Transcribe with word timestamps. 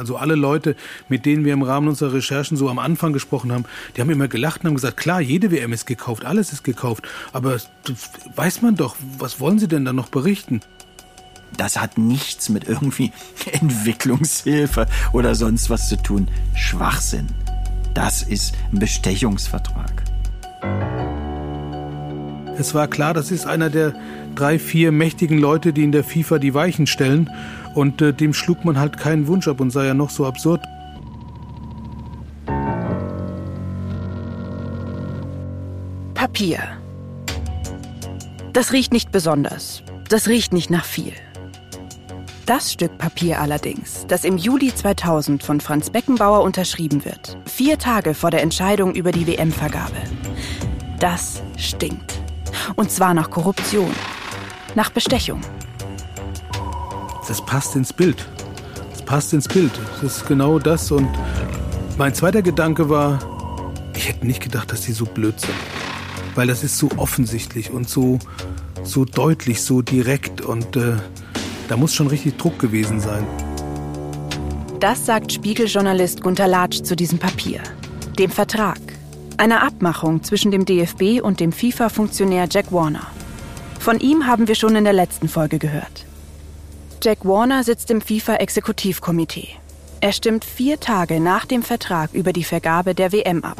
Also 0.00 0.16
alle 0.16 0.34
Leute, 0.34 0.76
mit 1.10 1.26
denen 1.26 1.44
wir 1.44 1.52
im 1.52 1.62
Rahmen 1.62 1.86
unserer 1.86 2.14
Recherchen 2.14 2.56
so 2.56 2.70
am 2.70 2.78
Anfang 2.78 3.12
gesprochen 3.12 3.52
haben, 3.52 3.66
die 3.94 4.00
haben 4.00 4.08
immer 4.08 4.28
gelacht 4.28 4.62
und 4.62 4.68
haben 4.68 4.74
gesagt, 4.74 4.96
klar, 4.96 5.20
jede 5.20 5.50
WM 5.50 5.74
ist 5.74 5.86
gekauft, 5.86 6.24
alles 6.24 6.54
ist 6.54 6.64
gekauft. 6.64 7.06
Aber 7.34 7.58
weiß 8.34 8.62
man 8.62 8.76
doch, 8.76 8.96
was 9.18 9.40
wollen 9.40 9.58
Sie 9.58 9.68
denn 9.68 9.84
da 9.84 9.92
noch 9.92 10.08
berichten? 10.08 10.62
Das 11.54 11.78
hat 11.78 11.98
nichts 11.98 12.48
mit 12.48 12.66
irgendwie 12.66 13.12
Entwicklungshilfe 13.52 14.86
oder 15.12 15.34
sonst 15.34 15.68
was 15.68 15.90
zu 15.90 15.98
tun. 16.02 16.28
Schwachsinn. 16.54 17.26
Das 17.92 18.22
ist 18.22 18.54
ein 18.72 18.78
Bestechungsvertrag. 18.78 20.02
Es 22.56 22.72
war 22.72 22.88
klar, 22.88 23.12
das 23.12 23.30
ist 23.30 23.46
einer 23.46 23.68
der 23.68 23.94
drei, 24.34 24.58
vier 24.58 24.92
mächtigen 24.92 25.38
Leute, 25.38 25.72
die 25.72 25.84
in 25.84 25.92
der 25.92 26.04
FIFA 26.04 26.38
die 26.38 26.54
Weichen 26.54 26.86
stellen. 26.86 27.30
Und 27.74 28.02
äh, 28.02 28.12
dem 28.12 28.34
schlug 28.34 28.64
man 28.64 28.78
halt 28.78 28.98
keinen 28.98 29.26
Wunsch 29.26 29.48
ab 29.48 29.60
und 29.60 29.70
sei 29.70 29.86
ja 29.86 29.94
noch 29.94 30.10
so 30.10 30.26
absurd. 30.26 30.62
Papier. 36.14 36.60
Das 38.52 38.72
riecht 38.72 38.92
nicht 38.92 39.12
besonders. 39.12 39.82
Das 40.08 40.26
riecht 40.26 40.52
nicht 40.52 40.70
nach 40.70 40.84
viel. 40.84 41.12
Das 42.50 42.72
Stück 42.72 42.98
Papier 42.98 43.40
allerdings, 43.40 44.06
das 44.08 44.24
im 44.24 44.36
Juli 44.36 44.74
2000 44.74 45.40
von 45.40 45.60
Franz 45.60 45.90
Beckenbauer 45.90 46.42
unterschrieben 46.42 47.04
wird, 47.04 47.38
vier 47.46 47.78
Tage 47.78 48.12
vor 48.12 48.32
der 48.32 48.42
Entscheidung 48.42 48.96
über 48.96 49.12
die 49.12 49.28
WM-Vergabe, 49.28 49.94
das 50.98 51.42
stinkt. 51.56 52.20
Und 52.74 52.90
zwar 52.90 53.14
nach 53.14 53.30
Korruption, 53.30 53.92
nach 54.74 54.90
Bestechung. 54.90 55.40
Das 57.28 57.44
passt 57.44 57.76
ins 57.76 57.92
Bild. 57.92 58.26
Das 58.90 59.02
passt 59.02 59.32
ins 59.32 59.46
Bild. 59.46 59.70
Das 60.02 60.18
ist 60.18 60.26
genau 60.26 60.58
das. 60.58 60.90
Und 60.90 61.08
mein 61.96 62.14
zweiter 62.14 62.42
Gedanke 62.42 62.88
war, 62.88 63.18
ich 63.94 64.08
hätte 64.08 64.26
nicht 64.26 64.42
gedacht, 64.42 64.72
dass 64.72 64.82
die 64.82 64.92
so 64.92 65.04
blöd 65.04 65.38
sind. 65.40 65.54
Weil 66.34 66.46
das 66.46 66.64
ist 66.64 66.78
so 66.78 66.88
offensichtlich 66.96 67.70
und 67.70 67.88
so, 67.88 68.18
so 68.82 69.04
deutlich, 69.04 69.62
so 69.62 69.82
direkt. 69.82 70.40
Und 70.40 70.76
äh, 70.76 70.96
da 71.68 71.76
muss 71.76 71.94
schon 71.94 72.06
richtig 72.08 72.36
Druck 72.38 72.58
gewesen 72.58 73.00
sein. 73.00 73.26
Das 74.80 75.04
sagt 75.04 75.32
Spiegeljournalist 75.32 76.22
Gunter 76.22 76.48
Latsch 76.48 76.82
zu 76.82 76.96
diesem 76.96 77.18
Papier, 77.18 77.60
dem 78.18 78.30
Vertrag, 78.30 78.80
einer 79.36 79.62
Abmachung 79.62 80.22
zwischen 80.22 80.50
dem 80.50 80.64
DFB 80.64 81.22
und 81.22 81.38
dem 81.38 81.52
FIFA-Funktionär 81.52 82.48
Jack 82.50 82.72
Warner. 82.72 83.06
Von 83.80 83.98
ihm 83.98 84.26
haben 84.26 84.46
wir 84.46 84.54
schon 84.54 84.76
in 84.76 84.84
der 84.84 84.92
letzten 84.92 85.26
Folge 85.26 85.58
gehört. 85.58 86.04
Jack 87.02 87.24
Warner 87.24 87.64
sitzt 87.64 87.90
im 87.90 88.02
FIFA-Exekutivkomitee. 88.02 89.48
Er 90.02 90.12
stimmt 90.12 90.44
vier 90.44 90.78
Tage 90.78 91.18
nach 91.18 91.46
dem 91.46 91.62
Vertrag 91.62 92.12
über 92.12 92.34
die 92.34 92.44
Vergabe 92.44 92.94
der 92.94 93.10
WM 93.10 93.42
ab. 93.42 93.56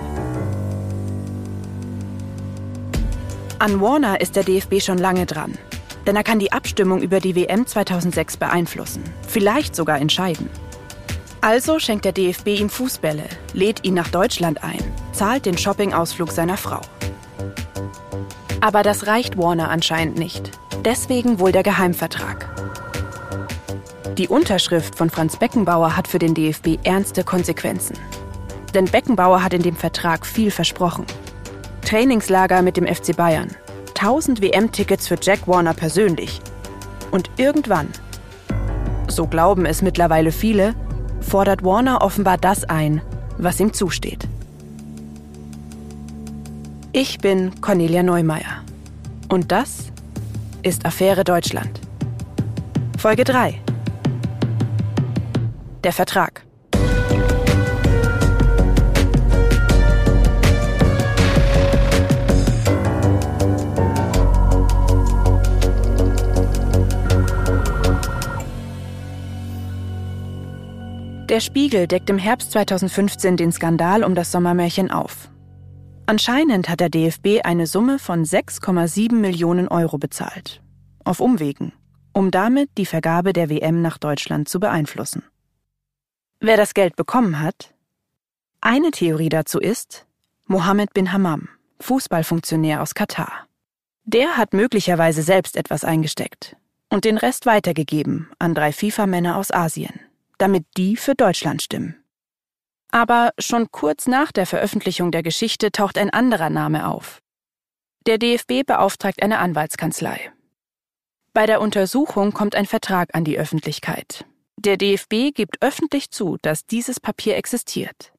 An 3.58 3.80
Warner 3.80 4.20
ist 4.20 4.36
der 4.36 4.44
DFB 4.44 4.82
schon 4.82 4.98
lange 4.98 5.24
dran. 5.24 5.56
Denn 6.06 6.16
er 6.16 6.24
kann 6.24 6.38
die 6.38 6.52
Abstimmung 6.52 7.00
über 7.00 7.20
die 7.20 7.34
WM 7.34 7.66
2006 7.66 8.36
beeinflussen, 8.36 9.04
vielleicht 9.26 9.74
sogar 9.74 9.98
entscheiden. 9.98 10.48
Also 11.40 11.78
schenkt 11.78 12.04
der 12.04 12.12
DFB 12.12 12.48
ihm 12.48 12.68
Fußbälle, 12.68 13.24
lädt 13.54 13.84
ihn 13.84 13.94
nach 13.94 14.08
Deutschland 14.08 14.62
ein, 14.62 14.82
zahlt 15.12 15.46
den 15.46 15.56
Shoppingausflug 15.56 16.30
seiner 16.32 16.56
Frau. 16.56 16.80
Aber 18.60 18.82
das 18.82 19.06
reicht 19.06 19.38
Warner 19.38 19.70
anscheinend 19.70 20.18
nicht. 20.18 20.50
Deswegen 20.84 21.38
wohl 21.38 21.52
der 21.52 21.62
Geheimvertrag. 21.62 22.48
Die 24.18 24.28
Unterschrift 24.28 24.96
von 24.96 25.08
Franz 25.08 25.36
Beckenbauer 25.36 25.96
hat 25.96 26.06
für 26.06 26.18
den 26.18 26.34
DFB 26.34 26.78
ernste 26.84 27.24
Konsequenzen. 27.24 27.96
Denn 28.74 28.84
Beckenbauer 28.84 29.42
hat 29.42 29.54
in 29.54 29.62
dem 29.62 29.76
Vertrag 29.76 30.26
viel 30.26 30.50
versprochen. 30.50 31.06
Trainingslager 31.82 32.62
mit 32.62 32.76
dem 32.76 32.86
FC 32.86 33.16
Bayern, 33.16 33.48
1000 33.98 34.42
WM-Tickets 34.42 35.08
für 35.08 35.16
Jack 35.20 35.48
Warner 35.48 35.74
persönlich. 35.74 36.40
Und 37.10 37.30
irgendwann, 37.36 37.88
so 39.08 39.26
glauben 39.26 39.66
es 39.66 39.82
mittlerweile 39.82 40.32
viele, 40.32 40.74
fordert 41.20 41.64
Warner 41.64 42.02
offenbar 42.02 42.38
das 42.38 42.64
ein, 42.64 43.00
was 43.38 43.58
ihm 43.58 43.72
zusteht. 43.72 44.28
Ich 46.92 47.18
bin 47.18 47.60
Cornelia 47.60 48.02
Neumeier. 48.02 48.64
Und 49.28 49.52
das 49.52 49.92
ist 50.64 50.84
Affäre 50.84 51.22
Deutschland. 51.22 51.80
Folge 52.98 53.22
3. 53.22 53.54
Der 55.84 55.92
Vertrag. 55.92 56.44
Der 71.28 71.38
Spiegel 71.38 71.86
deckt 71.86 72.10
im 72.10 72.18
Herbst 72.18 72.50
2015 72.50 73.36
den 73.36 73.52
Skandal 73.52 74.02
um 74.02 74.16
das 74.16 74.32
Sommermärchen 74.32 74.90
auf. 74.90 75.30
Anscheinend 76.10 76.68
hat 76.68 76.80
der 76.80 76.88
DFB 76.88 77.44
eine 77.44 77.68
Summe 77.68 78.00
von 78.00 78.24
6,7 78.24 79.14
Millionen 79.14 79.68
Euro 79.68 79.96
bezahlt. 79.96 80.60
Auf 81.04 81.20
Umwegen, 81.20 81.72
um 82.12 82.32
damit 82.32 82.68
die 82.78 82.84
Vergabe 82.84 83.32
der 83.32 83.48
WM 83.48 83.80
nach 83.80 83.96
Deutschland 83.96 84.48
zu 84.48 84.58
beeinflussen. 84.58 85.22
Wer 86.40 86.56
das 86.56 86.74
Geld 86.74 86.96
bekommen 86.96 87.38
hat? 87.38 87.74
Eine 88.60 88.90
Theorie 88.90 89.28
dazu 89.28 89.60
ist 89.60 90.04
Mohammed 90.46 90.92
bin 90.94 91.12
Hammam, 91.12 91.48
Fußballfunktionär 91.78 92.82
aus 92.82 92.96
Katar. 92.96 93.46
Der 94.02 94.36
hat 94.36 94.52
möglicherweise 94.52 95.22
selbst 95.22 95.54
etwas 95.54 95.84
eingesteckt 95.84 96.56
und 96.88 97.04
den 97.04 97.18
Rest 97.18 97.46
weitergegeben 97.46 98.32
an 98.40 98.56
drei 98.56 98.72
FIFA-Männer 98.72 99.36
aus 99.36 99.52
Asien 99.52 100.00
damit 100.40 100.64
die 100.76 100.96
für 100.96 101.14
Deutschland 101.14 101.62
stimmen. 101.62 101.99
Aber 102.92 103.32
schon 103.38 103.70
kurz 103.70 104.06
nach 104.06 104.32
der 104.32 104.46
Veröffentlichung 104.46 105.10
der 105.12 105.22
Geschichte 105.22 105.70
taucht 105.70 105.96
ein 105.96 106.10
anderer 106.10 106.50
Name 106.50 106.88
auf. 106.88 107.20
Der 108.06 108.18
DFB 108.18 108.66
beauftragt 108.66 109.22
eine 109.22 109.38
Anwaltskanzlei. 109.38 110.32
Bei 111.32 111.46
der 111.46 111.60
Untersuchung 111.60 112.32
kommt 112.32 112.54
ein 112.54 112.66
Vertrag 112.66 113.14
an 113.14 113.24
die 113.24 113.38
Öffentlichkeit. 113.38 114.24
Der 114.56 114.76
DFB 114.76 115.32
gibt 115.32 115.62
öffentlich 115.62 116.10
zu, 116.10 116.36
dass 116.42 116.66
dieses 116.66 116.98
Papier 116.98 117.36
existiert. 117.36 118.12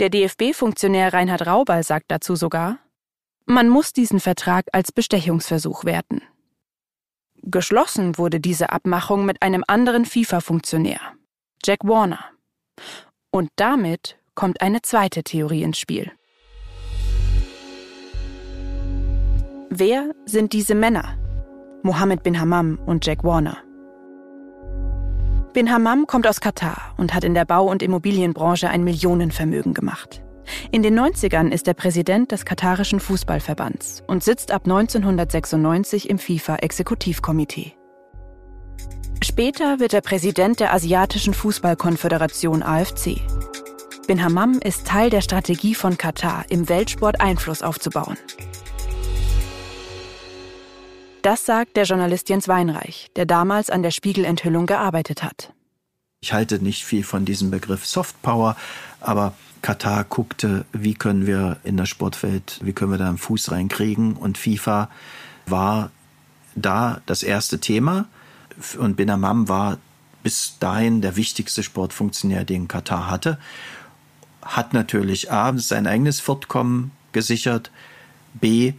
Der 0.00 0.10
DFB-Funktionär 0.10 1.12
Reinhard 1.12 1.46
Raubal 1.46 1.82
sagt 1.82 2.06
dazu 2.08 2.36
sogar, 2.36 2.78
man 3.46 3.68
muss 3.68 3.92
diesen 3.92 4.20
Vertrag 4.20 4.66
als 4.72 4.92
Bestechungsversuch 4.92 5.84
werten. 5.84 6.22
Geschlossen 7.42 8.18
wurde 8.18 8.40
diese 8.40 8.70
Abmachung 8.70 9.24
mit 9.24 9.42
einem 9.42 9.62
anderen 9.66 10.04
FIFA-Funktionär, 10.04 11.00
Jack 11.64 11.84
Warner. 11.84 12.24
Und 13.36 13.50
damit 13.56 14.16
kommt 14.34 14.62
eine 14.62 14.80
zweite 14.80 15.22
Theorie 15.22 15.62
ins 15.62 15.78
Spiel. 15.78 16.10
Wer 19.68 20.12
sind 20.24 20.54
diese 20.54 20.74
Männer? 20.74 21.18
Mohammed 21.82 22.22
bin 22.22 22.40
Hammam 22.40 22.78
und 22.86 23.04
Jack 23.04 23.24
Warner. 23.24 23.58
Bin 25.52 25.70
Hammam 25.70 26.06
kommt 26.06 26.26
aus 26.26 26.40
Katar 26.40 26.94
und 26.96 27.12
hat 27.12 27.24
in 27.24 27.34
der 27.34 27.44
Bau- 27.44 27.70
und 27.70 27.82
Immobilienbranche 27.82 28.70
ein 28.70 28.84
Millionenvermögen 28.84 29.74
gemacht. 29.74 30.22
In 30.72 30.82
den 30.82 30.98
90ern 30.98 31.52
ist 31.52 31.68
er 31.68 31.74
Präsident 31.74 32.32
des 32.32 32.46
katarischen 32.46 33.00
Fußballverbands 33.00 34.02
und 34.06 34.24
sitzt 34.24 34.50
ab 34.50 34.62
1996 34.64 36.08
im 36.08 36.18
FIFA-Exekutivkomitee. 36.18 37.74
Später 39.22 39.80
wird 39.80 39.94
er 39.94 40.00
Präsident 40.02 40.60
der 40.60 40.72
Asiatischen 40.72 41.34
Fußballkonföderation 41.34 42.62
AFC. 42.62 43.20
Bin 44.06 44.22
Hammam 44.22 44.60
ist 44.60 44.86
Teil 44.86 45.10
der 45.10 45.20
Strategie 45.20 45.74
von 45.74 45.98
Katar, 45.98 46.44
im 46.48 46.68
Weltsport 46.68 47.20
Einfluss 47.20 47.62
aufzubauen. 47.62 48.16
Das 51.22 51.44
sagt 51.44 51.76
der 51.76 51.84
Journalist 51.84 52.28
Jens 52.28 52.46
Weinreich, 52.46 53.10
der 53.16 53.26
damals 53.26 53.68
an 53.68 53.82
der 53.82 53.90
Spiegelenthüllung 53.90 54.66
gearbeitet 54.66 55.22
hat. 55.22 55.52
Ich 56.20 56.32
halte 56.32 56.62
nicht 56.62 56.84
viel 56.84 57.02
von 57.02 57.24
diesem 57.24 57.50
Begriff 57.50 57.84
Softpower, 57.84 58.56
aber 59.00 59.34
Katar 59.60 60.04
guckte, 60.04 60.64
wie 60.72 60.94
können 60.94 61.26
wir 61.26 61.56
in 61.64 61.76
der 61.76 61.86
Sportwelt, 61.86 62.60
wie 62.62 62.72
können 62.72 62.92
wir 62.92 62.98
da 62.98 63.08
einen 63.08 63.18
Fuß 63.18 63.50
reinkriegen 63.50 64.14
und 64.14 64.38
FIFA 64.38 64.88
war 65.46 65.90
da 66.54 67.00
das 67.06 67.22
erste 67.22 67.58
Thema 67.58 68.06
und 68.78 68.96
Bin 68.96 69.10
Amam 69.10 69.48
war 69.48 69.78
bis 70.22 70.58
dahin 70.58 71.02
der 71.02 71.16
wichtigste 71.16 71.62
Sportfunktionär, 71.62 72.44
den 72.44 72.68
Katar 72.68 73.10
hatte. 73.10 73.38
Hat 74.42 74.72
natürlich 74.72 75.30
A, 75.30 75.56
sein 75.56 75.86
eigenes 75.86 76.20
Fortkommen 76.20 76.90
gesichert, 77.12 77.70
B, 78.34 78.74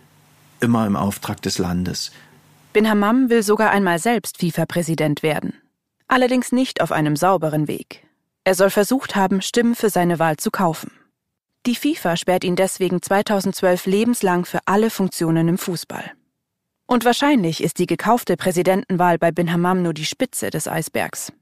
immer 0.60 0.86
im 0.86 0.96
Auftrag 0.96 1.42
des 1.42 1.58
Landes. 1.58 2.12
Bin 2.74 2.90
Hammam 2.90 3.30
will 3.30 3.44
sogar 3.44 3.72
einmal 3.72 3.98
selbst 4.00 4.40
FIFA-Präsident 4.40 5.24
werden. 5.24 5.54
Allerdings 6.08 6.52
nicht 6.52 6.82
auf 6.82 6.92
einem 6.92 7.16
sauberen 7.16 7.68
Weg. 7.68 8.06
Er 8.44 8.56
soll 8.56 8.70
versucht 8.70 9.16
haben, 9.16 9.42
Stimmen 9.42 9.76
für 9.76 9.90
seine 9.90 10.20
Wahl 10.20 10.38
zu 10.38 10.52
kaufen. 10.52 10.92
Die 11.66 11.76
FIFA 11.76 12.16
sperrt 12.16 12.44
ihn 12.44 12.56
deswegen 12.56 13.02
2012 13.02 13.88
lebenslang 13.88 14.46
für 14.46 14.60
alle 14.66 14.90
Funktionen 14.90 15.48
im 15.48 15.58
Fußball. 15.58 16.14
Und 16.88 17.04
wahrscheinlich 17.04 17.62
ist 17.62 17.80
die 17.80 17.86
gekaufte 17.86 18.38
Präsidentenwahl 18.38 19.18
bei 19.18 19.32
Bin 19.32 19.52
Hammam 19.52 19.84
nur 19.84 19.94
die 19.94 20.06
Spitze 20.06 20.50
des 20.50 20.68
Eisbergs. 20.70 21.34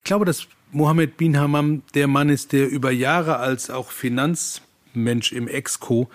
Ich 0.00 0.04
glaube, 0.04 0.24
dass 0.24 0.48
Mohammed 0.72 1.16
bin 1.16 1.38
Hammam 1.38 1.82
der 1.94 2.08
Mann 2.08 2.28
ist, 2.28 2.52
der 2.52 2.68
über 2.68 2.90
Jahre 2.90 3.36
als 3.36 3.70
auch 3.70 3.92
Finanzmensch 3.92 5.32
im 5.32 5.46
Exco 5.46 6.10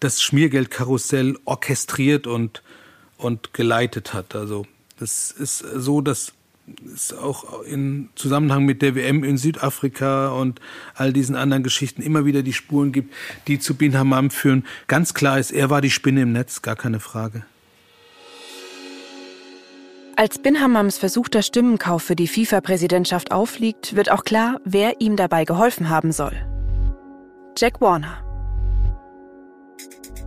das 0.00 0.20
Schmiergeldkarussell 0.20 1.38
orchestriert 1.46 2.26
und, 2.26 2.62
und 3.16 3.54
geleitet 3.54 4.12
hat. 4.12 4.34
Also 4.34 4.66
das 4.98 5.30
ist 5.30 5.58
so, 5.58 6.02
dass 6.02 6.32
es 6.94 7.14
auch 7.14 7.62
in 7.62 8.10
Zusammenhang 8.16 8.66
mit 8.66 8.82
der 8.82 8.94
WM 8.94 9.24
in 9.24 9.38
Südafrika 9.38 10.28
und 10.28 10.60
all 10.94 11.14
diesen 11.14 11.36
anderen 11.36 11.62
Geschichten 11.62 12.02
immer 12.02 12.26
wieder 12.26 12.42
die 12.42 12.52
Spuren 12.52 12.92
gibt, 12.92 13.14
die 13.46 13.58
zu 13.58 13.74
Bin 13.76 13.96
Hammam 13.96 14.30
führen. 14.30 14.66
Ganz 14.88 15.14
klar 15.14 15.38
ist, 15.38 15.52
er 15.52 15.70
war 15.70 15.80
die 15.80 15.90
Spinne 15.90 16.22
im 16.22 16.32
Netz, 16.32 16.60
gar 16.60 16.76
keine 16.76 17.00
Frage. 17.00 17.44
Als 20.16 20.38
Bin 20.38 20.60
Hammams 20.60 20.96
versuchter 20.96 21.42
Stimmenkauf 21.42 22.04
für 22.04 22.14
die 22.14 22.28
FIFA-Präsidentschaft 22.28 23.32
aufliegt, 23.32 23.96
wird 23.96 24.12
auch 24.12 24.22
klar, 24.22 24.60
wer 24.64 25.00
ihm 25.00 25.16
dabei 25.16 25.44
geholfen 25.44 25.88
haben 25.88 26.12
soll. 26.12 26.34
Jack 27.56 27.80
Warner. 27.80 28.18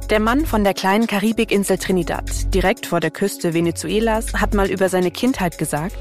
Der 0.10 0.19
Mann 0.19 0.45
von 0.45 0.66
der 0.66 0.74
kleinen 0.74 1.07
Karibikinsel 1.07 1.78
Trinidad, 1.78 2.54
direkt 2.54 2.86
vor 2.86 3.00
der 3.00 3.12
Küste 3.12 3.54
Venezuelas, 3.54 4.34
hat 4.34 4.54
mal 4.54 4.69
über 4.69 4.89
seine 4.89 5.12
Kindheit 5.12 5.57
gesagt, 5.57 5.95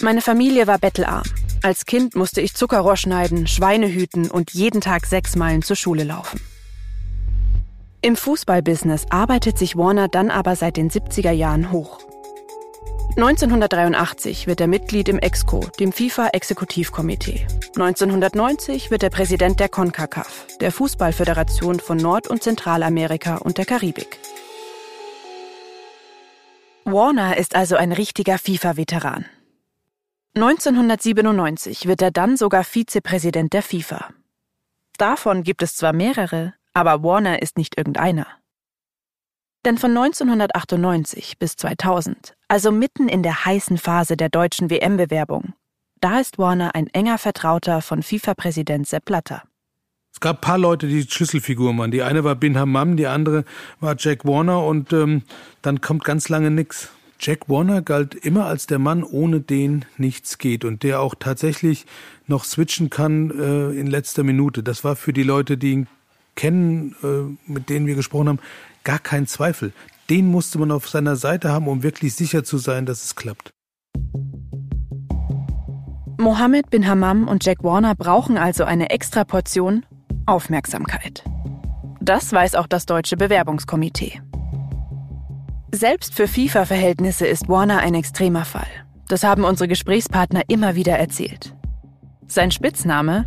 meine 0.00 0.20
Familie 0.20 0.66
war 0.66 0.78
bettelarm. 0.78 1.24
Als 1.62 1.86
Kind 1.86 2.14
musste 2.14 2.42
ich 2.42 2.54
Zuckerrohr 2.54 2.98
schneiden, 2.98 3.46
Schweine 3.46 3.88
hüten 3.88 4.30
und 4.30 4.52
jeden 4.52 4.82
Tag 4.82 5.06
sechs 5.06 5.36
Meilen 5.36 5.62
zur 5.62 5.76
Schule 5.76 6.04
laufen. 6.04 6.38
Im 8.02 8.16
Fußballbusiness 8.16 9.06
arbeitet 9.08 9.56
sich 9.56 9.74
Warner 9.74 10.08
dann 10.08 10.30
aber 10.30 10.54
seit 10.56 10.76
den 10.76 10.90
70er 10.90 11.30
Jahren 11.30 11.72
hoch. 11.72 12.00
1983 13.16 14.46
wird 14.46 14.60
er 14.60 14.66
Mitglied 14.66 15.08
im 15.08 15.18
EXCO, 15.18 15.60
dem 15.78 15.92
FIFA-Exekutivkomitee. 15.92 17.46
1990 17.76 18.90
wird 18.90 19.02
er 19.02 19.10
Präsident 19.10 19.60
der 19.60 19.68
CONCACAF, 19.68 20.46
der 20.60 20.72
Fußballföderation 20.72 21.78
von 21.78 21.96
Nord- 21.96 22.26
und 22.28 22.42
Zentralamerika 22.42 23.36
und 23.36 23.58
der 23.58 23.66
Karibik. 23.66 24.18
Warner 26.84 27.36
ist 27.36 27.54
also 27.54 27.76
ein 27.76 27.92
richtiger 27.92 28.36
FIFA-Veteran. 28.36 29.26
1997 30.34 31.86
wird 31.86 32.02
er 32.02 32.10
dann 32.10 32.36
sogar 32.36 32.64
Vizepräsident 32.64 33.52
der 33.52 33.62
FIFA. 33.62 34.08
Davon 34.98 35.44
gibt 35.44 35.62
es 35.62 35.76
zwar 35.76 35.92
mehrere, 35.92 36.54
aber 36.72 37.04
Warner 37.04 37.40
ist 37.40 37.56
nicht 37.56 37.78
irgendeiner. 37.78 38.26
Denn 39.64 39.78
von 39.78 39.96
1998 39.96 41.38
bis 41.38 41.56
2000, 41.56 42.34
also 42.48 42.70
mitten 42.70 43.08
in 43.08 43.22
der 43.22 43.46
heißen 43.46 43.78
Phase 43.78 44.16
der 44.16 44.28
deutschen 44.28 44.68
WM-Bewerbung, 44.68 45.54
da 46.00 46.20
ist 46.20 46.36
Warner 46.36 46.74
ein 46.74 46.88
enger 46.88 47.16
Vertrauter 47.16 47.80
von 47.80 48.02
FIFA-Präsident 48.02 48.86
Sepp 48.86 49.06
Blatter. 49.06 49.42
Es 50.12 50.20
gab 50.20 50.38
ein 50.38 50.40
paar 50.42 50.58
Leute, 50.58 50.86
die 50.86 51.02
Schlüsselfiguren 51.02 51.78
waren. 51.78 51.90
Die 51.90 52.02
eine 52.02 52.24
war 52.24 52.34
Bin 52.34 52.58
Hammam, 52.58 52.98
die 52.98 53.06
andere 53.06 53.44
war 53.80 53.96
Jack 53.98 54.26
Warner 54.26 54.64
und 54.64 54.92
ähm, 54.92 55.22
dann 55.62 55.80
kommt 55.80 56.04
ganz 56.04 56.28
lange 56.28 56.50
nichts. 56.50 56.90
Jack 57.18 57.48
Warner 57.48 57.80
galt 57.80 58.14
immer 58.14 58.44
als 58.44 58.66
der 58.66 58.78
Mann, 58.78 59.02
ohne 59.02 59.40
den 59.40 59.86
nichts 59.96 60.36
geht 60.36 60.66
und 60.66 60.82
der 60.82 61.00
auch 61.00 61.14
tatsächlich 61.18 61.86
noch 62.26 62.44
switchen 62.44 62.90
kann 62.90 63.30
äh, 63.30 63.70
in 63.78 63.86
letzter 63.86 64.24
Minute. 64.24 64.62
Das 64.62 64.84
war 64.84 64.94
für 64.94 65.14
die 65.14 65.22
Leute, 65.22 65.56
die 65.56 65.72
ihn 65.72 65.86
kennen, 66.36 66.94
äh, 67.02 67.50
mit 67.50 67.70
denen 67.70 67.86
wir 67.86 67.94
gesprochen 67.94 68.28
haben, 68.28 68.40
gar 68.84 68.98
kein 68.98 69.26
Zweifel. 69.26 69.72
Den 70.10 70.26
musste 70.26 70.58
man 70.58 70.70
auf 70.70 70.88
seiner 70.88 71.16
Seite 71.16 71.50
haben, 71.50 71.66
um 71.66 71.82
wirklich 71.82 72.14
sicher 72.14 72.44
zu 72.44 72.58
sein, 72.58 72.86
dass 72.86 73.04
es 73.04 73.16
klappt. 73.16 73.50
Mohammed 76.18 76.70
bin 76.70 76.86
Hammam 76.86 77.26
und 77.26 77.44
Jack 77.44 77.64
Warner 77.64 77.94
brauchen 77.94 78.38
also 78.38 78.64
eine 78.64 78.90
extra 78.90 79.24
Portion 79.24 79.84
Aufmerksamkeit. 80.26 81.24
Das 82.00 82.32
weiß 82.32 82.54
auch 82.54 82.66
das 82.66 82.86
deutsche 82.86 83.16
Bewerbungskomitee. 83.16 84.20
Selbst 85.72 86.14
für 86.14 86.28
FIFA-Verhältnisse 86.28 87.26
ist 87.26 87.48
Warner 87.48 87.78
ein 87.78 87.94
extremer 87.94 88.44
Fall. 88.44 88.68
Das 89.08 89.24
haben 89.24 89.44
unsere 89.44 89.68
Gesprächspartner 89.68 90.42
immer 90.48 90.76
wieder 90.76 90.96
erzählt. 90.98 91.54
Sein 92.26 92.50
Spitzname? 92.50 93.26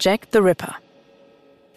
Jack 0.00 0.28
the 0.32 0.38
Ripper. 0.38 0.74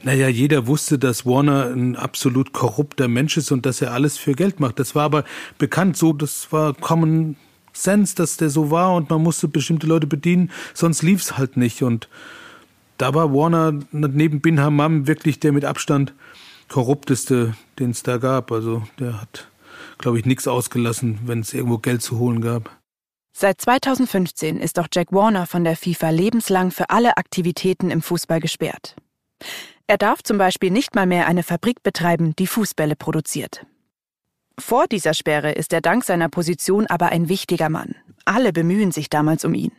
Naja, 0.04 0.28
jeder 0.28 0.66
wusste, 0.66 0.98
dass 0.98 1.26
Warner 1.26 1.68
ein 1.68 1.96
absolut 1.96 2.54
korrupter 2.54 3.08
Mensch 3.08 3.38
ist 3.38 3.52
und 3.52 3.66
dass 3.66 3.82
er 3.82 3.94
alles 3.94 4.18
für 4.18 4.34
Geld 4.34 4.60
macht. 4.60 4.80
Das 4.80 4.96
war 4.96 5.04
aber 5.04 5.24
bekannt 5.60 5.96
so, 5.96 6.12
das 6.12 6.52
war 6.52 6.74
Common 6.74 7.36
Sense, 7.74 8.16
dass 8.16 8.38
der 8.38 8.50
so 8.50 8.72
war 8.72 8.96
und 8.96 9.10
man 9.10 9.22
musste 9.22 9.48
bestimmte 9.48 9.88
Leute 9.88 10.08
bedienen, 10.08 10.52
sonst 10.74 11.04
lief's 11.04 11.38
halt 11.38 11.56
nicht. 11.56 11.84
Und 11.84 12.10
da 12.98 13.14
war 13.14 13.34
Warner 13.34 13.80
neben 13.92 14.42
Bin 14.42 14.60
Hammam 14.60 15.08
wirklich 15.08 15.40
der 15.40 15.52
mit 15.52 15.66
Abstand 15.66 16.14
korrupteste, 16.68 17.56
den 17.78 17.92
es 17.92 18.02
da 18.02 18.18
gab. 18.18 18.52
Also 18.52 18.84
der 19.00 19.22
hat, 19.22 19.50
glaube 20.00 20.18
ich, 20.18 20.26
nichts 20.26 20.48
ausgelassen, 20.48 21.20
wenn 21.26 21.42
es 21.42 21.54
irgendwo 21.54 21.78
Geld 21.78 22.02
zu 22.02 22.18
holen 22.18 22.42
gab. 22.42 22.76
Seit 23.38 23.62
2015 23.62 24.60
ist 24.60 24.80
auch 24.80 24.88
Jack 24.94 25.14
Warner 25.14 25.46
von 25.46 25.64
der 25.64 25.78
FIFA 25.78 26.10
lebenslang 26.10 26.72
für 26.72 26.90
alle 26.90 27.18
Aktivitäten 27.18 27.90
im 27.90 28.02
Fußball 28.02 28.40
gesperrt. 28.40 28.96
Er 29.92 29.98
darf 29.98 30.24
zum 30.24 30.38
Beispiel 30.38 30.72
nicht 30.72 30.96
mal 30.96 31.06
mehr 31.06 31.28
eine 31.28 31.44
Fabrik 31.44 31.84
betreiben, 31.84 32.34
die 32.40 32.48
Fußbälle 32.48 32.96
produziert. 32.96 33.66
Vor 34.58 34.88
dieser 34.88 35.14
Sperre 35.14 35.52
ist 35.52 35.74
er 35.74 35.82
dank 35.82 36.06
seiner 36.06 36.30
Position 36.30 36.88
aber 36.88 37.08
ein 37.08 37.28
wichtiger 37.28 37.68
Mann. 37.68 37.96
Alle 38.24 38.54
bemühen 38.54 38.94
sich 38.94 39.10
damals 39.10 39.44
um 39.44 39.54
ihn. 39.54 39.74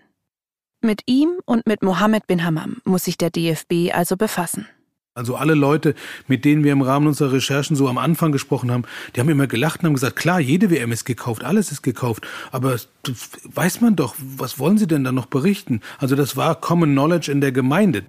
Mit 0.83 1.01
ihm 1.07 1.31
und 1.47 1.67
mit 1.67 1.83
Mohammed 1.83 2.27
bin 2.27 2.45
Hammam 2.45 2.83
muss 2.85 3.05
sich 3.05 3.17
der 3.17 3.31
DFB 3.31 3.95
also 3.95 4.19
befassen. 4.19 4.69
Also 5.15 5.37
alle 5.37 5.55
Leute, 5.55 5.95
mit 6.29 6.45
denen 6.45 6.63
wir 6.63 6.73
im 6.73 6.83
Rahmen 6.83 7.07
unserer 7.07 7.33
Recherchen 7.33 7.75
so 7.75 7.89
am 7.89 7.97
Anfang 7.97 8.33
gesprochen 8.33 8.71
haben, 8.71 8.85
die 9.17 9.21
haben 9.21 9.31
immer 9.31 9.47
gelacht 9.47 9.81
und 9.81 9.87
haben 9.87 9.95
gesagt, 9.95 10.17
klar, 10.17 10.41
jede 10.41 10.71
WM 10.71 10.93
ist 10.93 11.07
gekauft, 11.07 11.43
alles 11.43 11.73
ist 11.73 11.81
gekauft, 11.81 12.29
aber 12.51 12.77
weiß 13.45 13.81
man 13.81 13.97
doch, 13.97 14.15
was 14.19 14.59
wollen 14.59 14.77
Sie 14.77 14.87
denn 14.87 15.05
da 15.05 15.13
noch 15.13 15.25
berichten? 15.25 15.81
Also 15.97 16.17
das 16.17 16.37
war 16.37 16.61
Common 16.61 16.91
Knowledge 16.91 17.33
in 17.33 17.41
der 17.41 17.53
Gemeinde. 17.53 18.05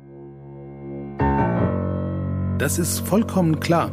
Das 2.59 2.77
ist 2.77 2.99
vollkommen 2.99 3.59
klar. 3.59 3.91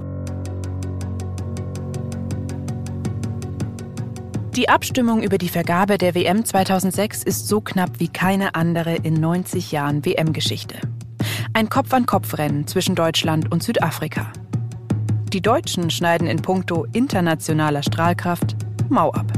Die 4.55 4.69
Abstimmung 4.69 5.23
über 5.23 5.39
die 5.39 5.49
Vergabe 5.49 5.97
der 5.97 6.15
WM 6.15 6.45
2006 6.45 7.23
ist 7.23 7.49
so 7.49 7.63
knapp 7.63 7.99
wie 7.99 8.09
keine 8.09 8.55
andere 8.55 8.97
in 8.97 9.15
90 9.15 9.73
Jahren 9.73 10.05
WM-Geschichte. 10.05 10.77
Ein 11.55 11.71
Kopf-an-Kopf-Rennen 11.71 12.67
zwischen 12.67 12.95
Deutschland 12.95 13.51
und 13.51 13.63
Südafrika. 13.63 14.31
Die 15.33 15.41
Deutschen 15.41 15.91
schneiden 15.91 16.27
in 16.27 16.43
puncto 16.43 16.87
internationaler 16.93 17.83
Strahlkraft 17.83 18.57
mau 18.91 19.11
ab. 19.13 19.33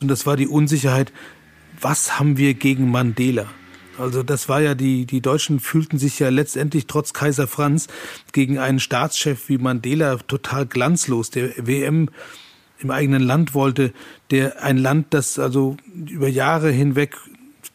Und 0.00 0.08
das 0.08 0.26
war 0.26 0.36
die 0.36 0.48
Unsicherheit, 0.48 1.12
was 1.80 2.18
haben 2.18 2.36
wir 2.36 2.54
gegen 2.54 2.90
Mandela? 2.90 3.46
Also 4.00 4.22
das 4.22 4.48
war 4.48 4.60
ja 4.60 4.74
die, 4.74 5.06
die 5.06 5.20
Deutschen 5.20 5.60
fühlten 5.60 5.98
sich 5.98 6.18
ja 6.18 6.30
letztendlich 6.30 6.86
trotz 6.86 7.12
Kaiser 7.12 7.46
Franz 7.46 7.86
gegen 8.32 8.58
einen 8.58 8.80
Staatschef 8.80 9.48
wie 9.48 9.58
Mandela 9.58 10.16
total 10.16 10.66
glanzlos, 10.66 11.30
der 11.30 11.50
WM 11.56 12.08
im 12.78 12.90
eigenen 12.90 13.22
Land 13.22 13.54
wollte, 13.54 13.92
der 14.30 14.62
ein 14.62 14.78
Land, 14.78 15.08
das 15.10 15.38
also 15.38 15.76
über 15.94 16.28
Jahre 16.28 16.70
hinweg 16.70 17.16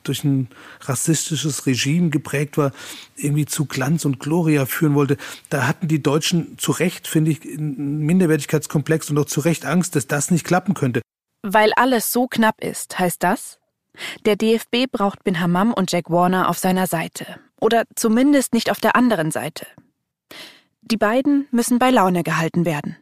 durch 0.03 0.23
ein 0.23 0.49
rassistisches 0.81 1.65
Regime 1.65 2.09
geprägt 2.09 2.57
war, 2.57 2.71
irgendwie 3.15 3.45
zu 3.45 3.65
Glanz 3.65 4.05
und 4.05 4.19
Gloria 4.19 4.65
führen 4.65 4.95
wollte. 4.95 5.17
Da 5.49 5.67
hatten 5.67 5.87
die 5.87 6.01
Deutschen 6.01 6.57
zu 6.57 6.71
Recht, 6.71 7.07
finde 7.07 7.31
ich, 7.31 7.41
einen 7.43 7.99
Minderwertigkeitskomplex 7.99 9.09
und 9.09 9.17
auch 9.17 9.25
zu 9.25 9.41
Recht 9.41 9.65
Angst, 9.65 9.95
dass 9.95 10.07
das 10.07 10.31
nicht 10.31 10.45
klappen 10.45 10.73
könnte. 10.73 11.01
Weil 11.43 11.73
alles 11.73 12.11
so 12.11 12.27
knapp 12.27 12.61
ist, 12.61 12.97
heißt 12.97 13.21
das, 13.21 13.59
der 14.25 14.35
DFB 14.35 14.91
braucht 14.91 15.23
Bin 15.23 15.39
Hammam 15.39 15.73
und 15.73 15.91
Jack 15.91 16.09
Warner 16.09 16.49
auf 16.49 16.57
seiner 16.57 16.87
Seite. 16.87 17.25
Oder 17.59 17.83
zumindest 17.95 18.53
nicht 18.53 18.69
auf 18.69 18.79
der 18.79 18.95
anderen 18.95 19.31
Seite. 19.31 19.65
Die 20.81 20.97
beiden 20.97 21.47
müssen 21.51 21.79
bei 21.79 21.89
Laune 21.89 22.23
gehalten 22.23 22.65
werden. 22.65 22.97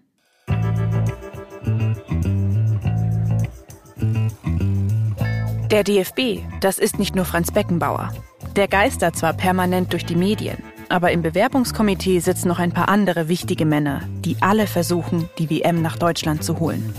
Der 5.69 5.83
DFB, 5.83 6.43
das 6.61 6.77
ist 6.77 6.99
nicht 6.99 7.15
nur 7.15 7.25
Franz 7.25 7.51
Beckenbauer. 7.51 8.13
Der 8.55 8.67
geistert 8.67 9.15
zwar 9.15 9.33
permanent 9.33 9.91
durch 9.91 10.05
die 10.05 10.15
Medien, 10.15 10.61
aber 10.87 11.11
im 11.11 11.23
Bewerbungskomitee 11.23 12.19
sitzen 12.19 12.47
noch 12.47 12.59
ein 12.59 12.71
paar 12.71 12.89
andere 12.89 13.27
wichtige 13.27 13.65
Männer, 13.65 14.01
die 14.23 14.37
alle 14.39 14.67
versuchen, 14.67 15.27
die 15.39 15.49
WM 15.49 15.81
nach 15.81 15.97
Deutschland 15.97 16.43
zu 16.43 16.59
holen. 16.59 16.93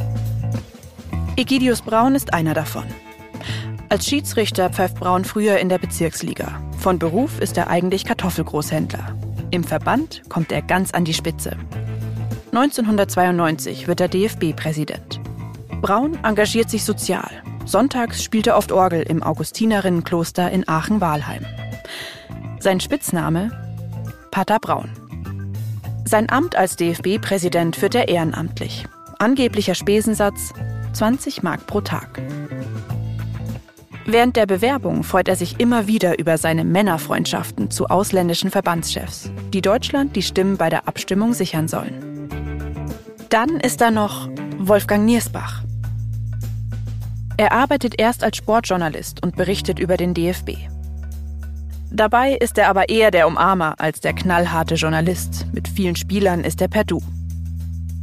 Egidius 1.37 1.83
Braun 1.83 2.17
ist 2.17 2.35
einer 2.35 2.55
davon. 2.55 2.85
Als 3.89 4.07
Schiedsrichter 4.07 4.71
pfeift 4.71 4.97
Braun 4.97 5.25
früher 5.25 5.59
in 5.59 5.69
der 5.69 5.79
Bezirksliga. 5.79 6.61
Von 6.79 6.99
Beruf 6.99 7.41
ist 7.41 7.57
er 7.57 7.69
eigentlich 7.69 8.05
Kartoffelgroßhändler. 8.05 9.17
Im 9.51 9.63
Verband 9.63 10.23
kommt 10.29 10.51
er 10.53 10.63
ganz 10.63 10.93
an 10.93 11.05
die 11.05 11.15
Spitze. 11.15 11.57
1992 12.53 13.87
wird 13.87 14.01
er 14.01 14.09
DFB-Präsident. 14.09 15.21
Braun 15.81 16.19
engagiert 16.25 16.71
sich 16.71 16.85
sozial. 16.85 17.31
Sonntags 17.67 18.23
spielt 18.23 18.47
er 18.47 18.57
oft 18.57 18.73
Orgel 18.73 19.03
im 19.03 19.23
Augustinerinnenkloster 19.23 20.51
in 20.51 20.69
Aachen-Walheim. 20.69 21.45
Sein 22.61 22.81
Spitzname? 22.81 23.51
Pater 24.31 24.59
Braun. 24.59 24.91
Sein 26.05 26.31
Amt 26.31 26.57
als 26.57 26.77
DFB-Präsident 26.77 27.77
führt 27.77 27.95
er 27.95 28.09
ehrenamtlich. 28.09 28.87
Angeblicher 29.19 29.75
Spesensatz 29.75 30.53
20 30.93 31.43
Mark 31.43 31.67
pro 31.67 31.81
Tag. 31.81 32.21
Während 34.07 34.37
der 34.37 34.45
Bewerbung 34.45 35.03
freut 35.03 35.29
er 35.29 35.37
sich 35.37 35.61
immer 35.61 35.87
wieder 35.87 36.19
über 36.19 36.37
seine 36.37 36.65
Männerfreundschaften 36.65 37.71
zu 37.71 37.87
ausländischen 37.87 38.51
Verbandschefs, 38.51 39.31
die 39.55 39.63
Deutschland 39.63 40.15
die 40.15 40.23
Stimmen 40.23 40.59
bei 40.59 40.69
der 40.69 40.87
Abstimmung 40.87 41.33
sichern 41.33 41.69
sollen. 41.69 42.29
Dann 43.31 43.61
ist 43.61 43.81
da 43.81 43.91
noch 43.91 44.29
Wolfgang 44.59 45.07
Niersbach. 45.07 45.63
Er 47.39 47.53
arbeitet 47.53 47.99
erst 47.99 48.23
als 48.23 48.37
Sportjournalist 48.37 49.23
und 49.23 49.37
berichtet 49.37 49.79
über 49.79 49.97
den 49.97 50.13
DFB. 50.13 50.51
Dabei 51.91 52.35
ist 52.35 52.59
er 52.59 52.69
aber 52.69 52.89
eher 52.91 53.11
der 53.11 53.27
Umarmer 53.27 53.75
als 53.79 54.01
der 54.01 54.13
knallharte 54.13 54.75
Journalist. 54.75 55.47
Mit 55.53 55.67
vielen 55.67 55.97
Spielern 55.97 56.45
ist 56.45 56.61
er 56.61 56.69
per 56.69 56.85
Du. 56.85 57.01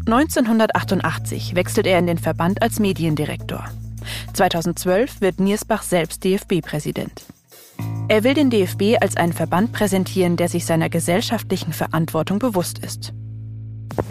1988 0.08 1.55
wechselt 1.55 1.86
er 1.86 2.00
in 2.00 2.08
den 2.08 2.17
Verband 2.17 2.62
als 2.62 2.79
Mediendirektor. 2.79 3.65
2012 4.34 5.22
wird 5.22 5.39
Niersbach 5.39 5.84
selbst 5.84 6.24
DFB-Präsident. 6.24 7.25
Er 8.08 8.24
will 8.24 8.34
den 8.34 8.50
DFB 8.50 8.98
als 9.00 9.18
einen 9.18 9.34
Verband 9.34 9.72
präsentieren, 9.72 10.38
der 10.38 10.50
sich 10.50 10.65
seiner 10.65 10.89
gesellschaftlichen 10.89 11.74
Verantwortung 11.74 12.39
bewusst 12.39 12.80
ist. 12.80 13.13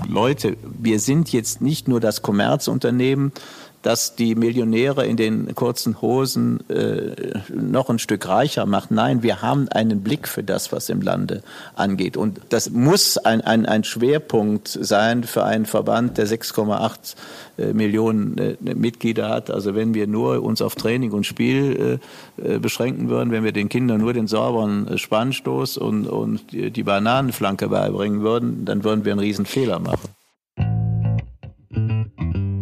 Leute, 0.08 0.56
wir 0.78 1.00
sind 1.00 1.32
jetzt 1.32 1.60
nicht 1.60 1.88
nur 1.88 2.00
das 2.00 2.22
Kommerzunternehmen, 2.22 3.32
das 3.82 4.14
die 4.14 4.34
Millionäre 4.34 5.06
in 5.06 5.16
den 5.16 5.54
kurzen 5.54 6.02
Hosen 6.02 6.68
äh, 6.68 7.38
noch 7.54 7.88
ein 7.88 7.98
Stück 7.98 8.28
reicher 8.28 8.66
macht. 8.66 8.90
Nein, 8.90 9.22
wir 9.22 9.40
haben 9.40 9.68
einen 9.68 10.02
Blick 10.02 10.28
für 10.28 10.42
das, 10.42 10.70
was 10.70 10.88
im 10.90 11.00
Lande 11.00 11.42
angeht. 11.74 12.16
Und 12.16 12.40
das 12.50 12.70
muss 12.70 13.16
ein, 13.16 13.40
ein, 13.40 13.64
ein 13.64 13.84
Schwerpunkt 13.84 14.68
sein 14.68 15.24
für 15.24 15.44
einen 15.44 15.64
Verband, 15.64 16.18
der 16.18 16.26
6,8 16.26 17.14
äh, 17.56 17.72
Millionen 17.72 18.36
äh, 18.38 18.56
Mitglieder 18.60 19.28
hat. 19.30 19.50
Also 19.50 19.74
wenn 19.74 19.94
wir 19.94 20.06
nur 20.06 20.42
uns 20.42 20.60
auf 20.60 20.74
Training 20.74 21.12
und 21.12 21.24
Spiel 21.24 21.98
äh, 22.38 22.54
äh 22.54 22.58
beschränken 22.58 23.08
würden, 23.08 23.30
wenn 23.30 23.44
wir 23.44 23.52
den 23.52 23.68
Kindern 23.68 24.00
nur 24.00 24.12
den 24.12 24.26
sauberen 24.26 24.88
äh, 24.88 24.98
Spannstoß 24.98 25.78
und, 25.78 26.06
und 26.06 26.52
die, 26.52 26.82
Bananenflanke 26.82 27.68
beibringen 27.68 28.22
würden, 28.22 28.64
dann 28.64 28.84
würden 28.84 29.04
wir 29.04 29.12
einen 29.12 29.20
riesen 29.20 29.46
Fehler 29.46 29.78
machen. 29.78 30.08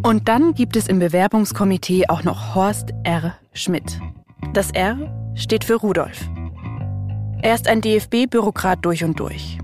Und 0.01 0.29
dann 0.29 0.53
gibt 0.53 0.75
es 0.75 0.87
im 0.87 0.99
Bewerbungskomitee 0.99 2.07
auch 2.07 2.23
noch 2.23 2.55
Horst 2.55 2.93
R. 3.03 3.35
Schmidt. 3.53 3.99
Das 4.53 4.71
R 4.71 4.97
steht 5.35 5.65
für 5.65 5.75
Rudolf. 5.75 6.29
Er 7.41 7.53
ist 7.53 7.67
ein 7.67 7.81
DFB-Bürokrat 7.81 8.79
durch 8.81 9.03
und 9.03 9.19
durch. 9.19 9.57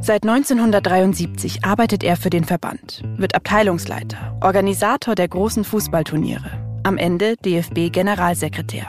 Seit 0.00 0.22
1973 0.22 1.64
arbeitet 1.64 2.04
er 2.04 2.16
für 2.16 2.30
den 2.30 2.44
Verband, 2.44 3.02
wird 3.16 3.34
Abteilungsleiter, 3.34 4.36
Organisator 4.42 5.14
der 5.14 5.28
großen 5.28 5.64
Fußballturniere, 5.64 6.80
am 6.82 6.96
Ende 6.96 7.36
DFB-Generalsekretär. 7.36 8.86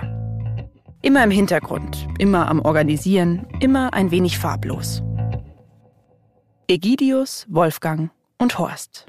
Immer 1.02 1.24
im 1.24 1.32
Hintergrund, 1.32 2.08
immer 2.20 2.48
am 2.48 2.60
Organisieren, 2.60 3.48
immer 3.60 3.94
ein 3.94 4.12
wenig 4.12 4.38
farblos. 4.38 5.02
Egidius, 6.68 7.46
Wolfgang 7.50 8.12
und 8.38 8.60
Horst. 8.60 9.06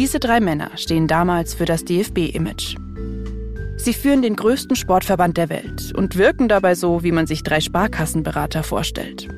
Diese 0.00 0.18
drei 0.18 0.40
Männer 0.40 0.70
stehen 0.76 1.06
damals 1.06 1.52
für 1.52 1.66
das 1.66 1.84
DFB-Image. 1.84 2.76
Sie 3.76 3.92
führen 3.92 4.22
den 4.22 4.34
größten 4.34 4.74
Sportverband 4.74 5.36
der 5.36 5.50
Welt 5.50 5.92
und 5.94 6.16
wirken 6.16 6.48
dabei 6.48 6.74
so, 6.74 7.02
wie 7.02 7.12
man 7.12 7.26
sich 7.26 7.42
drei 7.42 7.60
Sparkassenberater 7.60 8.62
vorstellt. 8.62 9.28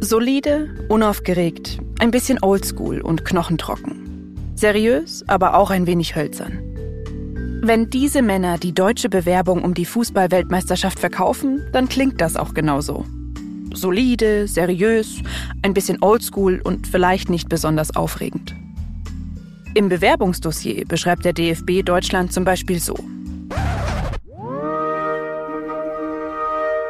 Solide, 0.00 0.70
unaufgeregt, 0.88 1.80
ein 1.98 2.10
bisschen 2.10 2.42
oldschool 2.42 3.02
und 3.02 3.26
knochentrocken. 3.26 4.54
Seriös, 4.54 5.22
aber 5.26 5.52
auch 5.52 5.68
ein 5.68 5.86
wenig 5.86 6.16
hölzern. 6.16 7.60
Wenn 7.62 7.90
diese 7.90 8.22
Männer 8.22 8.56
die 8.56 8.72
deutsche 8.72 9.10
Bewerbung 9.10 9.62
um 9.62 9.74
die 9.74 9.84
Fußballweltmeisterschaft 9.84 10.98
verkaufen, 10.98 11.62
dann 11.72 11.90
klingt 11.90 12.22
das 12.22 12.36
auch 12.36 12.54
genauso. 12.54 13.04
Solide, 13.74 14.48
seriös, 14.48 15.20
ein 15.60 15.74
bisschen 15.74 16.02
oldschool 16.02 16.62
und 16.64 16.86
vielleicht 16.86 17.28
nicht 17.28 17.50
besonders 17.50 17.94
aufregend. 17.94 18.56
Im 19.72 19.88
Bewerbungsdossier 19.88 20.84
beschreibt 20.84 21.24
der 21.24 21.32
DFB 21.32 21.82
Deutschland 21.84 22.32
zum 22.32 22.44
Beispiel 22.44 22.80
so. 22.80 22.94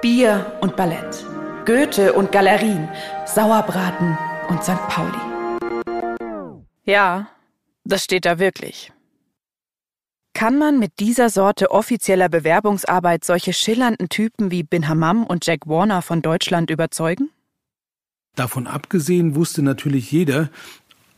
Bier 0.00 0.46
und 0.62 0.76
Ballett, 0.76 1.26
Goethe 1.66 2.14
und 2.14 2.32
Galerien, 2.32 2.88
Sauerbraten 3.26 4.16
und 4.48 4.64
St. 4.64 4.80
Pauli. 4.88 5.12
Ja, 6.84 7.28
das 7.84 8.04
steht 8.04 8.24
da 8.24 8.38
wirklich. 8.38 8.92
Kann 10.32 10.56
man 10.56 10.78
mit 10.78 11.00
dieser 11.00 11.28
Sorte 11.28 11.70
offizieller 11.70 12.30
Bewerbungsarbeit 12.30 13.24
solche 13.24 13.52
schillernden 13.52 14.08
Typen 14.08 14.50
wie 14.50 14.62
Bin 14.62 14.88
Hammam 14.88 15.24
und 15.24 15.44
Jack 15.44 15.66
Warner 15.66 16.00
von 16.00 16.22
Deutschland 16.22 16.70
überzeugen? 16.70 17.28
Davon 18.36 18.66
abgesehen 18.66 19.34
wusste 19.34 19.60
natürlich 19.60 20.10
jeder, 20.10 20.48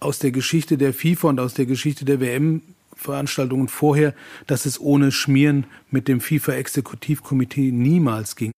aus 0.02 0.18
der 0.18 0.32
Geschichte 0.32 0.76
der 0.76 0.92
FIFA 0.92 1.28
und 1.28 1.40
aus 1.40 1.54
der 1.54 1.66
Geschichte 1.66 2.04
der 2.04 2.20
WM-Veranstaltungen 2.20 3.68
vorher, 3.68 4.14
dass 4.46 4.66
es 4.66 4.80
ohne 4.80 5.12
Schmieren 5.12 5.66
mit 5.90 6.08
dem 6.08 6.20
FIFA-Exekutivkomitee 6.20 7.70
niemals 7.72 8.36
ging. 8.36 8.52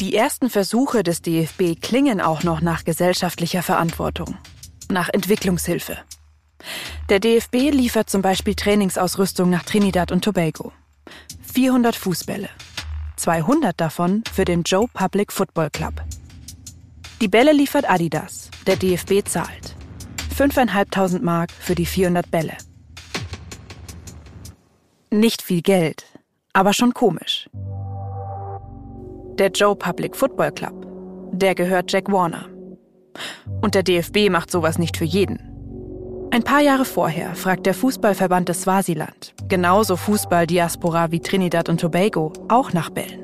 Die 0.00 0.14
ersten 0.14 0.48
Versuche 0.48 1.02
des 1.02 1.20
DFB 1.20 1.78
klingen 1.80 2.22
auch 2.22 2.42
noch 2.42 2.62
nach 2.62 2.84
gesellschaftlicher 2.84 3.62
Verantwortung, 3.62 4.38
nach 4.88 5.10
Entwicklungshilfe. 5.10 5.98
Der 7.10 7.20
DFB 7.20 7.70
liefert 7.70 8.08
zum 8.08 8.22
Beispiel 8.22 8.54
Trainingsausrüstung 8.54 9.50
nach 9.50 9.64
Trinidad 9.64 10.10
und 10.10 10.24
Tobago. 10.24 10.72
400 11.52 11.96
Fußbälle. 11.96 12.48
200 13.16 13.78
davon 13.78 14.22
für 14.32 14.46
den 14.46 14.62
Joe 14.62 14.86
Public 14.94 15.32
Football 15.32 15.68
Club. 15.70 16.02
Die 17.20 17.28
Bälle 17.28 17.52
liefert 17.52 17.88
Adidas. 17.88 18.50
Der 18.66 18.76
DFB 18.76 19.28
zahlt. 19.28 19.76
5.500 20.34 21.20
Mark 21.20 21.52
für 21.52 21.74
die 21.74 21.84
400 21.84 22.30
Bälle. 22.30 22.54
Nicht 25.10 25.42
viel 25.42 25.60
Geld, 25.60 26.06
aber 26.54 26.72
schon 26.72 26.94
komisch. 26.94 27.50
Der 29.38 29.50
Joe 29.50 29.76
Public 29.76 30.16
Football 30.16 30.52
Club, 30.52 30.86
der 31.32 31.54
gehört 31.54 31.92
Jack 31.92 32.10
Warner. 32.10 32.46
Und 33.60 33.74
der 33.74 33.82
DFB 33.82 34.30
macht 34.30 34.50
sowas 34.50 34.78
nicht 34.78 34.96
für 34.96 35.04
jeden. 35.04 35.40
Ein 36.30 36.42
paar 36.42 36.62
Jahre 36.62 36.86
vorher 36.86 37.34
fragt 37.34 37.66
der 37.66 37.74
Fußballverband 37.74 38.48
des 38.48 38.62
Swasiland, 38.62 39.34
genauso 39.46 39.96
Fußballdiaspora 39.96 41.10
wie 41.10 41.20
Trinidad 41.20 41.68
und 41.68 41.82
Tobago, 41.82 42.32
auch 42.48 42.72
nach 42.72 42.88
Bällen. 42.88 43.20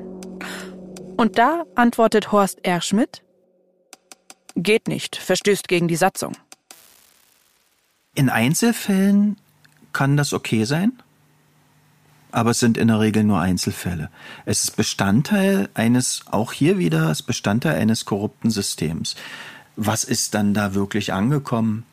Und 1.15 1.39
da 1.39 1.63
antwortet 1.73 2.31
Horst 2.31 2.63
R. 2.63 2.81
Schmidt, 2.81 3.23
Geht 4.59 4.87
nicht, 4.87 5.15
verstößt 5.15 5.67
gegen 5.67 5.87
die 5.87 5.95
Satzung. 5.95 6.35
In 8.15 8.31
Einzelfällen 8.31 9.37
kann 9.93 10.17
das 10.17 10.33
okay 10.33 10.63
sein, 10.63 10.93
aber 12.31 12.49
es 12.49 12.59
sind 12.59 12.75
in 12.75 12.87
der 12.87 12.99
Regel 12.99 13.23
nur 13.23 13.39
Einzelfälle. 13.39 14.09
Es 14.45 14.63
ist 14.63 14.75
Bestandteil 14.75 15.69
eines, 15.75 16.23
auch 16.31 16.53
hier 16.53 16.79
wieder, 16.79 17.11
es 17.11 17.19
ist 17.19 17.27
Bestandteil 17.27 17.75
eines 17.75 18.05
korrupten 18.05 18.49
Systems. 18.49 19.15
Was 19.75 20.03
ist 20.03 20.33
dann 20.33 20.55
da 20.55 20.73
wirklich 20.73 21.13
angekommen? 21.13 21.83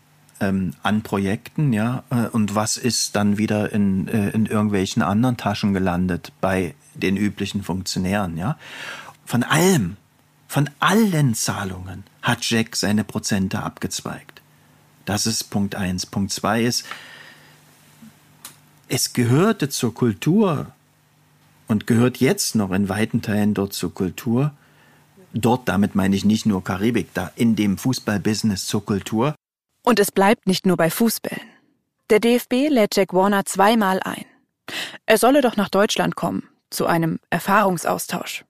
Ähm, 0.40 0.72
an 0.82 1.02
Projekten, 1.02 1.74
ja, 1.74 2.02
äh, 2.08 2.28
und 2.28 2.54
was 2.54 2.78
ist 2.78 3.14
dann 3.14 3.36
wieder 3.36 3.72
in, 3.72 4.08
äh, 4.08 4.30
in 4.30 4.46
irgendwelchen 4.46 5.02
anderen 5.02 5.36
Taschen 5.36 5.74
gelandet 5.74 6.32
bei 6.40 6.74
den 6.94 7.18
üblichen 7.18 7.62
Funktionären, 7.62 8.38
ja. 8.38 8.56
Von 9.26 9.42
allem 9.42 9.96
von 10.54 10.70
allen 10.78 11.34
Zahlungen 11.34 12.04
hat 12.22 12.48
Jack 12.48 12.76
seine 12.76 13.02
Prozente 13.02 13.58
abgezweigt. 13.58 14.40
Das 15.04 15.26
ist 15.26 15.50
Punkt 15.50 15.74
eins. 15.74 16.06
Punkt 16.06 16.30
zwei 16.30 16.62
ist, 16.62 16.86
es 18.86 19.12
gehörte 19.14 19.68
zur 19.68 19.92
Kultur 19.92 20.70
und 21.66 21.88
gehört 21.88 22.18
jetzt 22.18 22.54
noch 22.54 22.70
in 22.70 22.88
weiten 22.88 23.20
Teilen 23.20 23.54
dort 23.54 23.72
zur 23.72 23.92
Kultur. 23.92 24.52
Dort, 25.32 25.68
damit 25.68 25.96
meine 25.96 26.14
ich 26.14 26.24
nicht 26.24 26.46
nur 26.46 26.62
Karibik, 26.62 27.12
da 27.14 27.32
in 27.34 27.56
dem 27.56 27.76
Fußballbusiness 27.76 28.68
zur 28.68 28.86
Kultur, 28.86 29.34
Und 29.82 29.98
es 29.98 30.12
bleibt 30.12 30.46
nicht 30.46 30.66
nur 30.66 30.76
bei 30.76 30.88
Fußbällen. 30.88 31.48
Der 32.10 32.20
DFB 32.20 32.68
lädt 32.68 32.94
Jack 32.94 33.12
Warner 33.12 33.44
zweimal 33.44 33.98
ein. 34.04 34.24
Er 35.04 35.18
solle 35.18 35.40
doch 35.40 35.56
nach 35.56 35.68
Deutschland 35.68 36.14
kommen, 36.14 36.48
zu 36.70 36.86
einem 36.86 37.18
Erfahrungsaustausch. 37.28 38.44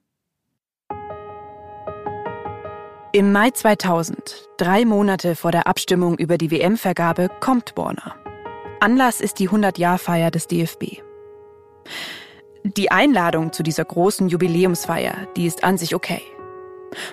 Im 3.15 3.31
Mai 3.31 3.51
2000, 3.51 4.49
drei 4.57 4.83
Monate 4.83 5.37
vor 5.37 5.53
der 5.53 5.67
Abstimmung 5.67 6.17
über 6.17 6.37
die 6.37 6.51
WM-Vergabe, 6.51 7.29
kommt 7.39 7.71
Warner. 7.77 8.13
Anlass 8.81 9.21
ist 9.21 9.39
die 9.39 9.47
100-Jahr-Feier 9.47 10.31
des 10.31 10.47
DFB. 10.47 10.97
Die 12.63 12.91
Einladung 12.91 13.53
zu 13.53 13.63
dieser 13.63 13.85
großen 13.85 14.27
Jubiläumsfeier, 14.27 15.29
die 15.37 15.45
ist 15.45 15.63
an 15.63 15.77
sich 15.77 15.95
okay. 15.95 16.21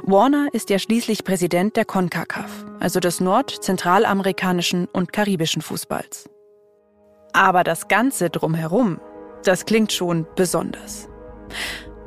Warner 0.02 0.48
ist 0.50 0.70
ja 0.70 0.80
schließlich 0.80 1.22
Präsident 1.22 1.76
der 1.76 1.84
CONCACAF, 1.84 2.50
also 2.80 2.98
des 2.98 3.20
nord-, 3.20 3.62
zentralamerikanischen 3.62 4.86
und 4.86 5.12
karibischen 5.12 5.62
Fußballs. 5.62 6.28
Aber 7.32 7.62
das 7.62 7.86
Ganze 7.86 8.28
drumherum, 8.28 9.00
das 9.44 9.66
klingt 9.66 9.92
schon 9.92 10.26
besonders. 10.34 11.08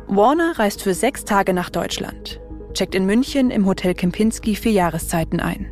Warner 0.08 0.60
reist 0.60 0.82
für 0.82 0.94
sechs 0.94 1.24
Tage 1.24 1.54
nach 1.54 1.70
Deutschland, 1.70 2.42
checkt 2.76 2.94
in 2.94 3.06
München 3.06 3.50
im 3.50 3.66
Hotel 3.66 3.96
Kempinski 3.96 4.56
vier 4.56 4.74
Jahreszeiten 4.74 5.40
ein. 5.40 5.72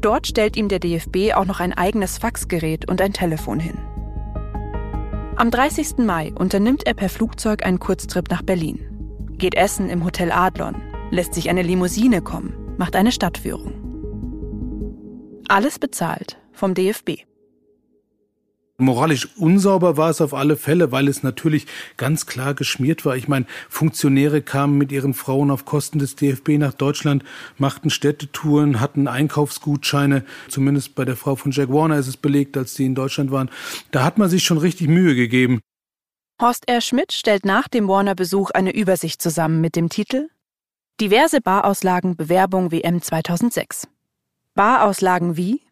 Dort 0.00 0.28
stellt 0.28 0.56
ihm 0.56 0.68
der 0.68 0.78
DFB 0.78 1.34
auch 1.34 1.44
noch 1.44 1.58
ein 1.60 1.72
eigenes 1.72 2.18
Faxgerät 2.18 2.88
und 2.88 3.00
ein 3.00 3.12
Telefon 3.12 3.58
hin. 3.58 3.78
Am 5.36 5.50
30. 5.50 5.98
Mai 5.98 6.32
unternimmt 6.34 6.86
er 6.86 6.94
per 6.94 7.08
Flugzeug 7.08 7.64
einen 7.64 7.78
Kurztrip 7.78 8.30
nach 8.30 8.42
Berlin, 8.42 8.80
geht 9.38 9.54
essen 9.54 9.88
im 9.88 10.04
Hotel 10.04 10.32
Adlon, 10.32 10.76
lässt 11.10 11.34
sich 11.34 11.48
eine 11.48 11.62
Limousine 11.62 12.22
kommen, 12.22 12.54
macht 12.76 12.96
eine 12.96 13.12
Stadtführung. 13.12 13.74
Alles 15.48 15.78
bezahlt 15.78 16.38
vom 16.52 16.74
DFB. 16.74 17.27
Moralisch 18.80 19.28
unsauber 19.36 19.96
war 19.96 20.08
es 20.08 20.20
auf 20.20 20.32
alle 20.32 20.56
Fälle, 20.56 20.92
weil 20.92 21.08
es 21.08 21.24
natürlich 21.24 21.66
ganz 21.96 22.26
klar 22.26 22.54
geschmiert 22.54 23.04
war. 23.04 23.16
Ich 23.16 23.26
meine, 23.26 23.44
Funktionäre 23.68 24.40
kamen 24.40 24.78
mit 24.78 24.92
ihren 24.92 25.14
Frauen 25.14 25.50
auf 25.50 25.64
Kosten 25.64 25.98
des 25.98 26.14
DFB 26.14 26.50
nach 26.58 26.74
Deutschland, 26.74 27.24
machten 27.56 27.90
Städtetouren, 27.90 28.80
hatten 28.80 29.08
Einkaufsgutscheine. 29.08 30.24
Zumindest 30.46 30.94
bei 30.94 31.04
der 31.04 31.16
Frau 31.16 31.34
von 31.34 31.50
Jack 31.50 31.70
Warner 31.72 31.98
ist 31.98 32.06
es 32.06 32.16
belegt, 32.16 32.56
als 32.56 32.76
sie 32.76 32.86
in 32.86 32.94
Deutschland 32.94 33.32
waren. 33.32 33.50
Da 33.90 34.04
hat 34.04 34.16
man 34.16 34.30
sich 34.30 34.44
schon 34.44 34.58
richtig 34.58 34.86
Mühe 34.86 35.16
gegeben. 35.16 35.58
Horst 36.40 36.68
R. 36.68 36.80
Schmidt 36.80 37.12
stellt 37.12 37.44
nach 37.44 37.66
dem 37.66 37.88
Warner-Besuch 37.88 38.52
eine 38.52 38.72
Übersicht 38.72 39.20
zusammen 39.20 39.60
mit 39.60 39.74
dem 39.74 39.88
Titel 39.88 40.28
Diverse 41.00 41.40
Barauslagen 41.40 42.14
Bewerbung 42.14 42.70
WM 42.70 43.02
2006. 43.02 43.88
Barauslagen 44.54 45.36
wie 45.36 45.62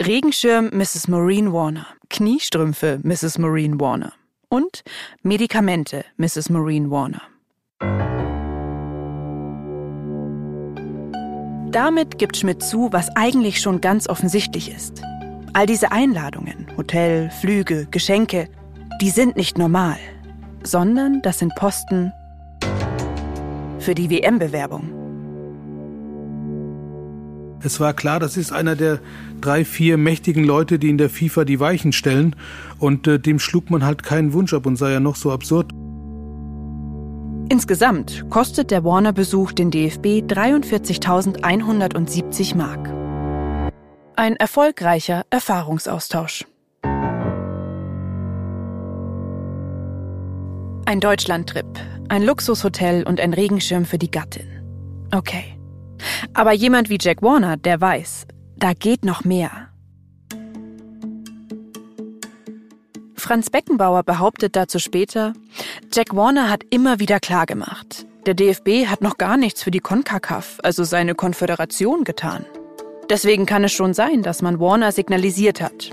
Regenschirm 0.00 0.70
Mrs. 0.72 1.06
Maureen 1.06 1.52
Warner, 1.52 1.86
Kniestrümpfe 2.10 2.98
Mrs. 3.04 3.38
Maureen 3.38 3.80
Warner 3.80 4.12
und 4.48 4.82
Medikamente 5.22 6.04
Mrs. 6.16 6.50
Maureen 6.50 6.90
Warner. 6.90 7.22
Damit 11.70 12.18
gibt 12.18 12.36
Schmidt 12.36 12.62
zu, 12.62 12.92
was 12.92 13.14
eigentlich 13.14 13.60
schon 13.60 13.80
ganz 13.80 14.08
offensichtlich 14.08 14.74
ist. 14.74 15.02
All 15.52 15.66
diese 15.66 15.92
Einladungen, 15.92 16.66
Hotel, 16.76 17.30
Flüge, 17.30 17.86
Geschenke, 17.90 18.48
die 19.00 19.10
sind 19.10 19.36
nicht 19.36 19.56
normal, 19.56 19.98
sondern 20.64 21.22
das 21.22 21.38
sind 21.38 21.54
Posten 21.54 22.12
für 23.78 23.94
die 23.94 24.10
WM-Bewerbung. 24.10 25.01
Es 27.64 27.78
war 27.78 27.94
klar, 27.94 28.18
das 28.18 28.36
ist 28.36 28.52
einer 28.52 28.74
der 28.74 28.98
drei, 29.40 29.64
vier 29.64 29.96
mächtigen 29.96 30.42
Leute, 30.44 30.78
die 30.78 30.90
in 30.90 30.98
der 30.98 31.08
FIFA 31.08 31.44
die 31.44 31.60
Weichen 31.60 31.92
stellen. 31.92 32.34
Und 32.78 33.06
äh, 33.06 33.20
dem 33.20 33.38
schlug 33.38 33.70
man 33.70 33.84
halt 33.84 34.02
keinen 34.02 34.32
Wunsch 34.32 34.52
ab 34.52 34.66
und 34.66 34.74
sei 34.76 34.90
ja 34.92 35.00
noch 35.00 35.16
so 35.16 35.30
absurd. 35.30 35.70
Insgesamt 37.48 38.28
kostet 38.30 38.70
der 38.70 38.84
Warner-Besuch 38.84 39.52
den 39.52 39.70
DFB 39.70 40.24
43.170 40.26 42.56
Mark. 42.56 42.88
Ein 44.16 44.36
erfolgreicher 44.36 45.24
Erfahrungsaustausch. 45.30 46.46
Ein 50.84 50.98
Deutschlandtrip, 51.00 51.78
ein 52.08 52.24
Luxushotel 52.24 53.04
und 53.04 53.20
ein 53.20 53.34
Regenschirm 53.34 53.84
für 53.84 53.98
die 53.98 54.10
Gattin. 54.10 54.48
Okay. 55.14 55.61
Aber 56.34 56.52
jemand 56.52 56.88
wie 56.88 56.98
Jack 57.00 57.22
Warner, 57.22 57.56
der 57.56 57.80
weiß, 57.80 58.26
da 58.56 58.72
geht 58.72 59.04
noch 59.04 59.24
mehr. 59.24 59.68
Franz 63.16 63.50
Beckenbauer 63.50 64.02
behauptet 64.02 64.56
dazu 64.56 64.78
später, 64.78 65.32
Jack 65.92 66.14
Warner 66.16 66.50
hat 66.50 66.64
immer 66.70 66.98
wieder 66.98 67.20
klargemacht, 67.20 68.04
der 68.26 68.34
DFB 68.34 68.86
hat 68.86 69.00
noch 69.00 69.16
gar 69.16 69.36
nichts 69.36 69.62
für 69.62 69.70
die 69.70 69.80
CONCACAF, 69.80 70.58
also 70.62 70.84
seine 70.84 71.14
Konföderation, 71.14 72.04
getan. 72.04 72.44
Deswegen 73.08 73.46
kann 73.46 73.62
es 73.62 73.72
schon 73.72 73.94
sein, 73.94 74.22
dass 74.22 74.42
man 74.42 74.58
Warner 74.58 74.90
signalisiert 74.90 75.60
hat. 75.60 75.90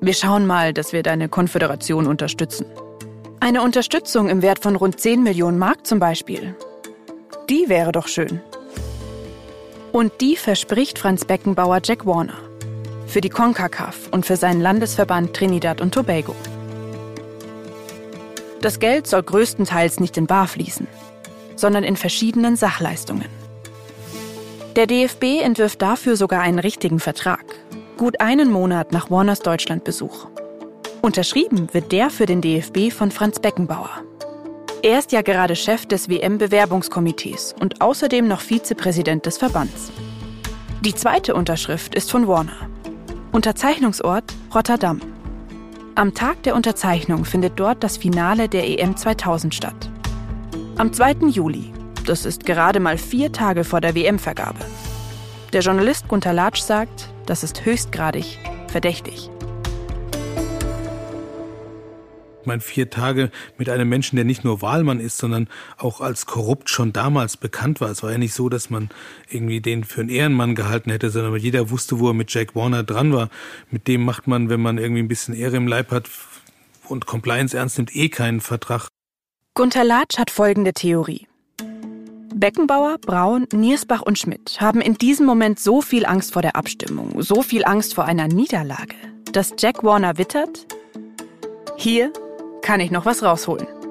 Wir 0.00 0.14
schauen 0.14 0.46
mal, 0.46 0.72
dass 0.72 0.92
wir 0.92 1.02
deine 1.02 1.28
Konföderation 1.28 2.06
unterstützen. 2.06 2.66
Eine 3.40 3.62
Unterstützung 3.62 4.28
im 4.28 4.42
Wert 4.42 4.60
von 4.60 4.76
rund 4.76 5.00
10 5.00 5.22
Millionen 5.22 5.58
Mark 5.58 5.86
zum 5.86 5.98
Beispiel. 5.98 6.54
Die 7.48 7.68
wäre 7.68 7.92
doch 7.92 8.06
schön. 8.06 8.40
Und 9.92 10.22
die 10.22 10.36
verspricht 10.36 10.98
Franz 10.98 11.26
Beckenbauer 11.26 11.80
Jack 11.84 12.06
Warner. 12.06 12.38
Für 13.06 13.20
die 13.20 13.28
CONCACAF 13.28 14.08
und 14.10 14.24
für 14.24 14.36
seinen 14.36 14.62
Landesverband 14.62 15.36
Trinidad 15.36 15.82
und 15.82 15.92
Tobago. 15.92 16.34
Das 18.62 18.80
Geld 18.80 19.06
soll 19.06 19.22
größtenteils 19.22 20.00
nicht 20.00 20.16
in 20.16 20.26
Bar 20.26 20.48
fließen, 20.48 20.86
sondern 21.56 21.84
in 21.84 21.96
verschiedenen 21.96 22.56
Sachleistungen. 22.56 23.28
Der 24.76 24.86
DFB 24.86 25.42
entwirft 25.42 25.82
dafür 25.82 26.16
sogar 26.16 26.40
einen 26.40 26.58
richtigen 26.58 26.98
Vertrag, 26.98 27.44
gut 27.98 28.18
einen 28.22 28.50
Monat 28.50 28.92
nach 28.92 29.10
Warners 29.10 29.40
Deutschlandbesuch. 29.40 30.28
Unterschrieben 31.02 31.68
wird 31.72 31.92
der 31.92 32.08
für 32.08 32.24
den 32.24 32.40
DFB 32.40 32.90
von 32.90 33.10
Franz 33.10 33.40
Beckenbauer. 33.40 33.90
Er 34.84 34.98
ist 34.98 35.12
ja 35.12 35.22
gerade 35.22 35.54
Chef 35.54 35.86
des 35.86 36.08
WM-Bewerbungskomitees 36.08 37.54
und 37.60 37.80
außerdem 37.80 38.26
noch 38.26 38.40
Vizepräsident 38.40 39.24
des 39.26 39.38
Verbands. 39.38 39.92
Die 40.80 40.92
zweite 40.92 41.34
Unterschrift 41.34 41.94
ist 41.94 42.10
von 42.10 42.26
Warner. 42.26 42.68
Unterzeichnungsort 43.30 44.24
Rotterdam. 44.52 45.00
Am 45.94 46.14
Tag 46.14 46.42
der 46.42 46.56
Unterzeichnung 46.56 47.24
findet 47.24 47.60
dort 47.60 47.84
das 47.84 47.96
Finale 47.96 48.48
der 48.48 48.68
EM 48.68 48.96
2000 48.96 49.54
statt. 49.54 49.88
Am 50.76 50.92
2. 50.92 51.28
Juli, 51.28 51.72
das 52.04 52.24
ist 52.24 52.44
gerade 52.44 52.80
mal 52.80 52.98
vier 52.98 53.30
Tage 53.30 53.62
vor 53.62 53.80
der 53.80 53.94
WM-Vergabe. 53.94 54.58
Der 55.52 55.60
Journalist 55.60 56.08
Gunter 56.08 56.32
Latsch 56.32 56.60
sagt, 56.60 57.08
das 57.26 57.44
ist 57.44 57.64
höchstgradig 57.64 58.40
verdächtig. 58.66 59.30
Ich 62.42 62.46
meine, 62.46 62.60
vier 62.60 62.90
Tage 62.90 63.30
mit 63.56 63.68
einem 63.68 63.88
Menschen, 63.88 64.16
der 64.16 64.24
nicht 64.24 64.42
nur 64.42 64.62
Wahlmann 64.62 64.98
ist, 64.98 65.16
sondern 65.16 65.48
auch 65.78 66.00
als 66.00 66.26
korrupt 66.26 66.70
schon 66.70 66.92
damals 66.92 67.36
bekannt 67.36 67.80
war. 67.80 67.88
Es 67.88 68.02
war 68.02 68.10
ja 68.10 68.18
nicht 68.18 68.34
so, 68.34 68.48
dass 68.48 68.68
man 68.68 68.90
irgendwie 69.30 69.60
den 69.60 69.84
für 69.84 70.00
einen 70.00 70.10
Ehrenmann 70.10 70.56
gehalten 70.56 70.90
hätte, 70.90 71.10
sondern 71.10 71.36
jeder 71.36 71.70
wusste, 71.70 72.00
wo 72.00 72.08
er 72.08 72.14
mit 72.14 72.34
Jack 72.34 72.56
Warner 72.56 72.82
dran 72.82 73.12
war. 73.12 73.28
Mit 73.70 73.86
dem 73.86 74.04
macht 74.04 74.26
man, 74.26 74.48
wenn 74.48 74.60
man 74.60 74.78
irgendwie 74.78 75.02
ein 75.02 75.08
bisschen 75.08 75.36
Ehre 75.36 75.56
im 75.56 75.68
Leib 75.68 75.92
hat 75.92 76.10
und 76.88 77.06
Compliance 77.06 77.56
ernst 77.56 77.78
nimmt, 77.78 77.94
eh 77.94 78.08
keinen 78.08 78.40
Vertrag. 78.40 78.88
Gunther 79.54 79.84
Latsch 79.84 80.18
hat 80.18 80.30
folgende 80.30 80.72
Theorie. 80.72 81.28
Beckenbauer, 82.34 82.98
Braun, 82.98 83.46
Niersbach 83.52 84.02
und 84.02 84.18
Schmidt 84.18 84.60
haben 84.60 84.80
in 84.80 84.94
diesem 84.94 85.26
Moment 85.26 85.60
so 85.60 85.80
viel 85.80 86.06
Angst 86.06 86.32
vor 86.32 86.42
der 86.42 86.56
Abstimmung, 86.56 87.22
so 87.22 87.42
viel 87.42 87.64
Angst 87.64 87.94
vor 87.94 88.04
einer 88.04 88.26
Niederlage, 88.26 88.96
dass 89.32 89.54
Jack 89.58 89.84
Warner 89.84 90.18
wittert, 90.18 90.66
hier 91.76 92.12
kann 92.62 92.80
ich 92.80 92.90
noch 92.90 93.04
was 93.04 93.22
rausholen. 93.22 93.81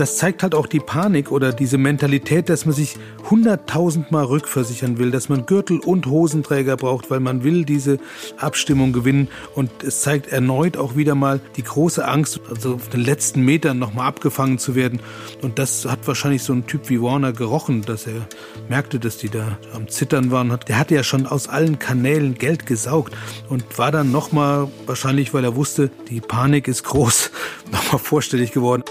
Das 0.00 0.16
zeigt 0.16 0.42
halt 0.42 0.54
auch 0.54 0.66
die 0.66 0.80
Panik 0.80 1.30
oder 1.30 1.52
diese 1.52 1.76
Mentalität, 1.76 2.48
dass 2.48 2.64
man 2.64 2.74
sich 2.74 2.96
hunderttausendmal 3.28 4.24
rückversichern 4.24 4.96
will, 4.96 5.10
dass 5.10 5.28
man 5.28 5.44
Gürtel 5.44 5.78
und 5.78 6.06
Hosenträger 6.06 6.78
braucht, 6.78 7.10
weil 7.10 7.20
man 7.20 7.44
will 7.44 7.66
diese 7.66 7.98
Abstimmung 8.38 8.94
gewinnen. 8.94 9.28
Und 9.54 9.70
es 9.82 10.00
zeigt 10.00 10.28
erneut 10.28 10.78
auch 10.78 10.96
wieder 10.96 11.14
mal 11.14 11.38
die 11.58 11.64
große 11.64 12.02
Angst, 12.08 12.40
also 12.48 12.76
auf 12.76 12.88
den 12.88 13.02
letzten 13.02 13.44
Metern 13.44 13.78
nochmal 13.78 14.06
abgefangen 14.06 14.58
zu 14.58 14.74
werden. 14.74 15.00
Und 15.42 15.58
das 15.58 15.84
hat 15.84 16.06
wahrscheinlich 16.06 16.44
so 16.44 16.54
ein 16.54 16.66
Typ 16.66 16.88
wie 16.88 17.02
Warner 17.02 17.34
gerochen, 17.34 17.82
dass 17.82 18.06
er 18.06 18.26
merkte, 18.70 19.00
dass 19.00 19.18
die 19.18 19.28
da 19.28 19.58
am 19.74 19.86
Zittern 19.88 20.30
waren. 20.30 20.58
Der 20.66 20.78
hatte 20.78 20.94
ja 20.94 21.02
schon 21.02 21.26
aus 21.26 21.46
allen 21.46 21.78
Kanälen 21.78 22.36
Geld 22.36 22.64
gesaugt 22.64 23.14
und 23.50 23.76
war 23.76 23.92
dann 23.92 24.10
nochmal, 24.10 24.68
wahrscheinlich 24.86 25.34
weil 25.34 25.44
er 25.44 25.56
wusste, 25.56 25.90
die 26.08 26.22
Panik 26.22 26.68
ist 26.68 26.84
groß, 26.84 27.32
nochmal 27.70 27.98
vorstellig 27.98 28.52
geworden. 28.52 28.82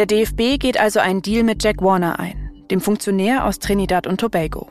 Der 0.00 0.06
DFB 0.06 0.58
geht 0.58 0.80
also 0.80 0.98
einen 0.98 1.20
Deal 1.20 1.44
mit 1.44 1.62
Jack 1.62 1.82
Warner 1.82 2.18
ein, 2.18 2.50
dem 2.70 2.80
Funktionär 2.80 3.44
aus 3.44 3.58
Trinidad 3.58 4.06
und 4.06 4.18
Tobago. 4.18 4.70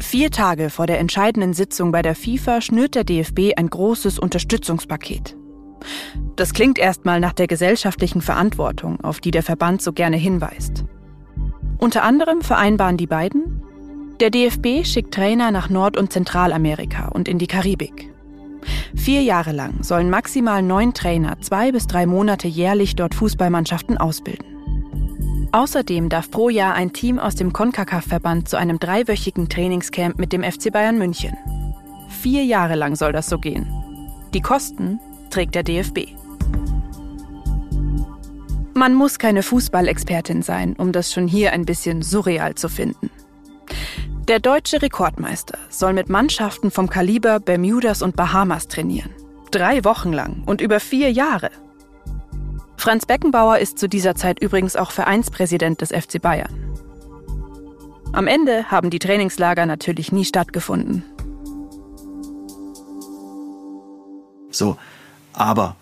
Vier 0.00 0.32
Tage 0.32 0.68
vor 0.68 0.88
der 0.88 0.98
entscheidenden 0.98 1.52
Sitzung 1.52 1.92
bei 1.92 2.02
der 2.02 2.16
FIFA 2.16 2.60
schnürt 2.60 2.96
der 2.96 3.04
DFB 3.04 3.52
ein 3.56 3.70
großes 3.70 4.18
Unterstützungspaket. 4.18 5.36
Das 6.34 6.54
klingt 6.54 6.80
erstmal 6.80 7.20
nach 7.20 7.34
der 7.34 7.46
gesellschaftlichen 7.46 8.20
Verantwortung, 8.20 9.00
auf 9.02 9.20
die 9.20 9.30
der 9.30 9.44
Verband 9.44 9.80
so 9.80 9.92
gerne 9.92 10.16
hinweist. 10.16 10.86
Unter 11.78 12.02
anderem 12.02 12.42
vereinbaren 12.42 12.96
die 12.96 13.06
beiden, 13.06 13.62
der 14.18 14.30
DFB 14.30 14.84
schickt 14.84 15.14
Trainer 15.14 15.52
nach 15.52 15.70
Nord- 15.70 15.96
und 15.96 16.12
Zentralamerika 16.12 17.10
und 17.10 17.28
in 17.28 17.38
die 17.38 17.46
Karibik. 17.46 18.11
Vier 18.94 19.22
Jahre 19.22 19.52
lang 19.52 19.82
sollen 19.82 20.10
maximal 20.10 20.62
neun 20.62 20.94
Trainer 20.94 21.40
zwei 21.40 21.72
bis 21.72 21.86
drei 21.86 22.06
Monate 22.06 22.48
jährlich 22.48 22.96
dort 22.96 23.14
Fußballmannschaften 23.14 23.98
ausbilden. 23.98 24.46
Außerdem 25.52 26.08
darf 26.08 26.30
pro 26.30 26.48
Jahr 26.48 26.74
ein 26.74 26.92
Team 26.92 27.18
aus 27.18 27.34
dem 27.34 27.52
CONCACAF-Verband 27.52 28.48
zu 28.48 28.56
einem 28.56 28.78
dreiwöchigen 28.78 29.48
Trainingscamp 29.48 30.18
mit 30.18 30.32
dem 30.32 30.42
FC 30.42 30.72
Bayern 30.72 30.96
München. 30.96 31.36
Vier 32.08 32.44
Jahre 32.44 32.74
lang 32.74 32.96
soll 32.96 33.12
das 33.12 33.28
so 33.28 33.38
gehen. 33.38 33.66
Die 34.32 34.40
Kosten 34.40 34.98
trägt 35.28 35.54
der 35.54 35.62
DFB. 35.62 35.98
Man 38.74 38.94
muss 38.94 39.18
keine 39.18 39.42
Fußballexpertin 39.42 40.40
sein, 40.40 40.74
um 40.78 40.92
das 40.92 41.12
schon 41.12 41.28
hier 41.28 41.52
ein 41.52 41.66
bisschen 41.66 42.00
surreal 42.00 42.54
zu 42.54 42.68
finden. 42.70 43.10
Der 44.28 44.38
deutsche 44.38 44.80
Rekordmeister 44.80 45.58
soll 45.68 45.94
mit 45.94 46.08
Mannschaften 46.08 46.70
vom 46.70 46.88
Kaliber 46.88 47.40
Bermudas 47.40 48.02
und 48.02 48.14
Bahamas 48.14 48.68
trainieren. 48.68 49.10
Drei 49.50 49.84
Wochen 49.84 50.12
lang 50.12 50.44
und 50.46 50.60
über 50.60 50.78
vier 50.78 51.10
Jahre. 51.10 51.50
Franz 52.76 53.04
Beckenbauer 53.04 53.58
ist 53.58 53.80
zu 53.80 53.88
dieser 53.88 54.14
Zeit 54.14 54.40
übrigens 54.40 54.76
auch 54.76 54.92
Vereinspräsident 54.92 55.80
des 55.80 55.90
FC 55.90 56.22
Bayern. 56.22 56.54
Am 58.12 58.28
Ende 58.28 58.70
haben 58.70 58.90
die 58.90 59.00
Trainingslager 59.00 59.66
natürlich 59.66 60.12
nie 60.12 60.24
stattgefunden. 60.24 61.02
So, 64.52 64.76
aber 65.32 65.74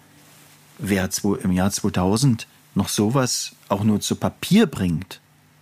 wer 0.78 1.10
im 1.42 1.52
Jahr 1.52 1.70
2000 1.70 2.46
noch 2.74 2.88
sowas 2.88 3.52
auch 3.68 3.84
nur 3.84 4.00
zu 4.00 4.16
Papier 4.16 4.64
bringt, 4.66 5.20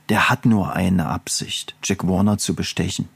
der 0.09 0.31
hat 0.31 0.47
nur 0.47 0.73
eine 0.73 1.07
Absicht, 1.07 1.75
Jack 1.83 2.07
Warner 2.07 2.39
zu 2.39 2.55
bestechen. 2.55 3.09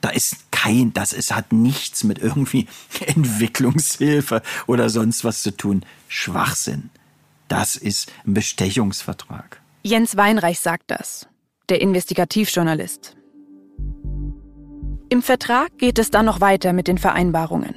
Da 0.00 0.10
ist 0.10 0.52
kein, 0.52 0.92
das 0.92 1.12
ist, 1.12 1.34
hat 1.34 1.52
nichts 1.52 2.04
mit 2.04 2.18
irgendwie 2.18 2.68
Entwicklungshilfe 3.06 4.42
oder 4.66 4.90
sonst 4.90 5.24
was 5.24 5.42
zu 5.42 5.56
tun. 5.56 5.84
Schwachsinn. 6.06 6.90
Das 7.48 7.76
ist 7.76 8.12
ein 8.26 8.34
Bestechungsvertrag. 8.34 9.60
Jens 9.82 10.16
Weinreich 10.16 10.60
sagt 10.60 10.84
das, 10.88 11.28
der 11.68 11.80
Investigativjournalist. 11.80 13.16
Im 15.10 15.22
Vertrag 15.22 15.76
geht 15.78 15.98
es 15.98 16.10
dann 16.10 16.26
noch 16.26 16.40
weiter 16.40 16.72
mit 16.72 16.86
den 16.86 16.98
Vereinbarungen. 16.98 17.74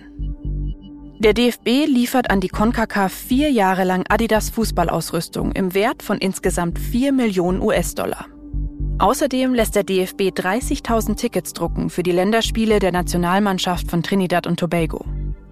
Der 1.20 1.34
DFB 1.34 1.86
liefert 1.86 2.30
an 2.30 2.42
die 2.42 2.50
CONCACAF 2.50 3.14
vier 3.14 3.52
Jahre 3.52 3.84
lang 3.84 4.06
Adidas 4.10 4.50
Fußballausrüstung 4.50 5.52
im 5.54 5.74
Wert 5.74 6.04
von 6.04 6.18
insgesamt 6.18 6.78
4 6.80 7.12
Millionen 7.12 7.62
US-Dollar. 7.62 8.26
Außerdem 9.02 9.56
lässt 9.56 9.76
der 9.76 9.84
DFB 9.84 10.30
30.000 10.30 11.16
Tickets 11.16 11.54
drucken 11.54 11.90
für 11.90 12.04
die 12.04 12.12
Länderspiele 12.12 12.78
der 12.78 12.92
Nationalmannschaft 12.92 13.90
von 13.90 14.04
Trinidad 14.04 14.46
und 14.46 14.60
Tobago 14.60 15.04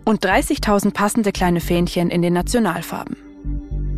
und 0.06 0.24
30.000 0.24 0.94
passende 0.94 1.32
kleine 1.32 1.60
Fähnchen 1.60 2.12
in 2.12 2.22
den 2.22 2.34
Nationalfarben. 2.34 3.18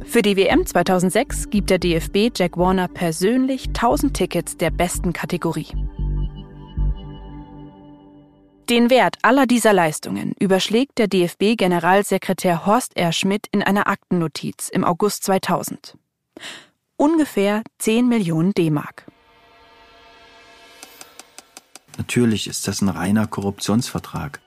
Für 0.06 0.22
die 0.22 0.38
WM 0.38 0.66
2006 0.66 1.50
gibt 1.50 1.70
der 1.70 1.80
DFB 1.80 2.32
Jack 2.34 2.58
Warner 2.58 2.88
persönlich 2.88 3.68
1000 3.68 4.14
Tickets 4.14 4.56
der 4.56 4.72
besten 4.72 5.12
Kategorie. 5.12 5.68
Den 8.70 8.90
Wert 8.90 9.18
aller 9.22 9.48
dieser 9.48 9.74
Leistungen 9.74 10.34
überschlägt 10.40 10.98
der 10.98 11.08
DFB-Generalsekretär 11.08 12.66
Horst 12.66 12.96
R. 12.96 13.12
Schmidt 13.12 13.48
in 13.52 13.62
einer 13.62 13.88
Aktennotiz 13.88 14.70
im 14.70 14.86
August 14.86 15.26
2000. 15.26 15.98
Ungefähr 16.96 17.64
10 17.80 18.08
Millionen 18.08 18.54
D-Mark. 18.54 19.11
Natürlich 22.02 22.48
ist 22.48 22.68
das 22.68 22.82
ein 22.82 22.90
reiner 22.90 23.28
Korruptionsvertrag. 23.28 24.40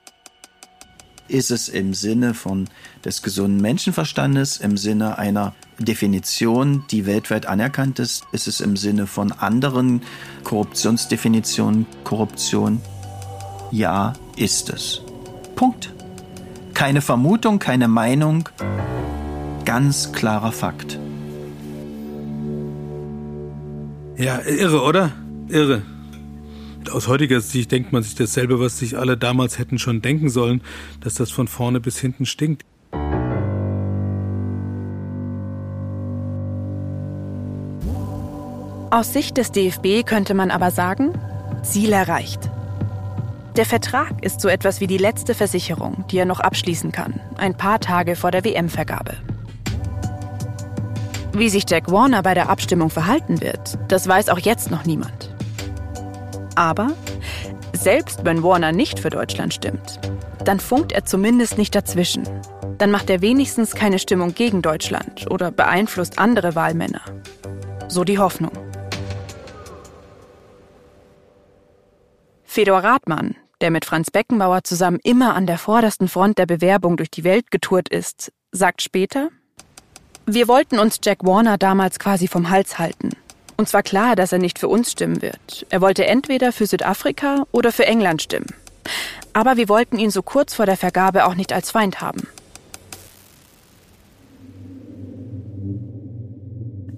Ist 1.29 1.51
es 1.51 1.69
im 1.69 1.93
Sinne 1.93 2.33
von 2.33 2.67
des 3.05 3.23
gesunden 3.23 3.61
Menschenverstandes, 3.61 4.57
im 4.57 4.75
Sinne 4.75 5.17
einer 5.17 5.55
Definition, 5.79 6.83
die 6.91 7.05
weltweit 7.05 7.45
anerkannt 7.45 7.99
ist? 7.99 8.25
Ist 8.33 8.49
es 8.49 8.59
im 8.59 8.75
Sinne 8.75 9.07
von 9.07 9.31
anderen 9.31 10.01
Korruptionsdefinitionen 10.43 11.85
Korruption? 12.03 12.81
Ja, 13.71 14.11
ist 14.35 14.69
es. 14.69 15.01
Punkt. 15.55 15.93
Keine 16.73 16.99
Vermutung, 16.99 17.57
keine 17.57 17.87
Meinung, 17.87 18.49
ganz 19.63 20.11
klarer 20.11 20.51
Fakt. 20.51 20.99
Ja, 24.17 24.39
irre, 24.41 24.81
oder? 24.81 25.13
Irre. 25.47 25.94
Aus 26.91 27.07
heutiger 27.07 27.41
Sicht 27.41 27.71
denkt 27.71 27.91
man 27.91 28.03
sich 28.03 28.15
dasselbe, 28.15 28.59
was 28.59 28.79
sich 28.79 28.97
alle 28.97 29.17
damals 29.17 29.59
hätten 29.59 29.79
schon 29.79 30.01
denken 30.01 30.29
sollen, 30.29 30.61
dass 31.01 31.15
das 31.15 31.31
von 31.31 31.47
vorne 31.47 31.79
bis 31.79 31.99
hinten 31.99 32.25
stinkt. 32.25 32.63
Aus 38.91 39.11
Sicht 39.11 39.37
des 39.37 39.51
DFB 39.51 40.05
könnte 40.05 40.33
man 40.33 40.51
aber 40.51 40.71
sagen, 40.71 41.11
Ziel 41.63 41.91
erreicht. 41.91 42.49
Der 43.57 43.65
Vertrag 43.65 44.23
ist 44.23 44.41
so 44.41 44.47
etwas 44.47 44.79
wie 44.79 44.87
die 44.87 44.97
letzte 44.97 45.33
Versicherung, 45.33 46.05
die 46.11 46.17
er 46.17 46.25
noch 46.25 46.39
abschließen 46.39 46.91
kann, 46.91 47.19
ein 47.37 47.57
paar 47.57 47.79
Tage 47.79 48.15
vor 48.15 48.31
der 48.31 48.45
WM-Vergabe. 48.45 49.13
Wie 51.33 51.49
sich 51.49 51.65
Jack 51.69 51.91
Warner 51.91 52.23
bei 52.23 52.33
der 52.33 52.49
Abstimmung 52.49 52.89
verhalten 52.89 53.41
wird, 53.41 53.77
das 53.89 54.07
weiß 54.07 54.29
auch 54.29 54.39
jetzt 54.39 54.71
noch 54.71 54.85
niemand. 54.85 55.34
Aber 56.55 56.91
selbst 57.73 58.23
wenn 58.23 58.41
Warner 58.43 58.71
nicht 58.71 58.99
für 58.99 59.09
Deutschland 59.09 59.53
stimmt, 59.53 59.99
dann 60.45 60.59
funkt 60.59 60.91
er 60.91 61.05
zumindest 61.05 61.57
nicht 61.57 61.75
dazwischen. 61.75 62.27
Dann 62.77 62.91
macht 62.91 63.09
er 63.09 63.21
wenigstens 63.21 63.75
keine 63.75 63.99
Stimmung 63.99 64.33
gegen 64.33 64.61
Deutschland 64.61 65.29
oder 65.29 65.51
beeinflusst 65.51 66.19
andere 66.19 66.55
Wahlmänner. 66.55 67.01
So 67.87 68.03
die 68.03 68.19
Hoffnung. 68.19 68.51
Fedor 72.43 72.79
Rathmann, 72.79 73.35
der 73.59 73.69
mit 73.69 73.83
Franz 73.85 74.11
Beckenbauer 74.11 74.63
zusammen 74.63 74.99
immer 75.03 75.35
an 75.35 75.45
der 75.45 75.57
vordersten 75.57 76.07
Front 76.07 76.37
der 76.37 76.45
Bewerbung 76.45 76.95
durch 76.95 77.11
die 77.11 77.23
Welt 77.23 77.51
getourt 77.51 77.89
ist, 77.89 78.31
sagt 78.51 78.81
später, 78.81 79.29
wir 80.25 80.47
wollten 80.47 80.79
uns 80.79 80.99
Jack 81.03 81.25
Warner 81.25 81.57
damals 81.57 81.99
quasi 81.99 82.27
vom 82.27 82.49
Hals 82.49 82.79
halten. 82.79 83.11
Uns 83.57 83.73
war 83.73 83.83
klar, 83.83 84.15
dass 84.15 84.31
er 84.31 84.39
nicht 84.39 84.59
für 84.59 84.67
uns 84.67 84.91
stimmen 84.91 85.21
wird. 85.21 85.65
Er 85.69 85.81
wollte 85.81 86.05
entweder 86.05 86.51
für 86.51 86.65
Südafrika 86.65 87.45
oder 87.51 87.71
für 87.71 87.85
England 87.85 88.21
stimmen. 88.21 88.53
Aber 89.33 89.57
wir 89.57 89.69
wollten 89.69 89.97
ihn 89.97 90.11
so 90.11 90.21
kurz 90.21 90.53
vor 90.53 90.65
der 90.65 90.77
Vergabe 90.77 91.25
auch 91.25 91.35
nicht 91.35 91.53
als 91.53 91.71
Feind 91.71 92.01
haben. 92.01 92.27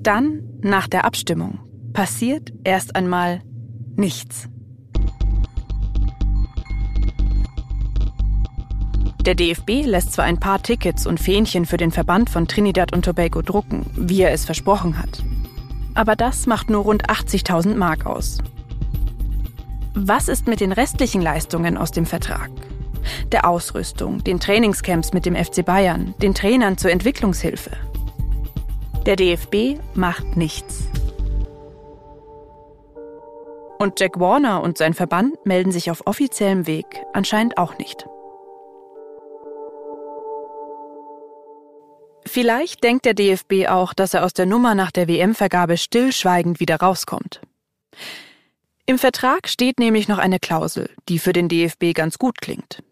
Dann, 0.01 0.43
nach 0.61 0.87
der 0.87 1.05
Abstimmung, 1.05 1.59
passiert 1.93 2.53
erst 2.63 2.95
einmal 2.95 3.41
nichts. 3.95 4.47
Der 9.25 9.35
DFB 9.35 9.83
lässt 9.83 10.13
zwar 10.13 10.23
ein 10.23 10.39
paar 10.39 10.63
Tickets 10.63 11.05
und 11.05 11.19
Fähnchen 11.19 11.65
für 11.65 11.75
den 11.75 11.91
Verband 11.91 12.29
von 12.29 12.47
Trinidad 12.47 12.93
und 12.93 13.03
Tobago 13.03 13.41
drucken, 13.41 13.85
wie 13.95 14.21
er 14.21 14.31
es 14.31 14.45
versprochen 14.45 14.97
hat. 14.97 15.21
Aber 15.97 16.15
das 16.15 16.45
macht 16.45 16.69
nur 16.69 16.83
rund 16.83 17.09
80.000 17.09 17.73
Mark 17.73 18.05
aus. 18.05 18.37
Was 19.95 20.27
ist 20.27 20.45
mit 20.45 20.59
den 20.59 20.71
restlichen 20.71 21.23
Leistungen 21.23 21.75
aus 21.75 21.89
dem 21.89 22.05
Vertrag? 22.05 22.51
Der 23.31 23.49
Ausrüstung, 23.49 24.23
den 24.23 24.39
Trainingscamps 24.39 25.11
mit 25.13 25.25
dem 25.25 25.35
FC 25.35 25.65
Bayern, 25.65 26.13
den 26.21 26.35
Trainern 26.35 26.77
zur 26.77 26.91
Entwicklungshilfe. 26.91 27.71
Der 29.07 29.15
DFB 29.15 29.79
macht 29.95 30.37
nichts. 30.37 30.87
Und 33.79 33.99
Jack 33.99 34.19
Warner 34.19 34.61
und 34.61 34.77
sein 34.77 34.93
Verband 34.93 35.43
melden 35.47 35.71
sich 35.71 35.89
auf 35.89 36.05
offiziellem 36.05 36.67
Weg 36.67 36.85
anscheinend 37.13 37.57
auch 37.57 37.79
nicht. 37.79 38.05
Vielleicht 42.27 42.83
denkt 42.83 43.05
der 43.05 43.13
DFB 43.13 43.67
auch, 43.67 43.93
dass 43.93 44.13
er 44.13 44.23
aus 44.23 44.33
der 44.33 44.45
Nummer 44.45 44.75
nach 44.75 44.91
der 44.91 45.07
WM-Vergabe 45.07 45.77
stillschweigend 45.77 46.59
wieder 46.59 46.77
rauskommt. 46.77 47.41
Im 48.85 48.97
Vertrag 48.97 49.49
steht 49.49 49.79
nämlich 49.79 50.07
noch 50.07 50.17
eine 50.17 50.39
Klausel, 50.39 50.89
die 51.09 51.19
für 51.19 51.33
den 51.33 51.49
DFB 51.49 51.93
ganz 51.93 52.17
gut 52.17 52.39
klingt. 52.39 52.83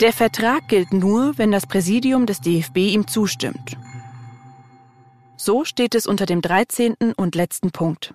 Der 0.00 0.12
Vertrag 0.12 0.68
gilt 0.68 0.92
nur, 0.92 1.36
wenn 1.38 1.52
das 1.52 1.66
Präsidium 1.66 2.26
des 2.26 2.40
DFB 2.40 2.78
ihm 2.78 3.06
zustimmt. 3.06 3.76
So 5.36 5.64
steht 5.64 5.94
es 5.94 6.06
unter 6.06 6.26
dem 6.26 6.40
13. 6.40 6.94
und 7.16 7.34
letzten 7.34 7.72
Punkt. 7.72 8.14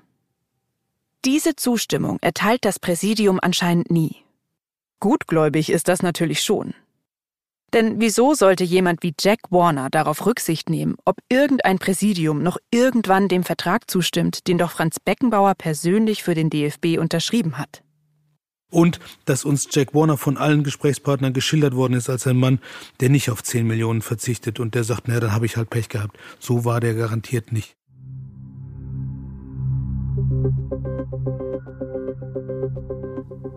Diese 1.23 1.55
Zustimmung 1.55 2.17
erteilt 2.21 2.65
das 2.65 2.79
Präsidium 2.79 3.39
anscheinend 3.41 3.91
nie. 3.91 4.17
Gutgläubig 4.99 5.69
ist 5.69 5.87
das 5.87 6.01
natürlich 6.01 6.41
schon. 6.41 6.73
Denn 7.73 7.99
wieso 7.99 8.33
sollte 8.33 8.63
jemand 8.63 9.03
wie 9.03 9.13
Jack 9.19 9.39
Warner 9.49 9.89
darauf 9.89 10.25
Rücksicht 10.25 10.69
nehmen, 10.69 10.95
ob 11.03 11.17
irgendein 11.29 11.79
Präsidium 11.79 12.41
noch 12.41 12.57
irgendwann 12.71 13.27
dem 13.27 13.43
Vertrag 13.43 13.89
zustimmt, 13.91 14.47
den 14.47 14.57
doch 14.57 14.71
Franz 14.71 14.99
Beckenbauer 14.99 15.53
persönlich 15.55 16.23
für 16.23 16.33
den 16.33 16.49
DFB 16.49 16.97
unterschrieben 16.97 17.57
hat? 17.57 17.83
Und 18.69 18.99
dass 19.25 19.45
uns 19.45 19.67
Jack 19.71 19.93
Warner 19.93 20.17
von 20.17 20.37
allen 20.37 20.63
Gesprächspartnern 20.63 21.33
geschildert 21.33 21.73
worden 21.73 21.93
ist 21.93 22.09
als 22.09 22.27
ein 22.27 22.37
Mann, 22.37 22.59
der 22.99 23.09
nicht 23.09 23.29
auf 23.29 23.41
10 23.41 23.65
Millionen 23.65 24.01
verzichtet 24.01 24.59
und 24.59 24.75
der 24.75 24.83
sagt, 24.83 25.07
naja, 25.07 25.21
dann 25.21 25.33
habe 25.33 25.45
ich 25.45 25.55
halt 25.55 25.69
Pech 25.69 25.87
gehabt. 25.87 26.17
So 26.39 26.65
war 26.65 26.81
der 26.81 26.93
garantiert 26.93 27.53
nicht. 27.53 27.76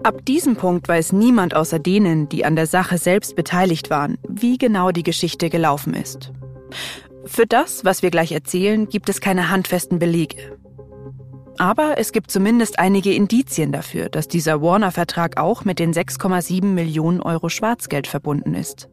Ab 0.03 0.25
diesem 0.27 0.57
Punkt 0.57 0.89
weiß 0.89 1.13
niemand 1.13 1.55
außer 1.55 1.79
denen, 1.79 2.29
die 2.29 2.45
an 2.45 2.57
der 2.57 2.67
Sache 2.67 2.99
selbst 2.99 3.37
beteiligt 3.37 3.91
waren, 3.91 4.19
wie 4.29 4.59
genau 4.59 4.91
die 4.91 5.03
Geschichte 5.03 5.51
gelaufen 5.51 5.95
ist. 5.95 6.33
Für 7.25 7.47
das, 7.47 7.85
was 7.85 8.03
wir 8.03 8.11
gleich 8.11 8.33
erzählen, 8.33 8.89
gibt 8.89 9.09
es 9.09 9.21
keine 9.21 9.51
handfesten 9.51 9.99
Belege. 9.99 10.59
Aber 11.59 11.99
es 11.99 12.13
gibt 12.13 12.31
zumindest 12.31 12.79
einige 12.79 13.13
Indizien 13.13 13.71
dafür, 13.71 14.09
dass 14.09 14.29
dieser 14.29 14.63
Warner-Vertrag 14.63 15.39
auch 15.39 15.65
mit 15.65 15.79
den 15.79 15.93
6,7 15.93 16.65
Millionen 16.65 17.21
Euro 17.21 17.49
Schwarzgeld 17.49 18.07
verbunden 18.07 18.55
ist. 18.55 18.89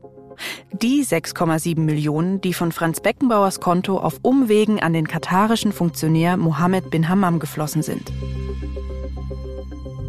Die 0.72 1.04
6,7 1.04 1.80
Millionen, 1.80 2.42
die 2.42 2.54
von 2.54 2.72
Franz 2.72 3.00
Beckenbauers 3.00 3.60
Konto 3.60 3.98
auf 3.98 4.20
Umwegen 4.22 4.80
an 4.80 4.94
den 4.94 5.08
katarischen 5.08 5.72
Funktionär 5.72 6.38
Mohammed 6.38 6.90
bin 6.90 7.10
Hammam 7.10 7.40
geflossen 7.40 7.82
sind. 7.82 8.12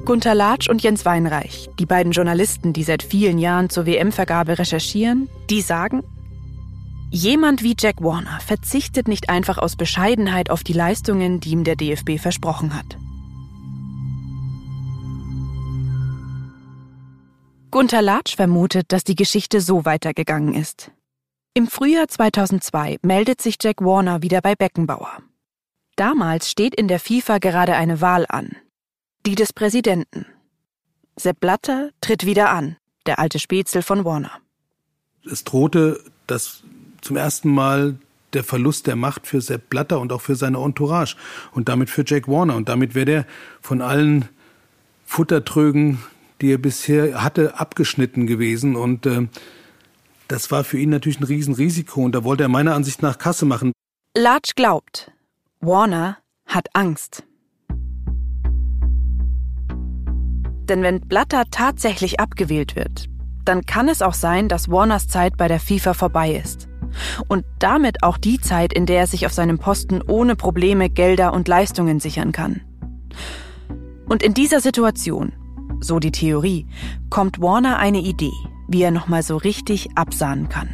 Gunter 0.05 0.35
Latsch 0.35 0.69
und 0.69 0.83
Jens 0.83 1.05
Weinreich, 1.05 1.69
die 1.79 1.85
beiden 1.85 2.13
Journalisten, 2.13 2.73
die 2.73 2.83
seit 2.83 3.03
vielen 3.03 3.39
Jahren 3.39 3.69
zur 3.69 3.85
WM-Vergabe 3.85 4.59
recherchieren, 4.59 5.29
die 5.51 5.61
sagen, 5.61 6.03
jemand 7.11 7.63
wie 7.63 7.77
Jack 7.79 8.03
Warner 8.03 8.41
verzichtet 8.41 9.07
nicht 9.07 9.29
einfach 9.29 9.59
aus 9.59 9.77
Bescheidenheit 9.77 10.51
auf 10.51 10.65
die 10.65 10.73
Leistungen, 10.73 11.41
die 11.41 11.51
ihm 11.51 11.63
der 11.63 11.77
DFB 11.77 12.19
versprochen 12.19 12.75
hat. 12.75 12.97
Gunter 17.71 18.01
Latsch 18.01 18.37
vermutet, 18.37 18.87
dass 18.93 19.05
die 19.05 19.15
Geschichte 19.15 19.61
so 19.61 19.85
weitergegangen 19.85 20.55
ist. 20.55 20.91
Im 21.53 21.67
Frühjahr 21.67 22.09
2002 22.09 22.99
meldet 23.03 23.43
sich 23.43 23.57
Jack 23.61 23.83
Warner 23.83 24.23
wieder 24.23 24.41
bei 24.41 24.55
Beckenbauer. 24.55 25.23
Damals 25.97 26.51
steht 26.51 26.75
in 26.75 26.89
der 26.89 26.99
FIFA 26.99 27.39
gerade 27.39 27.75
eine 27.75 28.01
Wahl 28.01 28.25
an, 28.29 28.57
die 29.27 29.35
des 29.35 29.53
Präsidenten. 29.53 30.25
Sepp 31.17 31.41
Blatter 31.41 31.91
tritt 32.01 32.25
wieder 32.25 32.51
an, 32.51 32.77
der 33.07 33.19
alte 33.19 33.39
Spätzel 33.39 33.83
von 33.83 34.05
Warner. 34.05 34.31
Es 35.31 35.45
drohte, 35.45 36.03
dass 36.27 36.63
zum 37.03 37.17
ersten 37.17 37.51
Mal 37.51 37.99
der 38.33 38.45
Verlust 38.45 38.87
der 38.87 38.97
Macht 38.97 39.27
für 39.27 39.41
Sepp 39.41 39.69
Blatter 39.69 40.01
und 40.01 40.13
auch 40.13 40.21
für 40.21 40.37
seine 40.37 40.59
Entourage 40.59 41.17
und 41.53 41.69
damit 41.69 41.91
für 41.91 42.05
Jack 42.07 42.29
Warner. 42.29 42.57
Und 42.57 42.69
damit 42.69 42.95
wäre 42.95 43.07
der 43.07 43.27
von 43.61 43.83
allen 43.83 44.29
Futtertrögen, 45.05 45.99
die 46.41 46.53
er 46.53 46.59
bisher 46.59 47.23
hatte, 47.23 47.59
abgeschnitten 47.59 48.27
gewesen. 48.27 48.77
Und 48.77 49.07
äh, 49.07 49.29
das 50.29 50.51
war 50.51 50.65
für 50.65 50.79
ihn 50.79 50.91
natürlich 50.91 51.21
ein 51.21 51.25
Riesenrisiko. 51.25 52.03
Und 52.03 52.15
da 52.15 52.25
wollte 52.25 52.45
er 52.45 52.49
meiner 52.49 52.75
Ansicht 52.75 53.03
nach 53.03 53.19
Kasse 53.19 53.47
machen. 53.47 53.73
Larch 54.17 54.55
glaubt, 54.55 55.13
Warner 55.61 56.19
hat 56.47 56.69
Angst. 56.75 57.25
Denn 60.69 60.83
wenn 60.83 61.01
Blatter 61.01 61.45
tatsächlich 61.51 62.21
abgewählt 62.21 62.77
wird, 62.77 63.09
dann 63.45 63.65
kann 63.65 63.89
es 63.89 64.03
auch 64.03 64.13
sein, 64.13 64.49
dass 64.49 64.69
Warners 64.69 65.09
Zeit 65.09 65.39
bei 65.39 65.49
der 65.49 65.61
FIFA 65.61 65.95
vorbei 65.95 66.33
ist. 66.33 66.69
Und 67.29 67.45
damit 67.59 68.03
auch 68.03 68.19
die 68.19 68.41
Zeit, 68.41 68.73
in 68.73 68.87
der 68.87 69.01
er 69.01 69.07
sich 69.07 69.25
auf 69.25 69.33
seinem 69.33 69.59
Posten 69.59 70.03
ohne 70.03 70.37
Probleme 70.37 70.91
Gelder 70.91 71.33
und 71.33 71.49
Leistungen 71.49 72.01
sichern 72.01 72.33
kann. 72.33 72.61
Und 74.07 74.23
in 74.23 74.35
dieser 74.35 74.61
Situation, 74.61 75.33
so 75.81 75.99
die 75.99 76.13
Theorie, 76.13 76.67
kommt 77.11 77.41
Warner 77.41 77.79
eine 77.79 78.01
Idee, 78.01 78.33
wie 78.69 78.83
er 78.83 78.91
nochmal 78.91 79.23
so 79.23 79.37
richtig 79.37 79.89
absahnen 79.97 80.49
kann. 80.49 80.69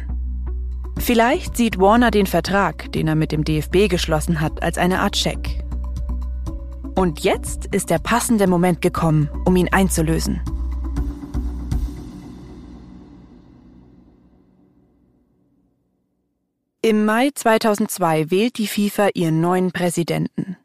Vielleicht 0.97 1.57
sieht 1.57 1.79
Warner 1.79 2.11
den 2.11 2.25
Vertrag, 2.25 2.91
den 2.91 3.07
er 3.07 3.15
mit 3.15 3.31
dem 3.31 3.43
DFB 3.43 3.89
geschlossen 3.89 4.41
hat, 4.41 4.63
als 4.63 4.77
eine 4.77 5.01
Art 5.01 5.17
Scheck. 5.17 5.63
Und 6.95 7.19
jetzt 7.21 7.65
ist 7.67 7.89
der 7.89 7.99
passende 7.99 8.47
Moment 8.47 8.81
gekommen, 8.81 9.29
um 9.45 9.55
ihn 9.55 9.67
einzulösen. 9.71 10.41
Im 16.81 17.03
Mai 17.03 17.31
2002 17.33 18.29
wählt 18.29 18.57
die 18.59 18.67
FIFA 18.67 19.09
ihren 19.15 19.41
neuen 19.41 19.71
Präsidenten. 19.71 20.55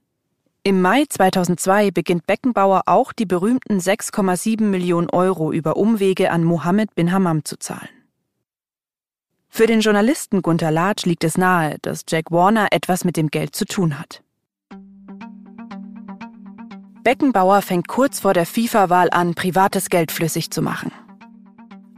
Im 0.62 0.82
Mai 0.82 1.06
2002 1.08 1.90
beginnt 1.90 2.26
Beckenbauer 2.26 2.82
auch 2.84 3.14
die 3.14 3.24
berühmten 3.24 3.78
6,7 3.78 4.62
Millionen 4.62 5.08
Euro 5.08 5.52
über 5.52 5.78
Umwege 5.78 6.30
an 6.30 6.44
Mohammed 6.44 6.94
bin 6.94 7.12
Hammam 7.12 7.46
zu 7.46 7.58
zahlen. 7.58 7.88
Für 9.48 9.66
den 9.66 9.80
Journalisten 9.80 10.42
Gunther 10.42 10.70
Latsch 10.70 11.06
liegt 11.06 11.24
es 11.24 11.38
nahe, 11.38 11.78
dass 11.80 12.04
Jack 12.06 12.30
Warner 12.30 12.68
etwas 12.72 13.04
mit 13.04 13.16
dem 13.16 13.28
Geld 13.28 13.56
zu 13.56 13.64
tun 13.64 13.98
hat. 13.98 14.22
Beckenbauer 17.04 17.62
fängt 17.62 17.88
kurz 17.88 18.20
vor 18.20 18.34
der 18.34 18.44
FIFA-Wahl 18.44 19.08
an, 19.12 19.34
privates 19.34 19.88
Geld 19.88 20.12
flüssig 20.12 20.50
zu 20.50 20.60
machen. 20.60 20.92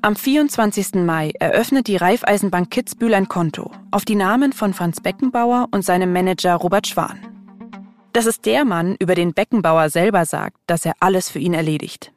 Am 0.03 0.14
24. 0.14 1.05
Mai 1.05 1.33
eröffnet 1.40 1.88
die 1.88 1.96
Raiffeisenbank 1.96 2.70
Kitzbühel 2.70 3.14
ein 3.14 3.29
Konto 3.29 3.72
auf 3.90 4.05
die 4.05 4.14
Namen 4.14 4.53
von 4.53 4.72
Franz 4.72 5.01
Beckenbauer 5.01 5.66
und 5.72 5.85
seinem 5.85 6.12
Manager 6.12 6.55
Robert 6.55 6.87
Schwan. 6.87 7.32
Das 8.12 8.27
ist 8.27 8.44
der 8.44 8.66
Mann, 8.66 8.96
über 8.98 9.14
den 9.14 9.33
Beckenbauer 9.33 9.88
selber 9.88 10.27
sagt, 10.27 10.59
dass 10.66 10.85
er 10.85 10.92
alles 11.01 11.31
für 11.31 11.38
ihn 11.38 11.55
erledigt. 11.55 12.12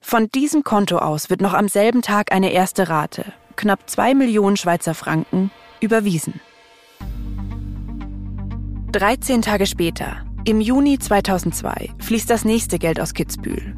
Von 0.00 0.28
diesem 0.34 0.64
Konto 0.64 0.98
aus 0.98 1.30
wird 1.30 1.40
noch 1.40 1.54
am 1.54 1.68
selben 1.68 2.02
Tag 2.02 2.32
eine 2.32 2.50
erste 2.50 2.88
Rate, 2.88 3.32
knapp 3.54 3.88
zwei 3.88 4.14
Millionen 4.14 4.56
Schweizer 4.56 4.94
Franken, 4.94 5.52
überwiesen. 5.80 6.40
13 8.90 9.42
Tage 9.42 9.66
später, 9.66 10.26
im 10.44 10.60
Juni 10.60 10.98
2002 10.98 11.90
fließt 12.00 12.28
das 12.28 12.44
nächste 12.44 12.80
Geld 12.80 12.98
aus 12.98 13.14
Kitzbühel. 13.14 13.76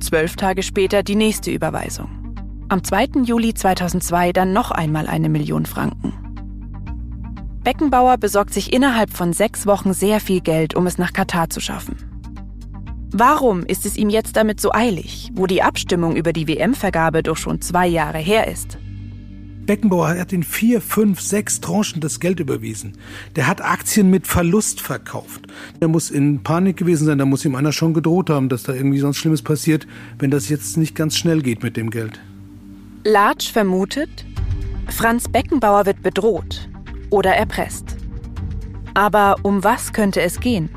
Zwölf 0.00 0.34
Tage 0.34 0.64
später 0.64 1.04
die 1.04 1.14
nächste 1.14 1.52
Überweisung. 1.52 2.10
Am 2.68 2.82
2. 2.82 3.22
Juli 3.24 3.54
2002 3.54 4.32
dann 4.32 4.52
noch 4.52 4.72
einmal 4.72 5.06
eine 5.06 5.28
Million 5.28 5.64
Franken. 5.64 6.27
Beckenbauer 7.68 8.16
besorgt 8.16 8.54
sich 8.54 8.72
innerhalb 8.72 9.10
von 9.12 9.34
sechs 9.34 9.66
Wochen 9.66 9.92
sehr 9.92 10.20
viel 10.20 10.40
Geld, 10.40 10.74
um 10.74 10.86
es 10.86 10.96
nach 10.96 11.12
Katar 11.12 11.50
zu 11.50 11.60
schaffen. 11.60 11.96
Warum 13.12 13.62
ist 13.62 13.84
es 13.84 13.98
ihm 13.98 14.08
jetzt 14.08 14.36
damit 14.36 14.58
so 14.58 14.72
eilig, 14.72 15.30
wo 15.34 15.46
die 15.46 15.62
Abstimmung 15.62 16.16
über 16.16 16.32
die 16.32 16.48
WM-Vergabe 16.48 17.22
doch 17.22 17.36
schon 17.36 17.60
zwei 17.60 17.86
Jahre 17.86 18.16
her 18.16 18.48
ist? 18.50 18.78
Beckenbauer 19.66 20.16
hat 20.18 20.32
in 20.32 20.44
vier, 20.44 20.80
fünf, 20.80 21.20
sechs 21.20 21.60
Tranchen 21.60 22.00
das 22.00 22.20
Geld 22.20 22.40
überwiesen. 22.40 22.96
Der 23.36 23.46
hat 23.46 23.60
Aktien 23.60 24.08
mit 24.08 24.26
Verlust 24.26 24.80
verkauft. 24.80 25.46
Der 25.82 25.88
muss 25.88 26.10
in 26.10 26.42
Panik 26.42 26.78
gewesen 26.78 27.04
sein, 27.04 27.18
da 27.18 27.26
muss 27.26 27.44
ihm 27.44 27.54
einer 27.54 27.72
schon 27.72 27.92
gedroht 27.92 28.30
haben, 28.30 28.48
dass 28.48 28.62
da 28.62 28.72
irgendwie 28.72 29.00
sonst 29.00 29.18
Schlimmes 29.18 29.42
passiert, 29.42 29.86
wenn 30.18 30.30
das 30.30 30.48
jetzt 30.48 30.78
nicht 30.78 30.94
ganz 30.94 31.18
schnell 31.18 31.42
geht 31.42 31.62
mit 31.62 31.76
dem 31.76 31.90
Geld. 31.90 32.18
Latsch 33.04 33.52
vermutet, 33.52 34.24
Franz 34.88 35.28
Beckenbauer 35.28 35.84
wird 35.84 36.02
bedroht 36.02 36.70
oder 37.10 37.34
erpresst. 37.34 37.96
Aber 38.94 39.36
um 39.42 39.64
was 39.64 39.92
könnte 39.92 40.20
es 40.20 40.40
gehen? 40.40 40.70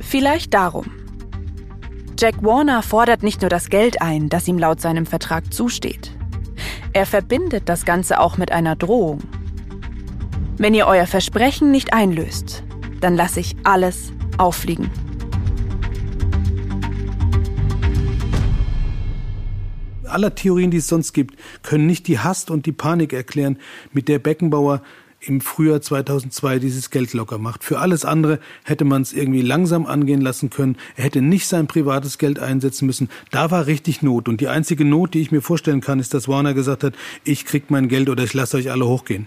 Vielleicht 0.00 0.54
darum. 0.54 0.86
Jack 2.18 2.42
Warner 2.42 2.82
fordert 2.82 3.22
nicht 3.22 3.40
nur 3.40 3.50
das 3.50 3.68
Geld 3.68 4.00
ein, 4.00 4.28
das 4.28 4.46
ihm 4.46 4.58
laut 4.58 4.80
seinem 4.80 5.06
Vertrag 5.06 5.52
zusteht. 5.52 6.12
Er 6.92 7.06
verbindet 7.06 7.68
das 7.68 7.84
Ganze 7.84 8.20
auch 8.20 8.38
mit 8.38 8.52
einer 8.52 8.76
Drohung. 8.76 9.18
Wenn 10.56 10.74
ihr 10.74 10.86
euer 10.86 11.06
Versprechen 11.06 11.72
nicht 11.72 11.92
einlöst, 11.92 12.62
dann 13.00 13.16
lasse 13.16 13.40
ich 13.40 13.56
alles 13.64 14.12
auffliegen. 14.38 14.90
Aller 20.14 20.34
Theorien, 20.34 20.70
die 20.70 20.78
es 20.78 20.88
sonst 20.88 21.12
gibt, 21.12 21.36
können 21.62 21.86
nicht 21.86 22.06
die 22.06 22.18
Hast 22.18 22.50
und 22.50 22.66
die 22.66 22.72
Panik 22.72 23.12
erklären, 23.12 23.58
mit 23.92 24.08
der 24.08 24.18
Beckenbauer 24.18 24.82
im 25.20 25.40
Frühjahr 25.40 25.80
2002 25.80 26.58
dieses 26.58 26.90
Geld 26.90 27.12
locker 27.14 27.38
macht. 27.38 27.64
Für 27.64 27.78
alles 27.78 28.04
andere 28.04 28.38
hätte 28.64 28.84
man 28.84 29.02
es 29.02 29.12
irgendwie 29.12 29.42
langsam 29.42 29.86
angehen 29.86 30.20
lassen 30.20 30.50
können. 30.50 30.76
Er 30.96 31.04
hätte 31.04 31.22
nicht 31.22 31.46
sein 31.46 31.66
privates 31.66 32.18
Geld 32.18 32.38
einsetzen 32.38 32.86
müssen. 32.86 33.08
Da 33.30 33.50
war 33.50 33.66
richtig 33.66 34.02
Not. 34.02 34.28
Und 34.28 34.40
die 34.40 34.48
einzige 34.48 34.84
Not, 34.84 35.14
die 35.14 35.20
ich 35.20 35.32
mir 35.32 35.40
vorstellen 35.40 35.80
kann, 35.80 35.98
ist, 35.98 36.14
dass 36.14 36.28
Warner 36.28 36.54
gesagt 36.54 36.84
hat, 36.84 36.94
ich 37.24 37.44
krieg 37.44 37.70
mein 37.70 37.88
Geld 37.88 38.08
oder 38.08 38.24
ich 38.24 38.34
lasse 38.34 38.56
euch 38.56 38.70
alle 38.70 38.86
hochgehen. 38.86 39.26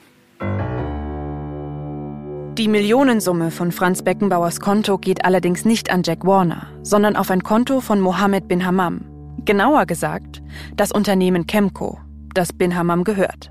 Die 2.57 2.67
Millionensumme 2.67 3.51
von 3.51 3.71
Franz 3.71 4.01
Beckenbauers 4.03 4.59
Konto 4.59 4.97
geht 4.97 5.25
allerdings 5.25 5.63
nicht 5.63 5.91
an 5.91 6.01
Jack 6.03 6.25
Warner, 6.25 6.67
sondern 6.81 7.15
auf 7.15 7.29
ein 7.29 7.43
Konto 7.43 7.81
von 7.81 8.01
Mohammed 8.01 8.47
bin 8.47 8.65
Hammam. 8.65 9.16
Genauer 9.47 9.85
gesagt, 9.85 10.43
das 10.75 10.91
Unternehmen 10.91 11.47
Chemco, 11.47 12.01
das 12.33 12.51
bin 12.51 12.75
Hammam 12.75 13.05
gehört. 13.05 13.49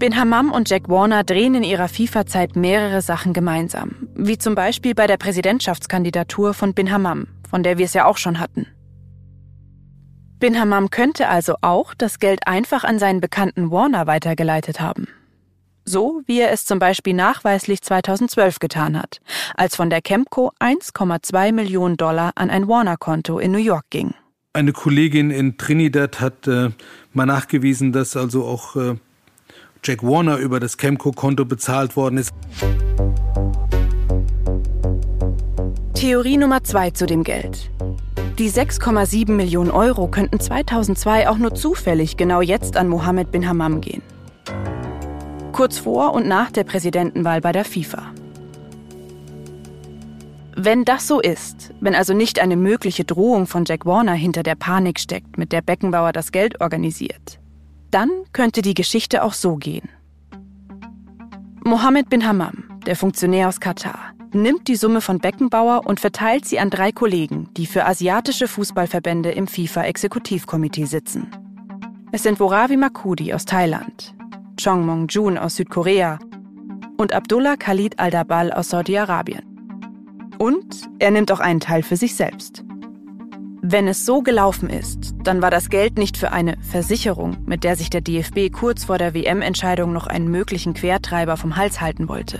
Bin 0.00 0.16
Hammam 0.16 0.50
und 0.50 0.68
Jack 0.68 0.88
Warner 0.88 1.22
drehen 1.22 1.54
in 1.54 1.62
ihrer 1.62 1.86
FIFA-Zeit 1.86 2.56
mehrere 2.56 3.02
Sachen 3.02 3.34
gemeinsam, 3.34 4.08
wie 4.16 4.36
zum 4.36 4.56
Beispiel 4.56 4.96
bei 4.96 5.06
der 5.06 5.16
Präsidentschaftskandidatur 5.16 6.54
von 6.54 6.74
Bin 6.74 6.90
Hammam, 6.90 7.28
von 7.48 7.62
der 7.62 7.78
wir 7.78 7.84
es 7.84 7.94
ja 7.94 8.04
auch 8.04 8.16
schon 8.16 8.40
hatten. 8.40 8.66
Bin 10.40 10.58
Hammam 10.58 10.90
könnte 10.90 11.28
also 11.28 11.54
auch 11.60 11.94
das 11.94 12.18
Geld 12.18 12.48
einfach 12.48 12.82
an 12.82 12.98
seinen 12.98 13.20
Bekannten 13.20 13.70
Warner 13.70 14.08
weitergeleitet 14.08 14.80
haben. 14.80 15.06
So 15.88 16.22
wie 16.26 16.40
er 16.40 16.50
es 16.50 16.64
zum 16.64 16.80
Beispiel 16.80 17.14
nachweislich 17.14 17.80
2012 17.80 18.58
getan 18.58 18.98
hat, 18.98 19.20
als 19.54 19.76
von 19.76 19.88
der 19.88 20.02
Chemco 20.02 20.50
1,2 20.58 21.52
Millionen 21.52 21.96
Dollar 21.96 22.32
an 22.34 22.50
ein 22.50 22.66
Warner-Konto 22.66 23.38
in 23.38 23.52
New 23.52 23.58
York 23.58 23.84
ging. 23.90 24.12
Eine 24.52 24.72
Kollegin 24.72 25.30
in 25.30 25.58
Trinidad 25.58 26.20
hat 26.20 26.48
äh, 26.48 26.70
mal 27.12 27.26
nachgewiesen, 27.26 27.92
dass 27.92 28.16
also 28.16 28.44
auch 28.44 28.74
äh, 28.74 28.96
Jack 29.84 30.02
Warner 30.02 30.38
über 30.38 30.58
das 30.58 30.76
Chemco-Konto 30.76 31.44
bezahlt 31.44 31.94
worden 31.94 32.18
ist. 32.18 32.32
Theorie 35.94 36.36
Nummer 36.36 36.64
zwei 36.64 36.90
zu 36.90 37.06
dem 37.06 37.22
Geld. 37.22 37.70
Die 38.40 38.50
6,7 38.50 39.30
Millionen 39.30 39.70
Euro 39.70 40.08
könnten 40.08 40.40
2002 40.40 41.28
auch 41.28 41.38
nur 41.38 41.54
zufällig 41.54 42.16
genau 42.16 42.40
jetzt 42.40 42.76
an 42.76 42.88
Mohammed 42.88 43.30
bin 43.30 43.48
Hammam 43.48 43.80
gehen. 43.80 44.02
Kurz 45.56 45.78
vor 45.78 46.12
und 46.12 46.28
nach 46.28 46.50
der 46.50 46.64
Präsidentenwahl 46.64 47.40
bei 47.40 47.50
der 47.50 47.64
FIFA. 47.64 48.12
Wenn 50.54 50.84
das 50.84 51.06
so 51.06 51.18
ist, 51.18 51.72
wenn 51.80 51.94
also 51.94 52.12
nicht 52.12 52.40
eine 52.40 52.56
mögliche 52.56 53.06
Drohung 53.06 53.46
von 53.46 53.64
Jack 53.64 53.86
Warner 53.86 54.12
hinter 54.12 54.42
der 54.42 54.54
Panik 54.54 55.00
steckt, 55.00 55.38
mit 55.38 55.52
der 55.52 55.62
Beckenbauer 55.62 56.12
das 56.12 56.30
Geld 56.30 56.60
organisiert, 56.60 57.40
dann 57.90 58.10
könnte 58.34 58.60
die 58.60 58.74
Geschichte 58.74 59.22
auch 59.22 59.32
so 59.32 59.56
gehen. 59.56 59.88
Mohammed 61.64 62.10
bin 62.10 62.28
Hammam, 62.28 62.78
der 62.84 62.94
Funktionär 62.94 63.48
aus 63.48 63.58
Katar, 63.58 64.12
nimmt 64.34 64.68
die 64.68 64.76
Summe 64.76 65.00
von 65.00 65.20
Beckenbauer 65.20 65.86
und 65.86 66.00
verteilt 66.00 66.44
sie 66.44 66.58
an 66.58 66.68
drei 66.68 66.92
Kollegen, 66.92 67.48
die 67.56 67.64
für 67.64 67.86
asiatische 67.86 68.46
Fußballverbände 68.46 69.30
im 69.30 69.46
FIFA-Exekutivkomitee 69.46 70.84
sitzen. 70.84 71.30
Es 72.12 72.24
sind 72.24 72.40
Woravi 72.40 72.76
Makudi 72.76 73.32
aus 73.32 73.46
Thailand, 73.46 74.15
Chong 74.56 74.86
Mong-jun 74.86 75.36
aus 75.36 75.56
Südkorea 75.56 76.18
und 76.96 77.12
Abdullah 77.12 77.56
Khalid 77.56 77.98
al-Dabal 77.98 78.52
aus 78.52 78.70
Saudi-Arabien. 78.70 79.42
Und 80.38 80.82
er 80.98 81.10
nimmt 81.10 81.30
auch 81.30 81.40
einen 81.40 81.60
Teil 81.60 81.82
für 81.82 81.96
sich 81.96 82.14
selbst. 82.14 82.64
Wenn 83.62 83.88
es 83.88 84.06
so 84.06 84.22
gelaufen 84.22 84.70
ist, 84.70 85.14
dann 85.24 85.42
war 85.42 85.50
das 85.50 85.68
Geld 85.68 85.98
nicht 85.98 86.16
für 86.16 86.32
eine 86.32 86.56
Versicherung, 86.62 87.36
mit 87.46 87.64
der 87.64 87.76
sich 87.76 87.90
der 87.90 88.00
DFB 88.00 88.52
kurz 88.52 88.84
vor 88.84 88.96
der 88.96 89.12
WM-Entscheidung 89.12 89.92
noch 89.92 90.06
einen 90.06 90.30
möglichen 90.30 90.72
Quertreiber 90.72 91.36
vom 91.36 91.56
Hals 91.56 91.80
halten 91.80 92.08
wollte. 92.08 92.38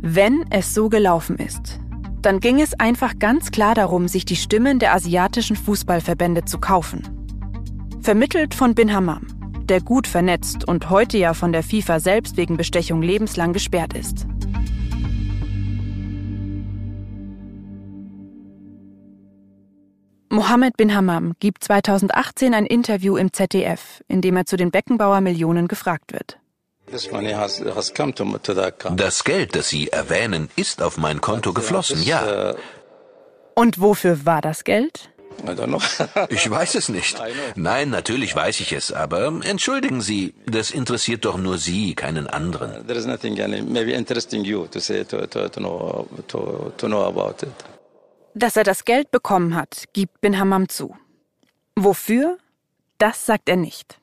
Wenn 0.00 0.44
es 0.50 0.74
so 0.74 0.88
gelaufen 0.88 1.36
ist, 1.36 1.80
dann 2.22 2.40
ging 2.40 2.60
es 2.60 2.78
einfach 2.78 3.18
ganz 3.18 3.50
klar 3.50 3.74
darum, 3.74 4.08
sich 4.08 4.24
die 4.24 4.36
Stimmen 4.36 4.78
der 4.78 4.94
asiatischen 4.94 5.56
Fußballverbände 5.56 6.44
zu 6.44 6.58
kaufen. 6.58 7.02
Vermittelt 8.00 8.54
von 8.54 8.74
Bin 8.74 8.94
Hammam, 8.94 9.26
der 9.70 9.80
gut 9.80 10.06
vernetzt 10.06 10.66
und 10.66 10.90
heute 10.90 11.18
ja 11.18 11.34
von 11.34 11.52
der 11.52 11.62
FIFA 11.62 12.00
selbst 12.00 12.36
wegen 12.36 12.56
Bestechung 12.56 13.02
lebenslang 13.02 13.52
gesperrt 13.52 13.94
ist. 13.94 14.26
Mohammed 20.30 20.76
bin 20.76 20.94
Hammam 20.94 21.34
gibt 21.40 21.64
2018 21.64 22.54
ein 22.54 22.66
Interview 22.66 23.16
im 23.16 23.32
ZDF, 23.32 24.04
in 24.08 24.20
dem 24.20 24.36
er 24.36 24.44
zu 24.44 24.56
den 24.56 24.70
Beckenbauer 24.70 25.20
Millionen 25.20 25.68
gefragt 25.68 26.12
wird. 26.12 26.38
Das 28.96 29.24
Geld, 29.24 29.56
das 29.56 29.68
Sie 29.68 29.88
erwähnen, 29.88 30.48
ist 30.56 30.82
auf 30.82 30.96
mein 30.96 31.20
Konto 31.20 31.52
geflossen, 31.52 32.02
ja. 32.02 32.54
Und 33.54 33.80
wofür 33.80 34.24
war 34.24 34.40
das 34.40 34.64
Geld? 34.64 35.10
Ich 36.28 36.50
weiß 36.50 36.74
es 36.74 36.88
nicht. 36.88 37.20
Nein, 37.56 37.90
natürlich 37.90 38.34
weiß 38.34 38.60
ich 38.60 38.72
es, 38.72 38.92
aber 38.92 39.26
entschuldigen 39.44 40.00
Sie, 40.00 40.34
das 40.46 40.70
interessiert 40.70 41.24
doch 41.24 41.36
nur 41.36 41.58
Sie, 41.58 41.94
keinen 41.94 42.26
anderen. 42.26 42.86
Dass 48.34 48.56
er 48.56 48.64
das 48.64 48.84
Geld 48.84 49.10
bekommen 49.10 49.54
hat, 49.54 49.84
gibt 49.92 50.20
Bin 50.20 50.38
Hammam 50.38 50.68
zu. 50.68 50.96
Wofür? 51.76 52.38
Das 52.98 53.26
sagt 53.26 53.48
er 53.48 53.56
nicht. 53.56 53.98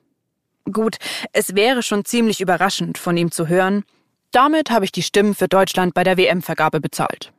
Gut, 0.72 0.96
es 1.32 1.54
wäre 1.54 1.82
schon 1.82 2.04
ziemlich 2.04 2.40
überraschend 2.40 2.98
von 2.98 3.16
ihm 3.16 3.30
zu 3.30 3.46
hören, 3.46 3.84
damit 4.32 4.70
habe 4.70 4.84
ich 4.84 4.92
die 4.92 5.02
Stimmen 5.02 5.34
für 5.34 5.48
Deutschland 5.48 5.94
bei 5.94 6.02
der 6.02 6.16
WM-Vergabe 6.16 6.80
bezahlt. 6.80 7.32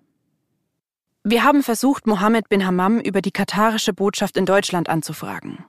Wir 1.29 1.43
haben 1.43 1.61
versucht, 1.61 2.07
Mohammed 2.07 2.47
bin 2.47 2.65
Hammam 2.65 3.01
über 3.01 3.21
die 3.21 3.31
katarische 3.31 3.91
Botschaft 3.91 4.37
in 4.37 4.45
Deutschland 4.45 4.87
anzufragen. 4.87 5.65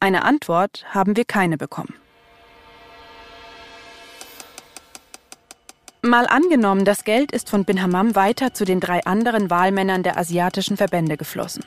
Eine 0.00 0.24
Antwort 0.24 0.84
haben 0.90 1.16
wir 1.16 1.24
keine 1.24 1.56
bekommen. 1.56 1.94
Mal 6.02 6.26
angenommen, 6.26 6.84
das 6.84 7.04
Geld 7.04 7.30
ist 7.30 7.48
von 7.48 7.64
Bin 7.64 7.80
Hammam 7.80 8.16
weiter 8.16 8.52
zu 8.52 8.64
den 8.64 8.80
drei 8.80 9.04
anderen 9.04 9.48
Wahlmännern 9.48 10.02
der 10.02 10.18
asiatischen 10.18 10.76
Verbände 10.76 11.16
geflossen. 11.16 11.64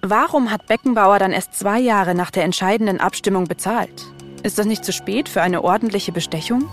Warum 0.00 0.50
hat 0.50 0.66
Beckenbauer 0.66 1.18
dann 1.18 1.32
erst 1.32 1.52
zwei 1.52 1.78
Jahre 1.78 2.14
nach 2.14 2.30
der 2.30 2.44
entscheidenden 2.44 2.98
Abstimmung 2.98 3.44
bezahlt? 3.44 4.06
Ist 4.42 4.58
das 4.58 4.64
nicht 4.64 4.86
zu 4.86 4.92
spät 4.94 5.28
für 5.28 5.42
eine 5.42 5.62
ordentliche 5.62 6.12
Bestechung? 6.12 6.70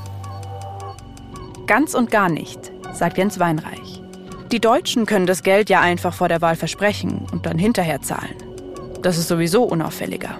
Ganz 1.67 1.95
und 1.95 2.11
gar 2.11 2.29
nicht, 2.29 2.71
sagt 2.93 3.17
Jens 3.17 3.39
Weinreich. 3.39 4.00
Die 4.51 4.59
Deutschen 4.59 5.05
können 5.05 5.27
das 5.27 5.43
Geld 5.43 5.69
ja 5.69 5.79
einfach 5.79 6.13
vor 6.13 6.27
der 6.27 6.41
Wahl 6.41 6.55
versprechen 6.55 7.25
und 7.31 7.45
dann 7.45 7.57
hinterher 7.57 8.01
zahlen. 8.01 8.35
Das 9.01 9.17
ist 9.17 9.27
sowieso 9.27 9.63
unauffälliger 9.63 10.37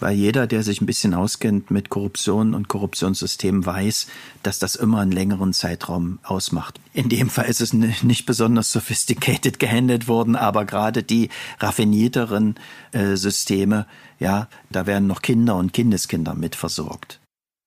weil 0.00 0.16
jeder, 0.16 0.46
der 0.46 0.62
sich 0.62 0.80
ein 0.80 0.86
bisschen 0.86 1.14
auskennt 1.14 1.70
mit 1.70 1.90
Korruption 1.90 2.54
und 2.54 2.68
Korruptionssystemen, 2.68 3.64
weiß, 3.64 4.08
dass 4.42 4.58
das 4.58 4.74
immer 4.74 5.00
einen 5.00 5.12
längeren 5.12 5.52
Zeitraum 5.52 6.18
ausmacht. 6.22 6.80
In 6.94 7.08
dem 7.08 7.28
Fall 7.28 7.46
ist 7.46 7.60
es 7.60 7.72
nicht 7.72 8.26
besonders 8.26 8.72
sophisticated 8.72 9.58
gehandelt 9.58 10.08
worden, 10.08 10.36
aber 10.36 10.64
gerade 10.64 11.02
die 11.02 11.28
raffinierteren 11.60 12.56
äh, 12.92 13.16
Systeme, 13.16 13.86
ja, 14.18 14.48
da 14.70 14.86
werden 14.86 15.06
noch 15.06 15.22
Kinder 15.22 15.56
und 15.56 15.72
Kindeskinder 15.72 16.34
mit 16.34 16.56
versorgt. 16.56 17.19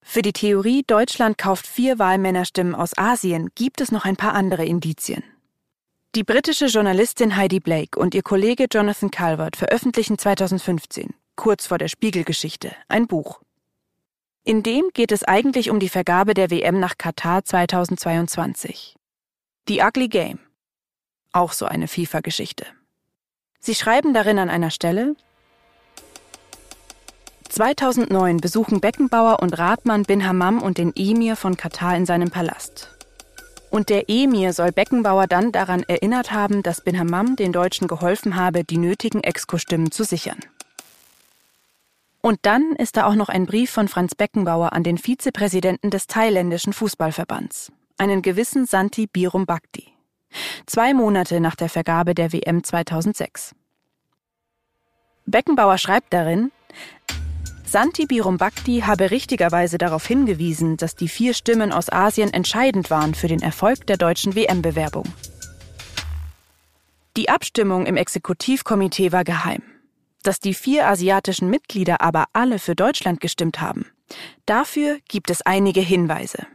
Für 0.03 0.21
die 0.21 0.33
Theorie, 0.33 0.83
Deutschland 0.85 1.37
kauft 1.37 1.65
vier 1.65 1.97
Wahlmännerstimmen 1.99 2.75
aus 2.75 2.97
Asien, 2.97 3.49
gibt 3.55 3.81
es 3.81 3.91
noch 3.91 4.05
ein 4.05 4.15
paar 4.15 4.33
andere 4.33 4.65
Indizien. 4.65 5.23
Die 6.15 6.23
britische 6.23 6.67
Journalistin 6.67 7.35
Heidi 7.35 7.59
Blake 7.59 7.99
und 7.99 8.13
ihr 8.13 8.21
Kollege 8.21 8.67
Jonathan 8.71 9.09
Calvert 9.09 9.55
veröffentlichen 9.55 10.17
2015 10.17 11.13
kurz 11.35 11.67
vor 11.67 11.77
der 11.77 11.87
Spiegelgeschichte, 11.87 12.75
ein 12.87 13.07
Buch. 13.07 13.41
In 14.43 14.63
dem 14.63 14.89
geht 14.93 15.11
es 15.11 15.23
eigentlich 15.23 15.69
um 15.69 15.79
die 15.79 15.89
Vergabe 15.89 16.33
der 16.33 16.51
WM 16.51 16.79
nach 16.79 16.97
Katar 16.97 17.45
2022. 17.45 18.95
The 19.67 19.81
Ugly 19.81 20.09
Game. 20.09 20.39
Auch 21.31 21.53
so 21.53 21.65
eine 21.65 21.87
FIFA-Geschichte. 21.87 22.65
Sie 23.59 23.75
schreiben 23.75 24.13
darin 24.13 24.39
an 24.39 24.49
einer 24.49 24.69
Stelle, 24.69 25.15
2009 27.53 28.37
besuchen 28.37 28.81
Beckenbauer 28.81 29.39
und 29.39 29.59
Ratmann 29.59 30.05
bin 30.05 30.25
Hammam 30.25 30.59
und 30.59 30.79
den 30.79 30.91
Emir 30.95 31.35
von 31.35 31.55
Katar 31.55 31.95
in 31.95 32.07
seinem 32.07 32.31
Palast. 32.31 32.89
Und 33.69 33.89
der 33.89 34.09
Emir 34.09 34.53
soll 34.53 34.71
Beckenbauer 34.71 35.27
dann 35.27 35.51
daran 35.51 35.83
erinnert 35.83 36.31
haben, 36.31 36.63
dass 36.63 36.83
bin 36.83 36.97
Hammam 36.97 37.35
den 37.35 37.53
Deutschen 37.53 37.87
geholfen 37.87 38.37
habe, 38.37 38.63
die 38.63 38.79
nötigen 38.79 39.21
Exco-Stimmen 39.23 39.91
zu 39.91 40.03
sichern. 40.03 40.39
Und 42.21 42.39
dann 42.41 42.75
ist 42.75 42.97
da 42.97 43.05
auch 43.05 43.13
noch 43.13 43.29
ein 43.29 43.45
Brief 43.45 43.69
von 43.69 43.87
Franz 43.87 44.15
Beckenbauer 44.15 44.73
an 44.73 44.81
den 44.81 44.97
Vizepräsidenten 44.97 45.91
des 45.91 46.07
thailändischen 46.07 46.73
Fußballverbands, 46.73 47.71
einen 47.99 48.23
gewissen 48.23 48.65
Santi 48.65 49.05
Birum 49.05 49.45
Bhakti. 49.45 49.89
Zwei 50.65 50.95
Monate 50.95 51.39
nach 51.39 51.55
der 51.55 51.69
Vergabe 51.69 52.15
der 52.15 52.33
WM 52.33 52.63
2006. 52.63 53.53
Beckenbauer 55.27 55.77
schreibt 55.77 56.13
darin, 56.13 56.51
Santi 57.73 58.05
Birum 58.05 58.37
Bhakti 58.37 58.81
habe 58.81 59.09
richtigerweise 59.09 59.79
darauf 59.79 60.05
hingewiesen, 60.05 60.77
dass 60.77 60.95
die 60.95 61.07
vier 61.07 61.33
Stimmen 61.33 61.71
aus 61.71 61.91
Asien 61.91 62.31
entscheidend 62.31 62.91
waren 62.91 63.15
für 63.15 63.27
den 63.27 63.41
Erfolg 63.41 63.87
der 63.87 63.97
deutschen 63.97 64.35
WM-Bewerbung. 64.35 65.11
Die 67.17 67.29
Abstimmung 67.29 67.87
im 67.87 67.97
Exekutivkomitee 67.97 69.11
war 69.11 69.23
geheim. 69.23 69.63
Dass 70.21 70.39
die 70.39 70.53
vier 70.53 70.87
asiatischen 70.87 71.49
Mitglieder 71.49 72.01
aber 72.01 72.25
alle 72.31 72.59
für 72.59 72.75
Deutschland 72.75 73.19
gestimmt 73.19 73.59
haben, 73.59 73.87
dafür 74.45 74.99
gibt 75.07 75.31
es 75.31 75.41
einige 75.41 75.81
Hinweise. 75.81 76.45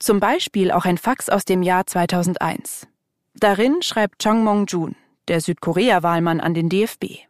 Zum 0.00 0.18
Beispiel 0.18 0.72
auch 0.72 0.86
ein 0.86 0.98
Fax 0.98 1.28
aus 1.28 1.44
dem 1.44 1.62
Jahr 1.62 1.86
2001. 1.86 2.88
Darin 3.34 3.80
schreibt 3.80 4.20
Chong 4.20 4.42
Mong-jun, 4.42 4.96
der 5.28 5.40
Südkorea-Wahlmann, 5.40 6.40
an 6.40 6.52
den 6.52 6.68
DFB. 6.68 7.28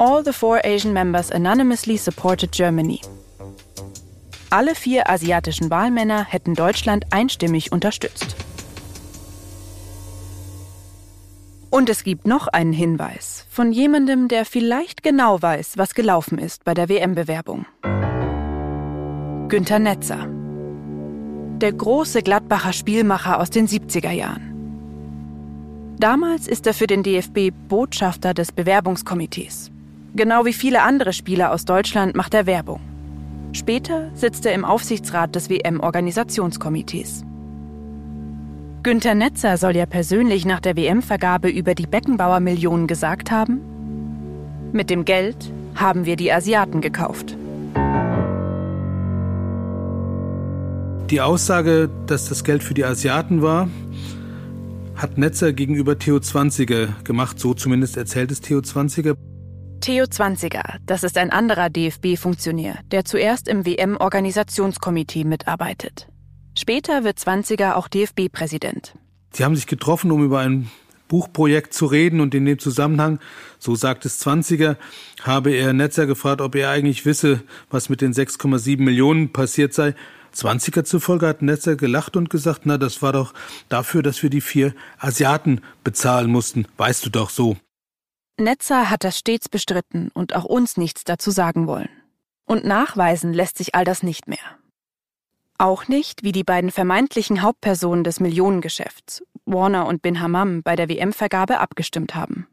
All 0.00 0.22
the 0.24 0.32
four 0.32 0.60
Asian 0.64 0.92
members 0.92 1.32
anonymously 1.32 1.96
supported 1.96 2.52
Germany. 2.52 3.00
Alle 4.48 4.76
vier 4.76 5.10
asiatischen 5.10 5.70
Wahlmänner 5.70 6.24
hätten 6.24 6.54
Deutschland 6.54 7.06
einstimmig 7.10 7.72
unterstützt. 7.72 8.36
Und 11.70 11.90
es 11.90 12.04
gibt 12.04 12.28
noch 12.28 12.46
einen 12.46 12.72
Hinweis 12.72 13.44
von 13.50 13.72
jemandem, 13.72 14.28
der 14.28 14.44
vielleicht 14.44 15.02
genau 15.02 15.42
weiß, 15.42 15.76
was 15.78 15.94
gelaufen 15.94 16.38
ist 16.38 16.62
bei 16.62 16.74
der 16.74 16.88
WM-Bewerbung. 16.88 17.66
Günter 19.48 19.80
Netzer. 19.80 20.28
Der 21.60 21.72
große 21.72 22.22
Gladbacher 22.22 22.72
Spielmacher 22.72 23.40
aus 23.40 23.50
den 23.50 23.66
70er 23.66 24.12
Jahren. 24.12 25.96
Damals 25.98 26.46
ist 26.46 26.68
er 26.68 26.74
für 26.74 26.86
den 26.86 27.02
DFB 27.02 27.50
Botschafter 27.68 28.32
des 28.32 28.52
Bewerbungskomitees. 28.52 29.72
Genau 30.18 30.44
wie 30.44 30.52
viele 30.52 30.82
andere 30.82 31.12
Spieler 31.12 31.52
aus 31.52 31.64
Deutschland 31.64 32.16
macht 32.16 32.34
er 32.34 32.44
Werbung. 32.44 32.80
Später 33.52 34.10
sitzt 34.14 34.44
er 34.46 34.52
im 34.52 34.64
Aufsichtsrat 34.64 35.36
des 35.36 35.48
WM-Organisationskomitees. 35.48 37.24
Günter 38.82 39.14
Netzer 39.14 39.56
soll 39.58 39.76
ja 39.76 39.86
persönlich 39.86 40.44
nach 40.44 40.58
der 40.58 40.76
WM-Vergabe 40.76 41.48
über 41.48 41.76
die 41.76 41.86
Beckenbauer-Millionen 41.86 42.88
gesagt 42.88 43.30
haben: 43.30 43.60
Mit 44.72 44.90
dem 44.90 45.04
Geld 45.04 45.52
haben 45.76 46.04
wir 46.04 46.16
die 46.16 46.32
Asiaten 46.32 46.80
gekauft. 46.80 47.36
Die 51.10 51.20
Aussage, 51.20 51.88
dass 52.08 52.28
das 52.28 52.42
Geld 52.42 52.64
für 52.64 52.74
die 52.74 52.84
Asiaten 52.84 53.40
war, 53.40 53.68
hat 54.96 55.16
Netzer 55.16 55.52
gegenüber 55.52 55.96
Theo 55.96 56.18
Zwanziger 56.18 56.88
gemacht, 57.04 57.38
so 57.38 57.54
zumindest 57.54 57.96
erzählt 57.96 58.32
es 58.32 58.40
Theo 58.40 58.62
Zwanziger. 58.62 59.14
Theo 59.80 60.06
Zwanziger, 60.06 60.78
das 60.86 61.02
ist 61.04 61.16
ein 61.16 61.30
anderer 61.30 61.70
DFB-Funktionär, 61.70 62.80
der 62.90 63.04
zuerst 63.04 63.48
im 63.48 63.64
WM-Organisationskomitee 63.64 65.24
mitarbeitet. 65.24 66.08
Später 66.58 67.04
wird 67.04 67.18
Zwanziger 67.18 67.76
auch 67.76 67.88
DFB-Präsident. 67.88 68.94
Sie 69.32 69.44
haben 69.44 69.54
sich 69.54 69.66
getroffen, 69.66 70.10
um 70.10 70.24
über 70.24 70.40
ein 70.40 70.70
Buchprojekt 71.06 71.72
zu 71.72 71.86
reden 71.86 72.20
und 72.20 72.34
in 72.34 72.44
dem 72.44 72.58
Zusammenhang, 72.58 73.20
so 73.58 73.74
sagt 73.74 74.04
es 74.04 74.18
Zwanziger, 74.18 74.76
habe 75.22 75.52
er 75.52 75.72
Netzer 75.72 76.06
gefragt, 76.06 76.40
ob 76.40 76.54
er 76.54 76.70
eigentlich 76.70 77.06
wisse, 77.06 77.42
was 77.70 77.88
mit 77.88 78.00
den 78.00 78.12
6,7 78.12 78.82
Millionen 78.82 79.32
passiert 79.32 79.72
sei. 79.74 79.94
Zwanziger 80.32 80.84
zufolge 80.84 81.26
hat 81.26 81.40
Netzer 81.40 81.76
gelacht 81.76 82.16
und 82.16 82.30
gesagt, 82.30 82.62
na, 82.64 82.78
das 82.78 83.00
war 83.00 83.12
doch 83.12 83.32
dafür, 83.68 84.02
dass 84.02 84.22
wir 84.22 84.30
die 84.30 84.42
vier 84.42 84.74
Asiaten 84.98 85.62
bezahlen 85.84 86.30
mussten. 86.30 86.66
Weißt 86.76 87.06
du 87.06 87.10
doch 87.10 87.30
so. 87.30 87.56
Netzer 88.40 88.90
hat 88.90 89.04
das 89.04 89.18
stets 89.18 89.48
bestritten 89.48 90.10
und 90.14 90.34
auch 90.34 90.44
uns 90.44 90.76
nichts 90.76 91.04
dazu 91.04 91.30
sagen 91.30 91.66
wollen. 91.66 91.88
Und 92.44 92.64
nachweisen 92.64 93.32
lässt 93.32 93.58
sich 93.58 93.74
all 93.74 93.84
das 93.84 94.02
nicht 94.02 94.28
mehr. 94.28 94.38
Auch 95.58 95.88
nicht, 95.88 96.22
wie 96.22 96.32
die 96.32 96.44
beiden 96.44 96.70
vermeintlichen 96.70 97.42
Hauptpersonen 97.42 98.04
des 98.04 98.20
Millionengeschäfts, 98.20 99.24
Warner 99.44 99.86
und 99.86 100.02
Bin 100.02 100.20
Hammam, 100.20 100.62
bei 100.62 100.76
der 100.76 100.88
WM-Vergabe 100.88 101.58
abgestimmt 101.58 102.14
haben. 102.14 102.46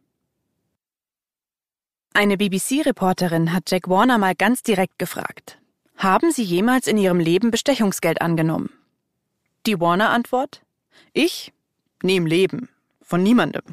Eine 2.14 2.38
BBC-Reporterin 2.38 3.54
hat 3.54 3.70
Jack 3.70 3.90
Warner 3.90 4.18
mal 4.18 4.34
ganz 4.34 4.64
direkt 4.64 4.98
gefragt: 4.98 5.60
Haben 5.98 6.32
Sie 6.32 6.44
jemals 6.44 6.88
in 6.88 6.98
Ihrem 6.98 7.20
Leben 7.20 7.52
Bestechungsgeld 7.52 8.22
angenommen? 8.22 8.70
Die 9.66 9.80
Warner-Antwort: 9.80 10.62
Ich? 11.14 11.54
Nie 12.02 12.20
Leben. 12.20 12.70
Von 13.02 13.22
niemandem. 13.22 13.64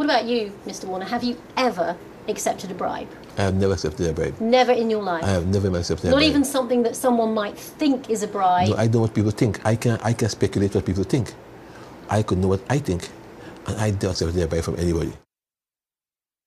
What 0.00 0.06
about 0.06 0.24
you, 0.24 0.50
Mr. 0.66 0.86
Warner? 0.86 1.04
Have 1.04 1.22
you 1.22 1.36
ever 1.58 1.94
accepted 2.26 2.70
a 2.70 2.74
bribe? 2.74 3.06
I 3.36 3.42
have 3.42 3.54
never 3.54 3.74
accepted 3.74 4.06
a 4.08 4.14
bribe. 4.14 4.40
Never 4.40 4.72
in 4.72 4.88
your 4.88 5.02
life. 5.02 5.22
I 5.22 5.28
have 5.28 5.46
never 5.46 5.68
accepted 5.76 6.06
a 6.06 6.10
Not 6.10 6.20
bribe. 6.20 6.30
even 6.30 6.42
something 6.42 6.82
that 6.84 6.96
someone 6.96 7.34
might 7.34 7.58
think 7.58 8.08
is 8.08 8.22
a 8.22 8.26
bribe. 8.26 8.70
No, 8.70 8.76
I 8.76 8.86
know 8.86 9.00
what 9.00 9.12
people 9.12 9.30
think. 9.30 9.60
I 9.62 9.76
can 9.76 9.98
I 10.02 10.14
can 10.14 10.30
speculate 10.30 10.74
what 10.74 10.86
people 10.86 11.04
think. 11.04 11.34
I 12.08 12.22
could 12.22 12.38
know 12.38 12.48
what 12.48 12.62
I 12.70 12.78
think, 12.78 13.10
and 13.66 13.76
I 13.76 13.90
don't 13.90 14.12
accept 14.12 14.34
a 14.34 14.46
bribe 14.46 14.64
from 14.64 14.76
anybody. 14.76 15.12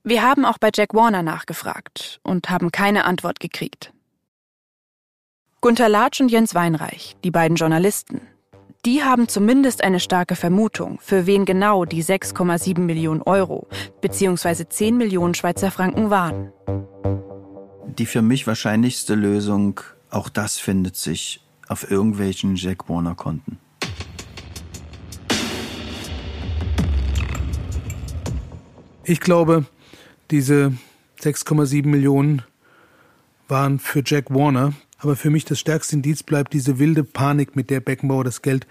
Wir 0.04 0.24
haben 0.24 0.46
auch 0.46 0.58
bei 0.58 0.72
Jack 0.74 0.96
Warner 0.96 1.22
nachgefragt 1.22 2.22
und 2.24 2.50
haben 2.50 2.72
keine 2.72 3.06
Antwort 3.06 3.40
gekriegt. 3.40 3.94
Gunter 5.62 5.90
Latsch 5.90 6.22
und 6.22 6.32
Jens 6.32 6.56
Weinreich, 6.56 7.16
die 7.24 7.30
beiden 7.30 7.56
Journalisten, 7.56 8.22
die 8.86 9.02
haben 9.02 9.30
zumindest 9.30 9.84
eine 9.84 10.00
starke 10.00 10.36
Vermutung, 10.36 11.00
für 11.02 11.26
wen 11.26 11.46
genau 11.46 11.86
die 11.86 12.04
6,7 12.04 12.80
Millionen 12.80 13.22
Euro 13.22 13.68
bzw. 14.02 14.66
10 14.68 14.98
Millionen 14.98 15.34
Schweizer 15.34 15.72
Franken 15.72 16.10
waren. 16.10 16.52
Die 17.98 18.06
für 18.06 18.22
mich 18.22 18.46
wahrscheinlichste 18.46 19.16
Lösung, 19.16 19.80
auch 20.10 20.28
das 20.28 20.58
findet 20.58 20.98
sich 20.98 21.46
auf 21.70 21.90
irgendwelchen 21.90 22.56
Jack 22.56 22.90
Warner-Konten. 22.90 23.58
Ich 29.06 29.20
glaube, 29.20 29.66
diese 30.30 30.74
6,7 31.22 31.88
Millionen 31.88 32.42
waren 33.48 33.80
für 33.80 34.02
Jack 34.06 34.30
Warner. 34.30 34.74
Aber 35.04 35.18
für 35.18 35.30
mich 35.30 35.44
das 35.44 35.60
stärkste 35.60 35.98
Indiz 35.98 36.24
bleibt 36.24 36.54
diese 36.54 36.80
wilde 36.80 37.04
Panik, 37.04 37.58
mit 37.58 37.70
der 37.70 37.82
Beckenbauer 37.82 38.24
das 38.24 38.42
Geld 38.42 38.66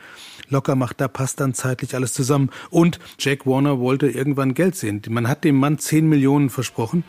locker 0.49 0.77
macht. 0.77 0.99
Da 1.01 1.07
passt 1.07 1.41
dann 1.41 1.53
zeitlich 1.53 1.95
alles 1.95 2.15
zusammen. 2.15 2.51
Und 2.71 2.99
Jack 3.19 3.47
Warner 3.47 3.79
wollte 3.79 4.09
irgendwann 4.09 4.55
Geld 4.55 4.75
sehen. 4.75 5.03
Man 5.11 5.29
hat 5.29 5.45
dem 5.45 5.57
Mann 5.57 5.79
10 5.79 6.09
Millionen 6.09 6.49
versprochen. 6.49 7.05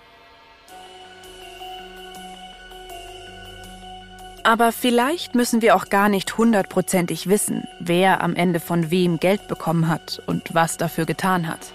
Aber 4.44 4.74
vielleicht 4.74 5.36
müssen 5.36 5.62
wir 5.62 5.78
auch 5.78 5.86
gar 5.86 6.10
nicht 6.10 6.38
hundertprozentig 6.38 7.28
wissen, 7.28 7.64
wer 7.80 8.22
am 8.22 8.36
Ende 8.36 8.60
von 8.60 8.92
wem 8.92 9.20
Geld 9.20 9.48
bekommen 9.48 9.88
hat 9.88 10.22
und 10.26 10.54
was 10.54 10.76
dafür 10.76 11.06
getan 11.06 11.48
hat. 11.48 11.72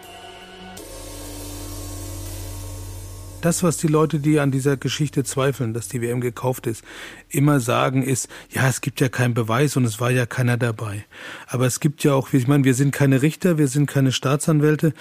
Das, 3.40 3.62
was 3.62 3.76
die 3.76 3.86
Leute, 3.86 4.18
die 4.18 4.40
an 4.40 4.50
dieser 4.50 4.76
Geschichte 4.76 5.22
zweifeln, 5.22 5.72
dass 5.72 5.86
die 5.86 6.02
WM 6.02 6.20
gekauft 6.20 6.66
ist, 6.66 6.82
immer 7.28 7.60
sagen, 7.60 8.02
ist, 8.02 8.28
ja, 8.50 8.68
es 8.68 8.80
gibt 8.80 9.00
ja 9.00 9.08
keinen 9.08 9.32
Beweis 9.32 9.76
und 9.76 9.84
es 9.84 10.00
war 10.00 10.10
ja 10.10 10.26
keiner 10.26 10.56
dabei. 10.56 11.04
Aber 11.46 11.64
es 11.64 11.78
gibt 11.78 12.02
ja 12.02 12.14
auch, 12.14 12.32
ich 12.32 12.48
meine, 12.48 12.64
wir 12.64 12.74
sind 12.74 12.90
keine 12.90 13.22
Richter, 13.22 13.56
wir 13.56 13.68
sind 13.68 13.86
keine 13.86 14.10
Staatsanwälte, 14.10 14.92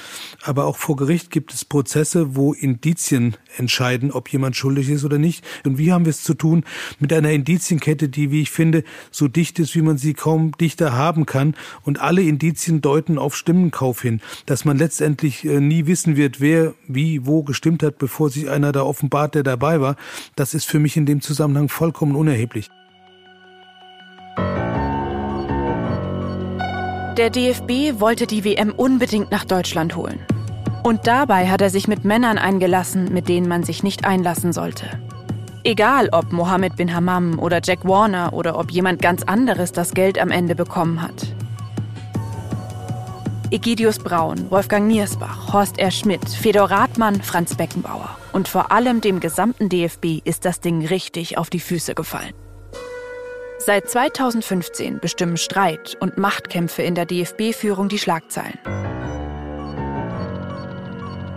aber 0.44 0.66
auch 0.66 0.78
vor 0.78 0.98
Gericht 0.98 1.32
gibt 1.32 1.52
es 1.52 1.66
Prozesse, 1.66 2.36
wo 2.36 2.54
Indizien 2.54 3.36
entscheiden, 3.58 4.12
ob 4.12 4.32
jemand 4.32 4.56
schuldig 4.56 4.90
ist 4.90 5.04
oder 5.04 5.18
nicht. 5.18 5.44
Und 5.66 5.80
wie 5.80 5.92
haben 5.92 6.06
wir 6.06 6.12
es 6.12 6.24
zu 6.24 6.36
tun 6.36 6.64
mit 7.00 7.12
einer 7.14 7.32
Indizienkette, 7.32 8.08
die, 8.08 8.30
wie 8.30 8.42
ich 8.42 8.52
finde, 8.52 8.84
so 9.10 9.28
dicht 9.28 9.58
ist, 9.58 9.74
wie 9.74 9.82
man 9.82 9.98
sie 9.98 10.14
kaum 10.14 10.52
dichter 10.60 10.94
haben 10.94 11.26
kann. 11.26 11.56
Und 11.84 12.00
alle 12.00 12.22
Indizien 12.22 12.82
deuten 12.82 13.18
auf 13.18 13.36
Stimmenkauf 13.36 14.02
hin, 14.04 14.22
dass 14.46 14.64
man 14.64 14.78
letztendlich 14.78 15.44
äh, 15.44 15.60
nie 15.60 15.88
wissen 15.88 16.18
wird, 16.18 16.40
wer 16.40 16.76
wie 16.88 17.26
wo 17.26 17.42
gestimmt 17.42 17.82
hat, 17.82 17.98
bevor 17.98 18.27
sich 18.30 18.50
einer 18.50 18.72
da 18.72 18.84
offenbart, 18.84 19.36
der 19.36 19.44
dabei 19.44 19.82
war. 19.82 19.96
Das 20.36 20.54
ist 20.54 20.66
für 20.66 20.80
mich 20.80 20.98
in 20.98 21.06
dem 21.06 21.22
Zusammenhang 21.22 21.70
vollkommen 21.70 22.16
unerheblich. 22.16 22.70
Der 27.18 27.32
DFB 27.32 28.00
wollte 28.00 28.28
die 28.28 28.44
WM 28.44 28.72
unbedingt 28.72 29.32
nach 29.32 29.44
Deutschland 29.44 29.96
holen. 29.96 30.20
Und 30.84 31.08
dabei 31.08 31.50
hat 31.50 31.62
er 31.62 31.70
sich 31.70 31.88
mit 31.88 32.06
Männern 32.06 32.38
eingelassen, 32.38 33.12
mit 33.12 33.28
denen 33.28 33.48
man 33.48 33.64
sich 33.64 33.82
nicht 33.82 34.06
einlassen 34.06 34.54
sollte. 34.54 34.86
Egal 35.64 36.10
ob 36.12 36.32
Mohammed 36.32 36.76
bin 36.76 36.94
Hammam 36.94 37.40
oder 37.40 37.60
Jack 37.64 37.84
Warner 37.84 38.34
oder 38.34 38.58
ob 38.58 38.72
jemand 38.72 39.02
ganz 39.02 39.24
anderes 39.24 39.72
das 39.72 39.94
Geld 39.94 40.18
am 40.18 40.32
Ende 40.32 40.56
bekommen 40.56 41.02
hat. 41.02 41.36
Egidius 43.50 43.98
Braun, 43.98 44.52
Wolfgang 44.52 44.88
Niersbach, 44.88 45.54
Horst 45.54 45.80
R. 45.80 45.90
Schmidt, 45.90 46.28
Fedor 46.28 46.70
Rathmann, 46.70 47.22
Franz 47.22 47.56
Beckenbauer. 47.56 48.18
Und 48.34 48.50
vor 48.50 48.74
allem 48.74 49.00
dem 49.00 49.22
gesamten 49.22 49.70
DFB 49.70 50.20
ist 50.26 50.44
das 50.44 50.60
Ding 50.60 50.86
richtig 50.86 51.38
auf 51.38 51.50
die 51.50 51.62
Füße 51.62 51.96
gefallen. 51.96 52.34
Seit 53.58 53.90
2015 53.90 55.00
bestimmen 55.00 55.38
Streit 55.38 55.96
und 56.02 56.18
Machtkämpfe 56.18 56.82
in 56.82 56.94
der 56.94 57.06
DFB-Führung 57.06 57.88
die 57.88 58.00
Schlagzeilen. 58.00 58.60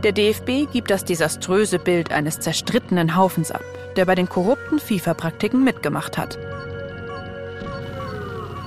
Der 0.03 0.11
DFB 0.11 0.73
gibt 0.73 0.91
das 0.91 1.05
desaströse 1.05 1.79
Bild 1.79 2.11
eines 2.11 2.41
zerstrittenen 2.41 3.15
Haufens 3.15 3.53
ab, 3.53 3.63
der 3.95 4.05
bei 4.05 4.17
den 4.17 4.29
korrupten 4.29 4.81
FIFA-Praktiken 4.81 5.63
mitgemacht 5.63 6.19
hat. 6.19 6.39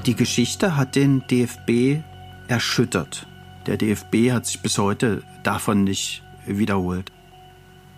Die 0.06 0.16
Geschichte 0.16 0.78
hat 0.78 0.96
den 0.96 1.28
DFB 1.28 2.04
erschüttert. 2.48 3.28
Der 3.66 3.78
DFB 3.78 4.32
hat 4.32 4.46
sich 4.46 4.62
bis 4.62 4.78
heute 4.78 5.24
davon 5.44 5.86
nicht 5.86 6.22
wiederholt. 6.46 7.12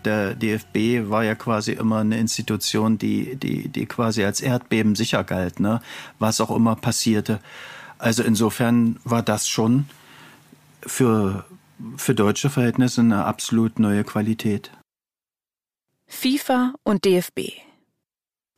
Der 0.04 0.36
DFB 0.36 1.10
war 1.10 1.24
ja 1.24 1.34
quasi 1.34 1.72
immer 1.72 2.00
eine 2.00 2.20
Institution, 2.20 3.00
die, 3.00 3.36
die, 3.36 3.70
die 3.70 3.88
quasi 3.88 4.24
als 4.24 4.42
Erdbeben 4.42 4.96
sicher 4.96 5.24
galt, 5.24 5.60
ne? 5.60 5.82
was 6.20 6.40
auch 6.40 6.56
immer 6.56 6.76
passierte. 6.76 7.40
Also 7.98 8.22
insofern 8.22 9.00
war 9.04 9.24
das 9.24 9.48
schon 9.48 9.90
für, 10.86 11.46
für 11.98 12.14
deutsche 12.14 12.52
Verhältnisse 12.52 13.02
eine 13.02 13.26
absolut 13.26 13.80
neue 13.80 14.04
Qualität. 14.04 14.70
FIFA 16.06 16.76
und 16.84 17.06
DFB. 17.06 17.40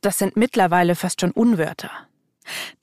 Das 0.02 0.18
sind 0.18 0.36
mittlerweile 0.36 0.94
fast 0.94 1.22
schon 1.22 1.30
Unwörter. 1.30 1.90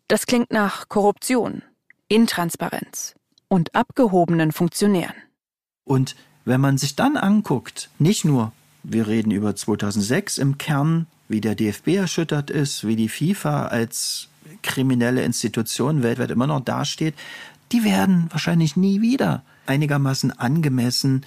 Das 0.08 0.26
klingt 0.26 0.52
nach 0.52 0.90
Korruption, 0.90 1.62
Intransparenz 2.08 3.14
und 3.56 3.74
abgehobenen 3.74 4.52
Funktionären. 4.52 5.16
Und 5.86 6.18
wenn 6.44 6.60
man 6.60 6.78
sich 6.78 6.98
dann 6.98 7.16
anguckt, 7.16 7.90
nicht 8.00 8.26
nur, 8.26 8.52
wir 8.84 9.08
reden 9.08 9.32
über 9.32 9.56
2006 9.56 10.38
im 10.40 10.58
Kern, 10.58 11.08
wie 11.30 11.40
der 11.40 11.56
DFB 11.56 11.88
erschüttert 11.96 12.50
ist, 12.50 12.86
wie 12.86 12.98
die 12.98 13.08
FIFA 13.08 13.68
als 13.68 14.28
kriminelle 14.62 15.24
Institution 15.24 16.04
weltweit 16.04 16.32
immer 16.32 16.48
noch 16.48 16.60
dasteht, 16.60 17.16
die 17.72 17.86
werden 17.86 18.28
wahrscheinlich 18.30 18.76
nie 18.76 19.02
wieder 19.02 19.44
einigermaßen 19.68 20.38
angemessen 20.38 21.26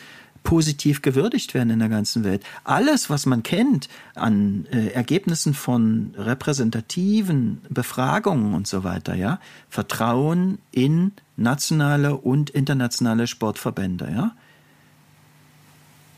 positiv 0.49 1.03
gewürdigt 1.03 1.53
werden 1.53 1.69
in 1.69 1.79
der 1.79 1.91
ganzen 1.91 2.25
Welt. 2.25 2.43
Alles, 2.65 3.11
was 3.11 3.27
man 3.27 3.43
kennt 3.43 3.91
an 4.15 4.65
äh, 4.73 4.87
Ergebnissen 4.93 5.53
von 5.53 6.15
repräsentativen 6.17 7.61
Befragungen 7.69 8.55
und 8.55 8.67
so 8.67 8.83
weiter, 8.83 9.15
ja, 9.15 9.41
Vertrauen 9.69 10.57
in 10.71 11.13
nationale 11.37 12.17
und 12.17 12.49
internationale 12.49 13.27
Sportverbände, 13.27 14.11
ja. 14.11 14.31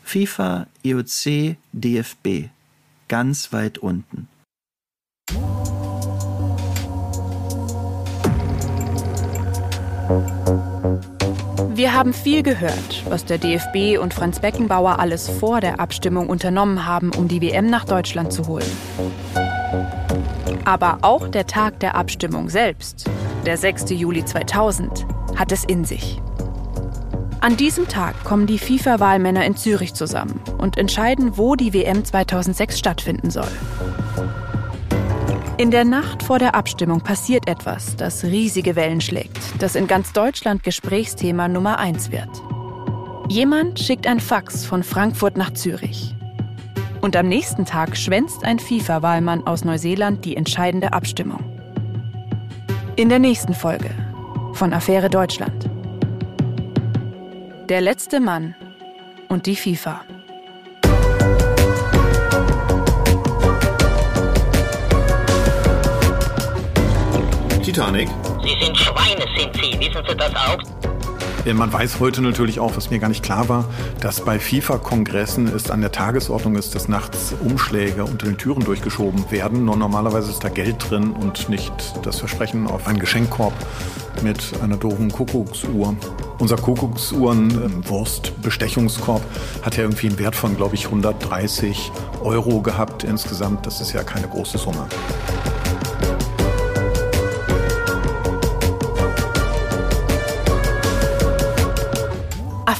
FIFA, 0.03 0.67
IOC, 0.83 1.57
DFB, 1.73 2.51
ganz 3.09 3.51
weit 3.51 3.79
unten. 3.79 4.29
Wir 11.81 11.95
haben 11.95 12.13
viel 12.13 12.43
gehört, 12.43 13.03
was 13.09 13.25
der 13.25 13.39
DFB 13.39 13.99
und 13.99 14.13
Franz 14.13 14.39
Beckenbauer 14.39 14.99
alles 14.99 15.27
vor 15.27 15.61
der 15.61 15.79
Abstimmung 15.79 16.29
unternommen 16.29 16.85
haben, 16.85 17.09
um 17.09 17.27
die 17.27 17.41
WM 17.41 17.71
nach 17.71 17.85
Deutschland 17.85 18.31
zu 18.31 18.45
holen. 18.45 18.71
Aber 20.63 20.99
auch 21.01 21.27
der 21.27 21.47
Tag 21.47 21.79
der 21.79 21.95
Abstimmung 21.95 22.49
selbst, 22.49 23.09
der 23.47 23.57
6. 23.57 23.89
Juli 23.89 24.23
2000, 24.23 25.07
hat 25.35 25.51
es 25.51 25.63
in 25.63 25.83
sich. 25.83 26.21
An 27.39 27.57
diesem 27.57 27.87
Tag 27.87 28.23
kommen 28.23 28.45
die 28.45 28.59
FIFA-Wahlmänner 28.59 29.43
in 29.43 29.55
Zürich 29.55 29.95
zusammen 29.95 30.39
und 30.59 30.77
entscheiden, 30.77 31.35
wo 31.35 31.55
die 31.55 31.73
WM 31.73 32.05
2006 32.05 32.77
stattfinden 32.77 33.31
soll. 33.31 33.49
In 35.61 35.69
der 35.69 35.85
Nacht 35.85 36.23
vor 36.23 36.39
der 36.39 36.55
Abstimmung 36.55 37.01
passiert 37.01 37.47
etwas, 37.47 37.95
das 37.95 38.23
riesige 38.23 38.75
Wellen 38.75 38.99
schlägt, 38.99 39.37
das 39.59 39.75
in 39.75 39.85
ganz 39.85 40.11
Deutschland 40.11 40.63
Gesprächsthema 40.63 41.47
Nummer 41.47 41.77
eins 41.77 42.11
wird. 42.11 42.29
Jemand 43.29 43.79
schickt 43.79 44.07
ein 44.07 44.19
Fax 44.19 44.65
von 44.65 44.81
Frankfurt 44.81 45.37
nach 45.37 45.53
Zürich. 45.53 46.15
Und 47.01 47.15
am 47.15 47.27
nächsten 47.27 47.65
Tag 47.65 47.95
schwänzt 47.95 48.43
ein 48.43 48.57
FIFA-Wahlmann 48.57 49.45
aus 49.45 49.63
Neuseeland 49.63 50.25
die 50.25 50.35
entscheidende 50.35 50.93
Abstimmung. 50.93 51.43
In 52.95 53.09
der 53.09 53.19
nächsten 53.19 53.53
Folge 53.53 53.91
von 54.53 54.73
Affäre 54.73 55.11
Deutschland. 55.11 55.69
Der 57.69 57.81
letzte 57.81 58.19
Mann 58.19 58.55
und 59.29 59.45
die 59.45 59.55
FIFA. 59.55 60.01
Titanic. 67.71 68.09
Sie 68.43 68.55
sind 68.61 68.77
Schweine, 68.77 69.25
sind 69.37 69.55
Sie. 69.55 69.79
Wissen 69.79 70.03
Sie 70.05 70.15
das 70.17 70.35
auch? 70.35 70.57
Man 71.53 71.71
weiß 71.71 72.01
heute 72.01 72.21
natürlich 72.21 72.59
auch, 72.59 72.75
was 72.75 72.89
mir 72.89 72.99
gar 72.99 73.07
nicht 73.07 73.23
klar 73.23 73.47
war, 73.47 73.63
dass 74.01 74.25
bei 74.25 74.41
FIFA-Kongressen 74.41 75.47
es 75.47 75.71
an 75.71 75.79
der 75.79 75.93
Tagesordnung 75.93 76.57
ist, 76.57 76.75
dass 76.75 76.89
nachts 76.89 77.33
Umschläge 77.39 78.03
unter 78.03 78.25
den 78.25 78.37
Türen 78.37 78.65
durchgeschoben 78.65 79.31
werden. 79.31 79.63
Nur 79.63 79.77
normalerweise 79.77 80.31
ist 80.31 80.43
da 80.43 80.49
Geld 80.49 80.89
drin 80.89 81.13
und 81.13 81.47
nicht 81.47 81.71
das 82.03 82.19
Versprechen 82.19 82.67
auf 82.67 82.87
einen 82.87 82.99
Geschenkkorb 82.99 83.53
mit 84.21 84.51
einer 84.61 84.75
doofen 84.75 85.09
Kuckucksuhr. 85.09 85.95
Unser 86.39 86.57
Kuckucksuhren-Wurst-Bestechungskorb 86.57 89.21
hat 89.61 89.77
ja 89.77 89.83
irgendwie 89.83 90.09
einen 90.09 90.19
Wert 90.19 90.35
von, 90.35 90.57
glaube 90.57 90.75
ich, 90.75 90.87
130 90.87 91.89
Euro 92.21 92.61
gehabt 92.61 93.05
insgesamt. 93.05 93.65
Das 93.65 93.79
ist 93.79 93.93
ja 93.93 94.03
keine 94.03 94.27
große 94.27 94.57
Summe. 94.57 94.89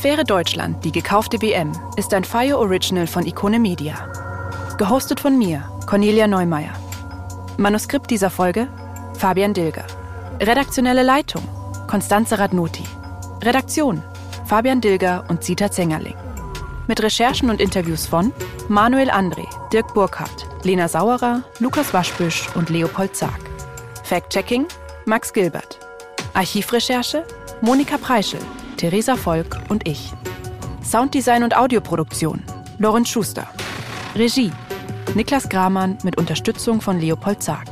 Affäre 0.02 0.24
Deutschland, 0.24 0.84
die 0.84 0.92
gekaufte 0.92 1.44
WM, 1.44 1.74
ist 1.96 2.12
ein 2.16 2.24
Fire 2.24 2.58
Original 2.58 3.06
von 3.06 3.24
Ikone 3.24 3.60
Media. 3.60 4.12
Gehostet 4.80 5.20
von 5.20 5.38
mir, 5.38 5.64
Cornelia 5.86 6.26
Neumeier. 6.26 6.74
Manuskript 7.58 8.10
dieser 8.10 8.32
Folge, 8.32 8.68
Fabian 9.14 9.54
Dilger. 9.54 9.86
Redaktionelle 10.40 11.04
Leitung, 11.04 11.48
Konstanze 11.86 12.40
Radnoti. 12.40 12.84
Redaktion, 13.44 14.02
Fabian 14.48 14.82
Dilger 14.82 15.24
und 15.28 15.44
Zita 15.44 15.70
Zengerling. 15.70 16.16
Mit 16.88 17.04
Recherchen 17.04 17.52
und 17.52 17.62
Interviews 17.62 18.08
von 18.08 18.34
Manuel 18.70 19.12
André, 19.12 19.46
Dirk 19.72 19.94
Burkhardt, 19.94 20.48
Lena 20.64 20.88
Sauerer, 20.88 21.44
Lukas 21.60 21.94
Waschbüsch 21.94 22.50
und 22.56 22.72
Leopold 22.72 23.16
Zag. 23.16 23.40
Fact-Checking, 24.06 24.66
Max 25.06 25.32
Gilbert. 25.32 25.78
Archivrecherche, 26.34 27.24
Monika 27.62 28.00
Preischel, 28.00 28.42
Theresa 28.82 29.16
Volk 29.16 29.60
und 29.70 29.88
ich. 29.88 30.12
Sounddesign 30.84 31.44
und 31.44 31.56
Audioproduktion 31.56 32.42
Lorenz 32.80 33.10
Schuster. 33.10 33.48
Regie 34.16 34.50
Niklas 35.14 35.48
Gramann 35.48 36.00
mit 36.02 36.18
Unterstützung 36.18 36.82
von 36.82 37.00
Leopold 37.00 37.44
Zag. 37.44 37.68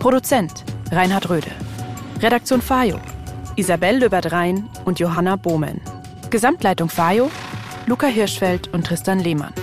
Produzent 0.00 0.64
Reinhard 0.90 1.30
Röde. 1.30 1.52
Redaktion 2.20 2.60
Fajo 2.60 2.98
Isabel 3.54 3.98
Löbert-Rhein 3.98 4.68
und 4.84 4.98
Johanna 4.98 5.36
Bohmen. 5.36 5.80
Gesamtleitung 6.30 6.88
Fajo 6.88 7.30
Luca 7.86 8.08
Hirschfeld 8.08 8.74
und 8.74 8.88
Tristan 8.88 9.20
Lehmann. 9.20 9.54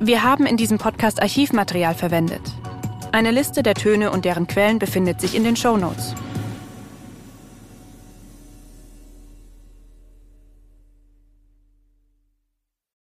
Wir 0.00 0.22
haben 0.22 0.44
in 0.44 0.58
diesem 0.58 0.76
Podcast 0.76 1.22
Archivmaterial 1.22 1.94
verwendet. 1.94 2.42
Eine 3.10 3.30
Liste 3.30 3.62
der 3.62 3.74
Töne 3.74 4.10
und 4.10 4.26
deren 4.26 4.46
Quellen 4.46 4.78
befindet 4.78 5.22
sich 5.22 5.34
in 5.34 5.44
den 5.44 5.56
Show 5.56 5.78
Notes. 5.78 6.14